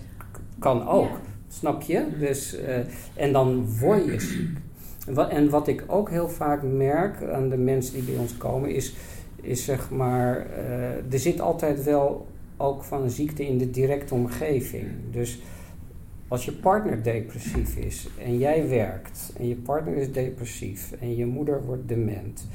kan 0.58 0.88
ook, 0.88 1.08
ja. 1.08 1.20
snap 1.48 1.82
je? 1.82 2.06
Dus, 2.18 2.58
uh, 2.58 2.76
en 3.14 3.32
dan 3.32 3.78
word 3.78 4.04
je 4.04 4.20
ziek. 4.20 4.58
En 5.06 5.50
wat 5.50 5.68
ik 5.68 5.84
ook 5.86 6.10
heel 6.10 6.28
vaak 6.28 6.62
merk 6.62 7.22
aan 7.32 7.48
de 7.48 7.56
mensen 7.56 7.94
die 7.94 8.02
bij 8.02 8.16
ons 8.16 8.36
komen, 8.36 8.74
is, 8.74 8.94
is 9.40 9.64
zeg 9.64 9.90
maar, 9.90 10.46
uh, 10.50 11.12
er 11.12 11.18
zit 11.18 11.40
altijd 11.40 11.84
wel 11.84 12.26
ook 12.56 12.84
van 12.84 13.02
een 13.02 13.10
ziekte 13.10 13.46
in 13.46 13.58
de 13.58 13.70
directe 13.70 14.14
omgeving. 14.14 14.86
Dus 15.10 15.42
als 16.28 16.44
je 16.44 16.52
partner 16.52 17.02
depressief 17.02 17.76
is 17.76 18.08
en 18.18 18.38
jij 18.38 18.68
werkt 18.68 19.32
en 19.38 19.48
je 19.48 19.56
partner 19.56 19.96
is 19.96 20.12
depressief 20.12 20.92
en 21.00 21.16
je 21.16 21.26
moeder 21.26 21.64
wordt 21.64 21.88
dement 21.88 22.46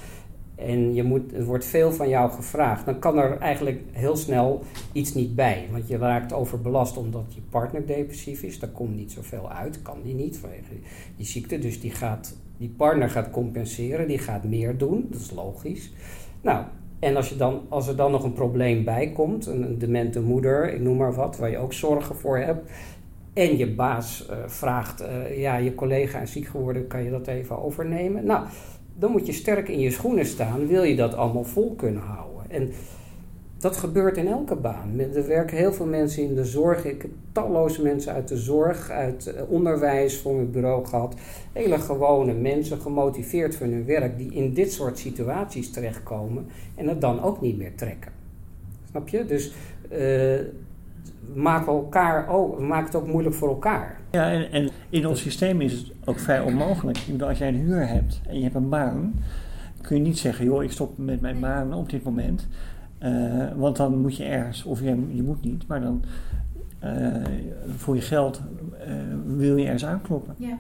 en 0.58 0.94
je 0.94 1.04
moet, 1.04 1.34
er 1.34 1.46
wordt 1.46 1.66
veel 1.66 1.92
van 1.92 2.10
jou 2.10 2.32
gevraagd, 2.32 2.86
dan 2.86 3.00
kan 3.00 3.18
er 3.18 3.38
eigenlijk 3.38 3.82
heel 3.92 4.16
snel 4.16 4.64
iets 4.92 5.14
niet 5.14 5.36
bij. 5.36 5.68
Want 5.72 5.88
je 5.88 5.98
raakt 5.98 6.34
overbelast 6.34 6.98
omdat 6.98 7.26
je 7.30 7.42
partner 7.50 7.86
depressief 7.86 8.44
is. 8.44 8.60
Daar 8.60 8.70
komt 8.70 8.96
niet 8.96 9.12
zoveel 9.12 9.52
uit, 9.52 9.82
kan 9.82 9.98
die 10.04 10.14
niet 10.14 10.38
vanwege 10.38 10.74
die 11.18 11.26
ziekte. 11.26 11.60
Dus 11.60 11.80
die, 11.80 11.92
gaat, 11.92 12.36
die 12.58 12.74
partner 12.78 13.10
gaat 13.10 13.32
compenseren, 13.32 14.08
die 14.08 14.18
gaat 14.18 14.44
meer 14.44 14.78
doen, 14.78 15.08
dat 15.10 15.22
is 15.22 15.32
logisch. 15.32 15.92
Nou, 16.42 16.66
en 17.00 17.16
als, 17.16 17.30
je 17.30 17.36
dan, 17.36 17.62
als 17.70 17.88
er 17.88 17.96
dan 17.96 18.12
nog 18.12 18.24
een 18.24 18.34
probleem 18.34 18.84
bij 18.84 19.12
komt, 19.12 19.46
een, 19.46 19.78
demente 19.78 20.22
moeder, 20.22 20.74
ik 20.74 20.82
noem 20.82 20.98
maar 20.98 21.14
wat, 21.14 21.38
waar 21.38 21.50
je 21.50 21.58
ook 21.58 21.74
zorgen 21.74 22.16
voor 22.16 22.38
hebt. 22.38 22.72
En 23.34 23.58
je 23.58 23.74
baas 23.74 24.28
uh, 24.30 24.38
vraagt, 24.46 25.02
uh, 25.02 25.40
ja, 25.40 25.56
je 25.56 25.76
collega 25.76 26.20
is 26.20 26.32
ziek 26.32 26.48
geworden, 26.48 26.88
kan 26.88 27.04
je 27.04 27.10
dat 27.10 27.28
even 27.28 27.64
overnemen? 27.64 28.26
Nou, 28.26 28.46
dan 29.00 29.12
moet 29.12 29.26
je 29.26 29.34
sterk 29.34 29.70
in 29.70 29.80
je 29.80 29.92
schoenen 29.92 30.26
staan, 30.26 30.68
wil 30.68 30.84
je 30.84 30.96
dat 30.96 31.14
allemaal 31.14 31.44
vol 31.44 31.76
kunnen 31.76 32.02
houden. 32.02 32.52
En 32.52 32.72
dat 33.58 33.78
gebeurt 33.78 34.18
in 34.18 34.28
elke 34.28 34.56
baan. 34.56 35.00
Er 35.00 35.28
werken 35.28 35.58
heel 35.58 35.74
veel 35.74 35.86
mensen 35.86 36.24
in 36.24 36.36
de 36.36 36.46
zorg. 36.46 36.86
Ik 36.86 37.02
heb 37.02 37.12
talloze 37.32 37.82
mensen 37.82 38.14
uit 38.14 38.28
de 38.28 38.38
zorg, 38.38 38.90
uit 38.90 39.34
onderwijs 39.48 40.18
voor 40.18 40.36
mijn 40.36 40.52
bureau 40.52 40.86
gehad. 40.86 41.16
Hele 41.54 41.80
gewone 41.80 42.34
mensen, 42.34 42.82
gemotiveerd 42.82 43.56
voor 43.56 43.68
hun 43.68 43.86
werk, 43.86 44.18
die 44.18 44.32
in 44.32 44.54
dit 44.54 44.72
soort 44.72 45.00
situaties 45.00 45.72
terechtkomen 45.72 46.46
en 46.76 46.88
het 46.88 47.02
dan 47.02 47.22
ook 47.22 47.42
niet 47.42 47.58
meer 47.58 47.76
trekken. 47.76 48.12
Snap 48.90 49.08
je? 49.08 49.26
Dus 49.26 49.54
uh, 49.92 50.40
maken 51.34 51.74
elkaar 51.74 52.30
ook, 52.30 52.60
maken 52.60 52.86
het 52.86 52.96
ook 52.96 53.08
moeilijk 53.08 53.36
voor 53.36 53.50
elkaar. 53.50 53.97
Ja, 54.12 54.32
en, 54.32 54.52
en, 54.52 54.70
in 54.90 55.08
ons 55.08 55.22
systeem 55.22 55.62
is 55.62 55.74
het 55.74 55.92
ook 56.06 56.20
vrij 56.20 56.42
onmogelijk. 56.42 56.98
Ik 56.98 57.12
bedoel, 57.12 57.28
als 57.28 57.38
jij 57.38 57.48
een 57.48 57.56
huur 57.56 57.88
hebt 57.88 58.22
en 58.28 58.36
je 58.36 58.44
hebt 58.44 58.56
een 58.56 58.70
baan, 58.70 59.14
kun 59.82 59.96
je 59.96 60.02
niet 60.02 60.18
zeggen, 60.18 60.46
joh, 60.46 60.64
ik 60.64 60.72
stop 60.72 60.98
met 60.98 61.22
mijn 61.22 61.40
baan 61.40 61.74
op 61.74 61.90
dit 61.90 62.04
moment. 62.04 62.48
Uh, 63.04 63.46
want 63.56 63.76
dan 63.76 63.98
moet 63.98 64.18
je 64.18 64.24
ergens, 64.24 64.64
of 64.64 64.80
je, 64.80 65.06
je 65.12 65.24
moet 65.24 65.44
niet, 65.44 65.68
maar 65.68 65.82
dan 65.82 66.04
uh, 66.84 67.16
voor 67.76 67.96
je 67.96 68.02
geld 68.02 68.42
uh, 68.88 68.94
wil 69.38 69.58
je 69.58 69.64
ergens 69.64 69.86
aankloppen. 69.86 70.36
Ja. 70.38 70.58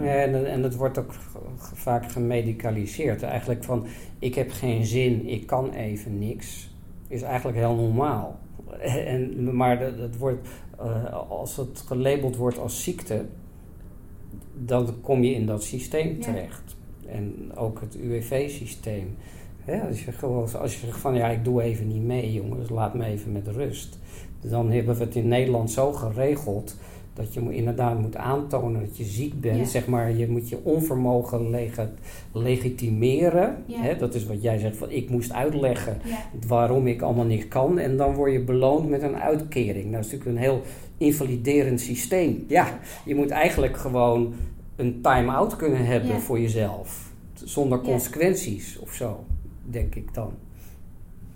ja 0.00 0.14
en, 0.14 0.50
en 0.50 0.62
het 0.62 0.74
wordt 0.74 0.98
ook 0.98 1.12
vaak 1.58 2.12
gemedicaliseerd. 2.12 3.22
Eigenlijk 3.22 3.64
van, 3.64 3.86
ik 4.18 4.34
heb 4.34 4.50
geen 4.50 4.84
zin, 4.84 5.28
ik 5.28 5.46
kan 5.46 5.70
even 5.70 6.18
niks. 6.18 6.70
Is 7.08 7.22
eigenlijk 7.22 7.58
heel 7.58 7.74
normaal. 7.74 8.38
En, 8.82 9.56
maar 9.56 9.96
dat, 9.96 10.16
wordt, 10.16 10.48
als 11.28 11.56
het 11.56 11.84
gelabeld 11.86 12.36
wordt 12.36 12.58
als 12.58 12.82
ziekte, 12.82 13.24
dan 14.54 15.00
kom 15.00 15.22
je 15.22 15.34
in 15.34 15.46
dat 15.46 15.62
systeem 15.62 16.20
terecht. 16.20 16.76
Ja. 17.00 17.08
En 17.08 17.52
ook 17.54 17.80
het 17.80 17.94
UWV-systeem. 17.94 19.16
Ja, 19.66 19.80
als, 19.80 20.04
je 20.04 20.12
gewoon, 20.12 20.48
als 20.58 20.72
je 20.72 20.86
zegt 20.86 20.98
van 20.98 21.14
ja, 21.14 21.28
ik 21.28 21.44
doe 21.44 21.62
even 21.62 21.88
niet 21.88 22.02
mee, 22.02 22.32
jongens, 22.32 22.70
laat 22.70 22.94
me 22.94 23.04
even 23.04 23.32
met 23.32 23.48
rust. 23.48 23.98
Dan 24.40 24.70
hebben 24.70 24.96
we 24.96 25.04
het 25.04 25.14
in 25.14 25.28
Nederland 25.28 25.70
zo 25.70 25.92
geregeld 25.92 26.76
dat 27.14 27.34
je 27.34 27.54
inderdaad 27.54 28.00
moet 28.00 28.16
aantonen 28.16 28.80
dat 28.80 28.96
je 28.96 29.04
ziek 29.04 29.40
bent. 29.40 29.58
Ja. 29.58 29.64
Zeg 29.64 29.86
maar, 29.86 30.12
je 30.12 30.28
moet 30.28 30.48
je 30.48 30.58
onvermogen 30.62 31.50
leg 31.50 31.88
legitimeren. 32.32 33.56
Ja. 33.66 33.80
Hè, 33.80 33.96
dat 33.96 34.14
is 34.14 34.26
wat 34.26 34.42
jij 34.42 34.58
zegt, 34.58 34.76
van 34.76 34.90
ik 34.90 35.10
moest 35.10 35.32
uitleggen 35.32 36.00
ja. 36.04 36.18
waarom 36.46 36.86
ik 36.86 37.02
allemaal 37.02 37.24
niet 37.24 37.48
kan. 37.48 37.78
En 37.78 37.96
dan 37.96 38.14
word 38.14 38.32
je 38.32 38.40
beloond 38.40 38.88
met 38.88 39.02
een 39.02 39.16
uitkering. 39.16 39.84
Nou, 39.84 39.96
dat 39.96 40.04
is 40.04 40.10
natuurlijk 40.10 40.36
een 40.36 40.42
heel 40.42 40.62
invaliderend 40.96 41.80
systeem. 41.80 42.44
Ja, 42.48 42.78
je 43.04 43.14
moet 43.14 43.30
eigenlijk 43.30 43.76
gewoon 43.76 44.34
een 44.76 45.00
time-out 45.00 45.56
kunnen 45.56 45.86
hebben 45.86 46.20
voor 46.20 46.40
jezelf. 46.40 47.12
Zonder 47.34 47.80
consequenties 47.80 48.78
of 48.78 48.92
zo 48.92 49.24
denk 49.64 49.94
ik 49.94 50.14
dan. 50.14 50.32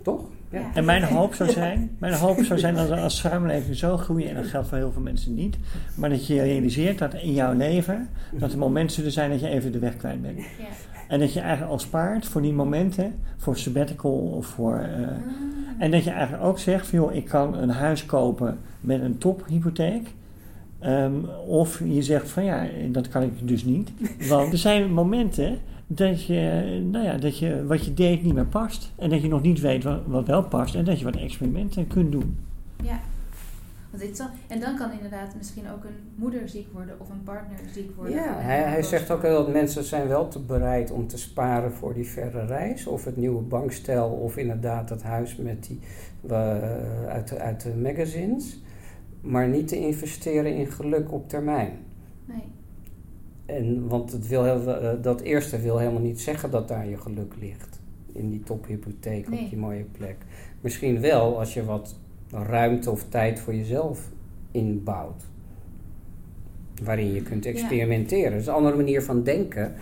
Toch? 0.01 0.21
Ja. 0.49 0.71
En 0.73 0.85
mijn 0.85 1.03
hoop 1.03 1.33
zou 1.33 1.49
zijn, 1.49 1.95
mijn 1.99 2.13
hoop 2.13 2.43
zou 2.43 2.59
zijn 2.59 2.75
dat 2.75 2.87
we 2.89 2.95
als 2.95 3.17
samenleving 3.17 3.75
zo 3.75 3.97
groeien, 3.97 4.29
en 4.29 4.35
dat 4.35 4.45
geldt 4.45 4.67
voor 4.67 4.77
heel 4.77 4.91
veel 4.91 5.01
mensen 5.01 5.35
niet, 5.35 5.57
maar 5.95 6.09
dat 6.09 6.27
je 6.27 6.41
realiseert 6.41 6.97
dat 6.97 7.13
in 7.13 7.33
jouw 7.33 7.53
leven, 7.53 8.09
dat 8.31 8.51
er 8.51 8.57
momenten 8.57 8.95
zullen 8.95 9.11
zijn 9.11 9.29
dat 9.29 9.39
je 9.39 9.47
even 9.47 9.71
de 9.71 9.79
weg 9.79 9.97
kwijt 9.97 10.21
bent. 10.21 10.37
Ja. 10.37 10.65
En 11.07 11.19
dat 11.19 11.33
je 11.33 11.39
eigenlijk 11.39 11.71
al 11.71 11.79
spaart 11.79 12.25
voor 12.25 12.41
die 12.41 12.53
momenten, 12.53 13.15
voor 13.37 13.57
sabbatical 13.57 14.11
of 14.11 14.45
voor... 14.45 14.87
Uh, 14.99 15.07
ah. 15.07 15.13
En 15.77 15.91
dat 15.91 16.03
je 16.03 16.09
eigenlijk 16.09 16.43
ook 16.43 16.59
zegt 16.59 16.87
van 16.87 16.99
joh, 16.99 17.15
ik 17.15 17.25
kan 17.25 17.57
een 17.57 17.69
huis 17.69 18.05
kopen 18.05 18.59
met 18.81 19.01
een 19.01 19.17
tophypotheek, 19.17 20.07
Ehm, 20.79 21.13
of 21.47 21.81
je 21.83 22.01
zegt 22.01 22.29
van 22.29 22.43
ja, 22.43 22.67
dat 22.89 23.07
kan 23.07 23.23
ik 23.23 23.47
dus 23.47 23.63
niet. 23.63 23.91
Want 24.29 24.51
er 24.51 24.57
zijn 24.57 24.93
momenten 24.93 25.57
dat 25.87 26.25
je, 26.25 26.79
nou 26.91 27.05
ja, 27.05 27.17
dat 27.17 27.37
je 27.39 27.65
wat 27.65 27.85
je 27.85 27.93
deed 27.93 28.23
niet 28.23 28.33
meer 28.33 28.45
past. 28.45 28.91
En 28.95 29.09
dat 29.09 29.21
je 29.21 29.27
nog 29.27 29.41
niet 29.41 29.59
weet 29.59 29.83
wat, 29.83 29.99
wat 30.05 30.27
wel 30.27 30.43
past. 30.43 30.75
En 30.75 30.85
dat 30.85 30.99
je 30.99 31.05
wat 31.05 31.15
experimenten 31.15 31.87
kunt 31.87 32.11
doen. 32.11 32.37
Ja. 32.83 32.99
Want 33.89 34.03
dit 34.03 34.17
zal, 34.17 34.27
en 34.47 34.59
dan 34.59 34.77
kan 34.77 34.91
inderdaad 34.91 35.35
misschien 35.37 35.69
ook 35.71 35.83
een 35.83 35.97
moeder 36.15 36.49
ziek 36.49 36.67
worden 36.73 36.95
of 36.99 37.09
een 37.09 37.23
partner 37.23 37.59
ziek 37.73 37.95
worden. 37.95 38.15
Ja, 38.15 38.39
hij, 38.39 38.61
hij 38.61 38.83
zegt 38.83 39.11
ook 39.11 39.21
wel 39.21 39.43
dat 39.43 39.53
mensen 39.53 39.83
zijn 39.83 40.07
wel 40.07 40.27
te 40.27 40.39
bereid 40.39 40.91
om 40.91 41.07
te 41.07 41.17
sparen 41.17 41.73
voor 41.73 41.93
die 41.93 42.07
verre 42.07 42.45
reis. 42.45 42.87
Of 42.87 43.05
het 43.05 43.17
nieuwe 43.17 43.41
bankstel 43.41 44.09
of 44.09 44.37
inderdaad 44.37 44.89
het 44.89 45.03
huis 45.03 45.35
met 45.35 45.65
die, 45.65 45.79
uh, 46.29 47.07
uit, 47.07 47.37
uit 47.37 47.61
de 47.61 47.75
magazines. 47.75 48.61
Maar 49.21 49.47
niet 49.47 49.67
te 49.67 49.79
investeren 49.79 50.55
in 50.55 50.67
geluk 50.67 51.11
op 51.11 51.29
termijn. 51.29 51.71
Nee. 52.25 52.43
En, 53.47 53.87
want 53.87 54.11
het 54.11 54.27
wil 54.27 54.43
heel, 54.43 54.61
uh, 54.67 54.89
dat 55.01 55.21
eerste 55.21 55.59
wil 55.59 55.77
helemaal 55.77 56.01
niet 56.01 56.21
zeggen 56.21 56.51
dat 56.51 56.67
daar 56.67 56.87
je 56.87 56.97
geluk 56.97 57.33
ligt. 57.39 57.79
In 58.13 58.29
die 58.29 58.43
tophypotheek 58.43 59.29
Nee. 59.29 59.43
op 59.43 59.49
die 59.49 59.59
mooie 59.59 59.85
plek. 59.91 60.15
Misschien 60.61 61.01
wel 61.01 61.39
als 61.39 61.53
je 61.53 61.65
wat 61.65 61.95
ruimte 62.31 62.91
of 62.91 63.05
tijd 63.09 63.39
voor 63.39 63.55
jezelf 63.55 64.09
inbouwt. 64.51 65.23
Waarin 66.83 67.13
je 67.13 67.21
kunt 67.21 67.45
experimenteren. 67.45 68.31
Dat 68.31 68.41
is 68.41 68.47
een 68.47 68.53
andere 68.53 68.75
manier 68.75 69.03
van 69.03 69.23
denken. 69.23 69.73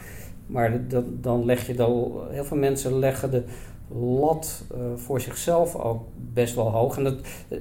Maar 0.45 0.87
dat, 0.87 1.23
dan 1.23 1.45
leg 1.45 1.67
je 1.67 1.73
dan... 1.73 2.11
Heel 2.29 2.45
veel 2.45 2.57
mensen 2.57 2.99
leggen 2.99 3.31
de 3.31 3.43
lat 3.87 4.65
eh, 4.71 4.77
voor 4.95 5.21
zichzelf 5.21 5.75
ook 5.75 6.03
best 6.33 6.55
wel 6.55 6.71
hoog. 6.71 6.97
En 6.97 7.03
dat, 7.03 7.15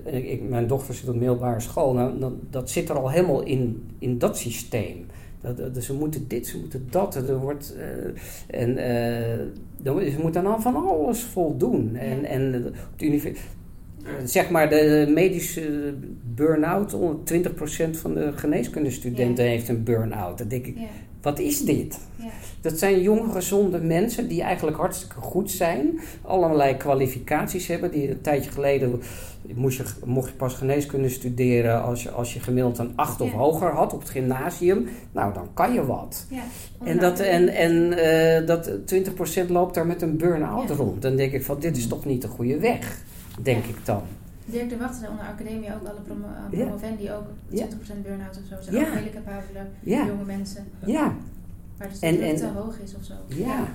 eh, 0.04 0.30
ik, 0.32 0.48
mijn 0.48 0.66
dochter 0.66 0.94
zit 0.94 1.08
op 1.08 1.14
middelbare 1.14 1.60
school. 1.60 1.92
Nou, 1.92 2.18
dat, 2.18 2.32
dat 2.50 2.70
zit 2.70 2.88
er 2.88 2.98
al 2.98 3.10
helemaal 3.10 3.42
in, 3.42 3.88
in 3.98 4.18
dat 4.18 4.38
systeem. 4.38 5.06
Dat, 5.44 5.74
dat, 5.74 5.84
ze 5.84 5.94
moeten 5.94 6.28
dit, 6.28 6.46
ze 6.46 6.58
moeten 6.58 6.86
dat. 6.90 7.14
Er 7.14 7.36
wordt, 7.38 7.74
eh, 7.78 8.60
en 8.60 8.76
eh, 8.76 9.46
dan, 9.82 10.00
ze 10.00 10.18
moeten 10.22 10.44
dan 10.44 10.62
van 10.62 10.76
alles 10.76 11.22
voldoen. 11.22 11.96
En, 11.96 12.24
en 12.24 12.66
op 12.66 12.98
de 12.98 13.06
universiteit 13.06 13.46
zeg 14.24 14.50
maar 14.50 14.68
de 14.68 15.10
medische 15.14 15.94
burn-out, 16.34 16.96
20% 17.24 17.90
van 17.90 18.14
de 18.14 18.32
geneeskundestudenten 18.34 19.44
Ja. 19.44 19.50
heeft 19.50 19.68
een 19.68 19.82
burn-out. 19.84 20.38
Dan 20.38 20.48
denk 20.48 20.66
ik. 20.66 20.76
Wat 21.24 21.38
is 21.38 21.60
dit? 21.60 21.98
Ja. 22.16 22.24
Dat 22.60 22.78
zijn 22.78 23.02
jonge, 23.02 23.32
gezonde 23.32 23.78
mensen 23.78 24.28
die 24.28 24.42
eigenlijk 24.42 24.76
hartstikke 24.76 25.20
goed 25.20 25.50
zijn. 25.50 26.00
Allerlei 26.22 26.76
kwalificaties 26.76 27.66
hebben. 27.66 27.90
Die 27.90 28.10
een 28.10 28.20
tijdje 28.20 28.50
geleden 28.50 29.02
moest 29.54 29.76
je, 29.76 29.84
mocht 30.04 30.28
je 30.28 30.34
pas 30.34 30.54
geneeskunde 30.54 31.08
studeren 31.08 31.82
als 31.82 32.02
je, 32.02 32.10
als 32.10 32.34
je 32.34 32.40
gemiddeld 32.40 32.78
een 32.78 32.92
8 32.94 33.20
of 33.20 33.32
hoger 33.32 33.70
had 33.70 33.92
op 33.92 34.00
het 34.00 34.10
gymnasium. 34.10 34.88
Nou, 35.12 35.34
dan 35.34 35.48
kan 35.54 35.72
je 35.72 35.86
wat. 35.86 36.26
Ja. 36.30 36.42
En, 36.84 36.98
dat, 36.98 37.20
en, 37.20 37.48
en 37.48 37.92
eh, 37.92 38.46
dat 38.46 38.70
20% 39.46 39.48
loopt 39.48 39.74
daar 39.74 39.86
met 39.86 40.02
een 40.02 40.16
burn-out 40.16 40.70
rond. 40.70 41.02
Dan 41.02 41.16
denk 41.16 41.32
ik 41.32 41.44
van, 41.44 41.60
dit 41.60 41.76
is 41.76 41.86
toch 41.86 42.04
niet 42.04 42.22
de 42.22 42.28
goede 42.28 42.58
weg, 42.58 43.02
denk 43.42 43.64
ik 43.64 43.76
dan. 43.84 44.02
Dirk 44.44 44.68
de 44.68 44.76
Wachter 44.76 45.10
onder 45.10 45.24
academie 45.24 45.74
ook 45.74 45.88
alle 45.88 46.00
promo 46.00 46.26
eh, 46.26 46.58
Ja. 46.58 46.64
promovendi 46.64 47.10
ook 47.12 47.24
20% 47.48 48.02
burn-out 48.02 48.36
of 48.38 48.42
zo. 48.48 48.54
Ze 48.56 48.70
zijn 48.70 48.76
Ja. 48.84 48.88
ook 48.90 48.94
hele 48.98 49.10
capabele 49.10 49.66
Ja. 49.82 50.06
jonge 50.06 50.24
mensen. 50.24 50.64
Ja, 50.86 51.14
Waar 51.78 51.88
En- 52.00 52.12
de 52.12 52.18
druk 52.18 52.30
en- 52.30 52.36
te 52.36 52.46
hoog 52.46 52.78
is 52.78 52.94
of 52.94 53.04
zo. 53.04 53.14
ja. 53.28 53.66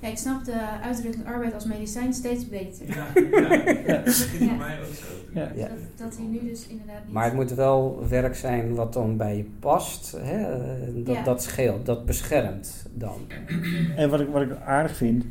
Ja, 0.00 0.08
ik 0.08 0.18
snap 0.18 0.44
de 0.44 0.60
uitdrukking 0.82 1.26
arbeid 1.26 1.54
als 1.54 1.64
medicijn 1.64 2.12
steeds 2.14 2.48
beter. 2.48 2.86
Ja, 2.86 3.06
ja. 3.14 3.92
dat 3.94 4.04
begint 4.04 4.40
Ja. 4.42 4.48
voor 4.48 4.56
mij 4.56 4.78
ook 4.80 4.94
zo. 4.94 5.06
Ja. 5.34 5.50
Ja. 5.56 5.68
Dat, 5.68 5.78
dat 5.96 6.16
hij 6.16 6.26
nu 6.26 6.48
dus 6.48 6.66
inderdaad 6.66 7.04
niet... 7.04 7.12
Maar 7.12 7.24
het 7.24 7.34
moet 7.34 7.54
wel 7.54 8.04
werk 8.08 8.34
zijn 8.36 8.74
wat 8.74 8.92
dan 8.92 9.16
bij 9.16 9.36
je 9.36 9.44
past. 9.60 10.12
Hè? 10.20 10.52
Eh, 10.54 11.04
Dat, 11.04 11.14
Ja. 11.16 11.22
dat 11.22 11.42
scheelt, 11.42 11.86
dat 11.86 12.06
beschermt 12.06 12.86
dan. 12.94 13.16
En 13.96 14.10
wat 14.10 14.20
ik, 14.20 14.28
wat 14.28 14.42
ik 14.42 14.60
aardig 14.60 14.96
vind, 14.96 15.24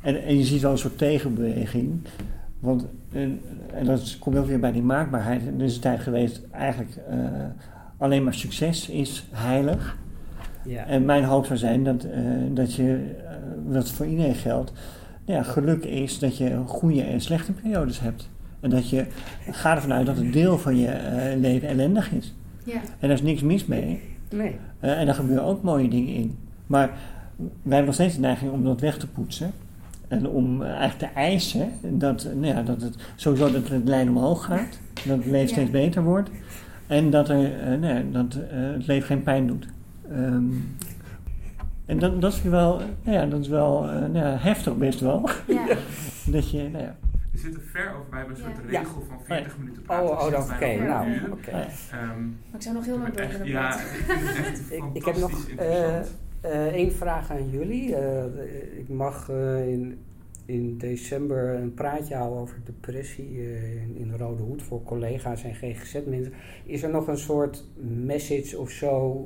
en, 0.00 0.22
en 0.22 0.38
je 0.38 0.44
ziet 0.44 0.60
wel 0.62 0.70
een 0.70 0.78
soort 0.78 0.98
tegenbeweging. 0.98 2.00
Want, 2.60 2.86
en, 3.12 3.40
en 3.74 3.84
dat 3.84 4.18
komt 4.18 4.36
ook 4.36 4.46
weer 4.46 4.60
bij 4.60 4.72
die 4.72 4.82
maakbaarheid. 4.82 5.42
Er 5.46 5.62
is 5.64 5.74
een 5.74 5.80
tijd 5.80 6.00
geweest, 6.00 6.42
eigenlijk 6.50 6.96
eh, 7.08 7.18
alleen 7.96 8.24
maar 8.24 8.34
succes 8.34 8.88
is 8.88 9.26
heilig. 9.30 9.96
Ja. 10.64 10.86
En 10.86 11.04
mijn 11.04 11.24
hoop 11.24 11.46
zou 11.46 11.58
zijn 11.58 11.84
dat, 11.84 12.04
eh, 12.04 12.20
dat 12.50 12.74
je, 12.74 13.14
eh, 13.26 13.72
dat 13.72 13.90
voor 13.90 14.06
iedereen 14.06 14.34
geldt, 14.34 14.72
ja, 15.24 15.42
geluk 15.42 15.84
is 15.84 16.18
dat 16.18 16.36
je 16.36 16.56
goede 16.66 17.02
en 17.02 17.20
slechte 17.20 17.52
periodes 17.52 18.00
hebt. 18.00 18.30
En 18.60 18.70
dat 18.70 18.90
je 18.90 19.06
gaat 19.50 19.76
ervan 19.76 19.92
uit 19.92 20.06
dat 20.06 20.16
een 20.16 20.30
deel 20.30 20.58
van 20.58 20.76
je 20.76 20.86
eh, 20.86 21.38
leven 21.38 21.68
ellendig 21.68 22.12
is. 22.12 22.34
Ja, 22.64 22.74
En 22.74 23.08
daar 23.08 23.10
is 23.10 23.22
niks 23.22 23.42
mis 23.42 23.66
mee. 23.66 24.00
Nee. 24.30 24.56
Eh, 24.80 24.98
en 24.98 25.06
daar 25.06 25.14
gebeuren 25.14 25.44
ook 25.44 25.62
mooie 25.62 25.88
dingen 25.88 26.14
in. 26.14 26.38
Maar 26.66 26.88
wij 27.36 27.48
hebben 27.62 27.84
nog 27.84 27.94
steeds 27.94 28.14
de 28.14 28.20
neiging 28.20 28.52
om 28.52 28.64
dat 28.64 28.80
weg 28.80 28.98
te 28.98 29.06
poetsen. 29.06 29.50
En 30.10 30.28
om 30.28 30.62
eh, 30.62 30.68
eigenlijk 30.68 30.98
te 30.98 31.18
eisen 31.20 31.72
dat, 31.82 32.24
eh, 32.24 32.32
nou 32.32 32.46
ja, 32.54 32.62
dat 32.62 32.82
het 32.82 32.96
sowieso 33.16 33.50
dat 33.52 33.68
het 33.68 33.88
lijn 33.88 34.08
omhoog 34.08 34.44
gaat. 34.44 34.78
Dat 35.06 35.16
het 35.16 35.24
leven 35.26 35.40
Ja. 35.40 35.46
steeds 35.46 35.70
beter 35.70 36.02
wordt. 36.02 36.30
En 36.86 37.10
dat, 37.10 37.28
er, 37.28 37.60
eh, 37.60 37.66
nou 37.78 37.94
ja, 37.94 38.02
dat 38.12 38.34
eh, 38.34 38.40
het 38.72 38.86
leven 38.86 39.06
geen 39.06 39.22
pijn 39.22 39.46
doet. 39.46 39.66
Ehm, 40.10 40.44
en 41.86 41.98
dat, 41.98 42.20
dat 42.20 42.32
is 42.32 42.42
wel, 42.42 42.80
nou 43.02 43.16
ja, 43.18 43.26
dat 43.26 43.40
is 43.40 43.48
wel 43.48 43.88
eh, 43.88 43.94
nou 44.00 44.16
ja, 44.18 44.36
heftig 44.38 44.76
best 44.76 45.00
wel. 45.00 45.28
ja. 45.46 45.66
dat 46.34 46.50
je, 46.50 46.68
nou 46.72 46.84
ja, 46.84 46.94
We 47.32 47.38
zitten 47.38 47.62
ver 47.72 47.88
over. 47.90 48.04
Wij 48.10 48.18
hebben 48.18 48.36
een 48.36 48.42
soort 48.42 48.70
Ja. 48.70 48.78
regel 48.80 49.04
van 49.08 49.16
40 49.24 49.58
minuten 49.58 49.82
praten. 49.82 50.08
Oh, 50.10 50.18
We 50.18 50.24
oh 50.24 50.30
dat- 50.30 50.50
oké. 50.50 50.76
nou, 50.76 51.06
oké. 51.30 51.50
eh, 51.50 51.58
Ehm, 51.58 52.22
Maar 52.24 52.54
ik 52.54 52.62
zou 52.62 52.74
nog 52.74 52.84
heel 52.84 52.98
lang 52.98 53.14
door 53.14 53.26
willen 53.28 53.46
ja, 53.46 53.60
praten. 53.68 53.84
ik 53.84 54.04
vind 54.06 54.20
het 54.28 54.36
echt 54.46 54.70
Ik, 54.72 54.82
ik 54.92 55.04
heb 55.04 55.16
nog 55.16 55.46
eh, 56.40 56.50
interessant. 56.52 56.90
eh, 56.92 56.96
vraag 56.96 57.30
aan 57.30 57.50
jullie. 57.50 57.94
Eh, 57.96 58.78
ik 58.78 58.88
mag 58.88 59.28
eh, 59.30 59.68
in, 59.68 59.98
in 60.44 60.78
december 60.78 61.54
een 61.54 61.74
praatje 61.74 62.14
houden 62.14 62.38
over 62.38 62.56
depressie 62.64 63.28
eh, 63.38 63.82
in, 63.82 63.96
in 63.96 64.08
de 64.08 64.16
Rode 64.16 64.42
Hoed 64.42 64.62
voor 64.62 64.82
collega's 64.82 65.42
en 65.44 65.54
GGZ-mensen. 65.54 66.32
Is 66.64 66.82
er 66.82 66.90
nog 66.90 67.06
een 67.08 67.18
soort 67.18 67.64
message 68.04 68.58
of 68.58 68.70
zo 68.70 69.24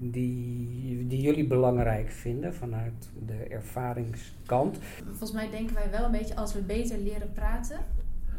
die, 0.00 1.06
die 1.06 1.20
jullie 1.20 1.46
belangrijk 1.46 2.10
vinden 2.10 2.54
vanuit 2.54 3.10
de 3.26 3.34
ervaringskant? 3.34 4.78
Volgens 5.06 5.32
mij 5.32 5.50
denken 5.50 5.74
wij 5.74 5.90
wel 5.90 6.04
een 6.04 6.10
beetje 6.10 6.36
als 6.36 6.54
we 6.54 6.60
beter 6.60 6.98
leren 6.98 7.32
praten, 7.32 7.78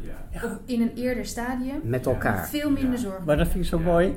ja. 0.00 0.44
of 0.44 0.58
in 0.64 0.80
een 0.80 0.92
eerder 0.96 1.24
stadium, 1.26 1.80
Met 1.82 2.06
elkaar. 2.06 2.48
veel 2.48 2.70
minder 2.70 2.92
Ja. 2.92 2.96
zorgen. 2.98 3.24
maar 3.26 3.36
dat 3.36 3.48
vind 3.48 3.64
ik 3.64 3.70
zo 3.70 3.78
Ja. 3.78 3.84
mooi. 3.84 4.14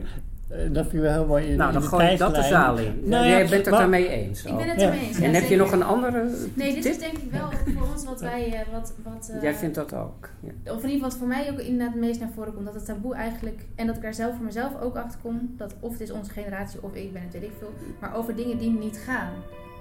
Eh, 0.53 0.59
dat 0.71 0.81
vind 0.83 0.93
ik 0.93 0.99
wel 0.99 1.11
heel 1.11 1.25
mooi. 1.25 1.45
In, 1.45 1.55
Nou, 1.57 1.67
in 1.67 1.73
dan 1.73 1.81
de 1.81 1.87
gooi 1.87 2.07
ik 2.07 2.17
dat 2.17 2.35
de 2.35 2.41
zaal 2.43 2.77
in. 2.77 3.01
Nou 3.03 3.23
ja, 3.25 3.29
Jij 3.29 3.47
bent 3.49 3.65
het 3.65 3.75
daarmee 3.75 4.07
eens. 4.09 4.43
Ik 4.43 4.57
ben 4.57 4.69
het 4.69 4.81
Ja. 4.81 4.87
ermee 4.87 5.07
eens. 5.07 5.19
En 5.19 5.31
ja, 5.31 5.39
heb 5.39 5.49
je 5.49 5.55
nog 5.55 5.71
een 5.71 5.83
andere 5.83 6.29
Nee, 6.53 6.73
dit 6.73 6.81
tip? 6.83 6.91
is 6.91 6.99
denk 6.99 7.17
ik 7.17 7.31
wel 7.31 7.49
voor 7.75 7.87
ons 7.93 8.05
wat 8.05 8.21
wij... 8.21 8.53
eh, 8.53 8.73
wat, 8.73 8.93
wat, 9.03 9.29
eh, 9.35 9.41
Jij 9.41 9.53
vindt 9.55 9.75
dat 9.75 9.93
ook. 9.93 10.29
Ja. 10.39 10.49
Of 10.49 10.83
in 10.83 10.89
ieder 10.89 10.89
geval 10.89 10.99
wat 11.09 11.17
voor 11.17 11.27
mij 11.27 11.51
ook 11.51 11.59
inderdaad 11.59 11.93
het 11.93 12.01
meest 12.03 12.19
naar 12.19 12.29
voren 12.35 12.53
komt. 12.53 12.65
Dat 12.65 12.73
het 12.75 12.85
taboe 12.85 13.15
eigenlijk... 13.15 13.61
En 13.75 13.87
dat 13.87 13.95
ik 13.95 14.01
daar 14.01 14.13
zelf 14.13 14.35
voor 14.35 14.45
mezelf 14.45 14.81
ook 14.81 14.95
achter 14.95 15.19
kom. 15.21 15.53
Dat 15.57 15.75
of 15.79 15.91
het 15.91 16.01
is 16.01 16.11
onze 16.11 16.31
generatie 16.31 16.79
of 16.83 16.93
ik 16.95 17.13
ben 17.13 17.21
het, 17.21 17.33
weet 17.33 17.43
ik 17.43 17.51
veel. 17.59 17.73
Maar 17.99 18.15
over 18.15 18.35
dingen 18.35 18.57
die 18.57 18.69
niet 18.69 18.97
gaan. 19.05 19.31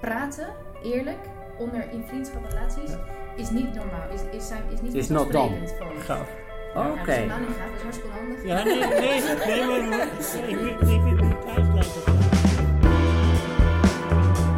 Praten, 0.01 0.47
eerlijk, 0.83 1.19
onder 1.59 1.91
in 1.91 2.03
vriendschapsrelaties... 2.07 2.91
Is 3.37 3.49
niet 3.49 3.73
normaal. 3.75 4.09
Is, 4.13 4.21
is, 4.37 4.47
zijn, 4.47 4.61
is 4.73 4.81
niet 4.81 4.93
Is 4.93 5.09
not 5.09 5.35
ons. 5.35 5.71
Gaaf. 5.99 6.29
Oké. 6.75 7.05
Dat 7.05 7.15
is 7.15 7.81
hartstikke 7.81 8.09
handig. 8.17 8.43
Ja, 8.43 8.63
nee, 8.63 8.77
nee, 8.77 9.17
ik. 10.47 10.63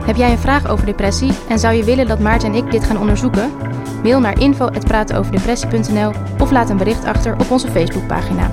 Heb 0.06 0.16
jij 0.16 0.32
een 0.32 0.38
vraag 0.38 0.68
over 0.68 0.86
depressie 0.86 1.32
en 1.50 1.60
zou 1.60 1.74
je 1.74 1.84
willen 1.84 2.08
dat 2.08 2.20
Maarten 2.20 2.50
en 2.50 2.56
ik 2.56 2.72
dit 2.72 2.84
gaan 2.84 2.98
onderzoeken? 2.98 3.52
Mail 4.04 4.20
naar 4.20 4.40
info@pratenoverdepressie.nl 4.40 6.12
of 6.40 6.52
laat 6.52 6.70
een 6.70 6.78
bericht 6.78 7.06
achter 7.06 7.34
op 7.34 7.52
onze 7.52 7.72
Facebookpagina. 7.72 8.52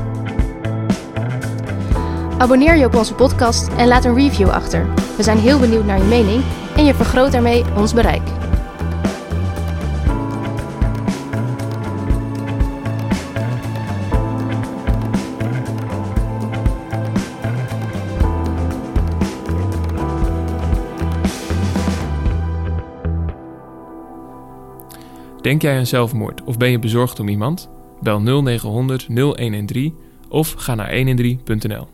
Abonneer 2.39 2.77
je 2.77 2.87
op 2.87 2.95
onze 2.95 3.15
podcast 3.15 3.69
en 3.77 3.89
laat 3.89 4.05
een 4.05 4.15
review 4.15 4.49
achter. 4.49 4.87
We 5.17 5.23
zijn 5.23 5.39
heel 5.39 5.59
benieuwd 5.59 5.85
naar 5.85 5.99
je 5.99 6.05
mening 6.05 6.43
en 6.77 6.85
je 6.85 6.95
vergroot 6.95 7.33
daarmee 7.33 7.65
ons 7.77 7.95
bereik. 7.95 8.42
Denk 25.53 25.65
jij 25.65 25.79
aan 25.79 25.87
zelfmoord 25.87 26.43
of 26.45 26.57
ben 26.57 26.71
je 26.71 26.79
bezorgd 26.79 27.21
om 27.21 27.29
iemand? 27.29 27.71
Bel 28.01 28.21
0900 28.21 29.09
0113 29.09 29.95
of 30.29 30.53
ga 30.53 30.75
naar 30.75 30.93
113.nl. 30.93 31.89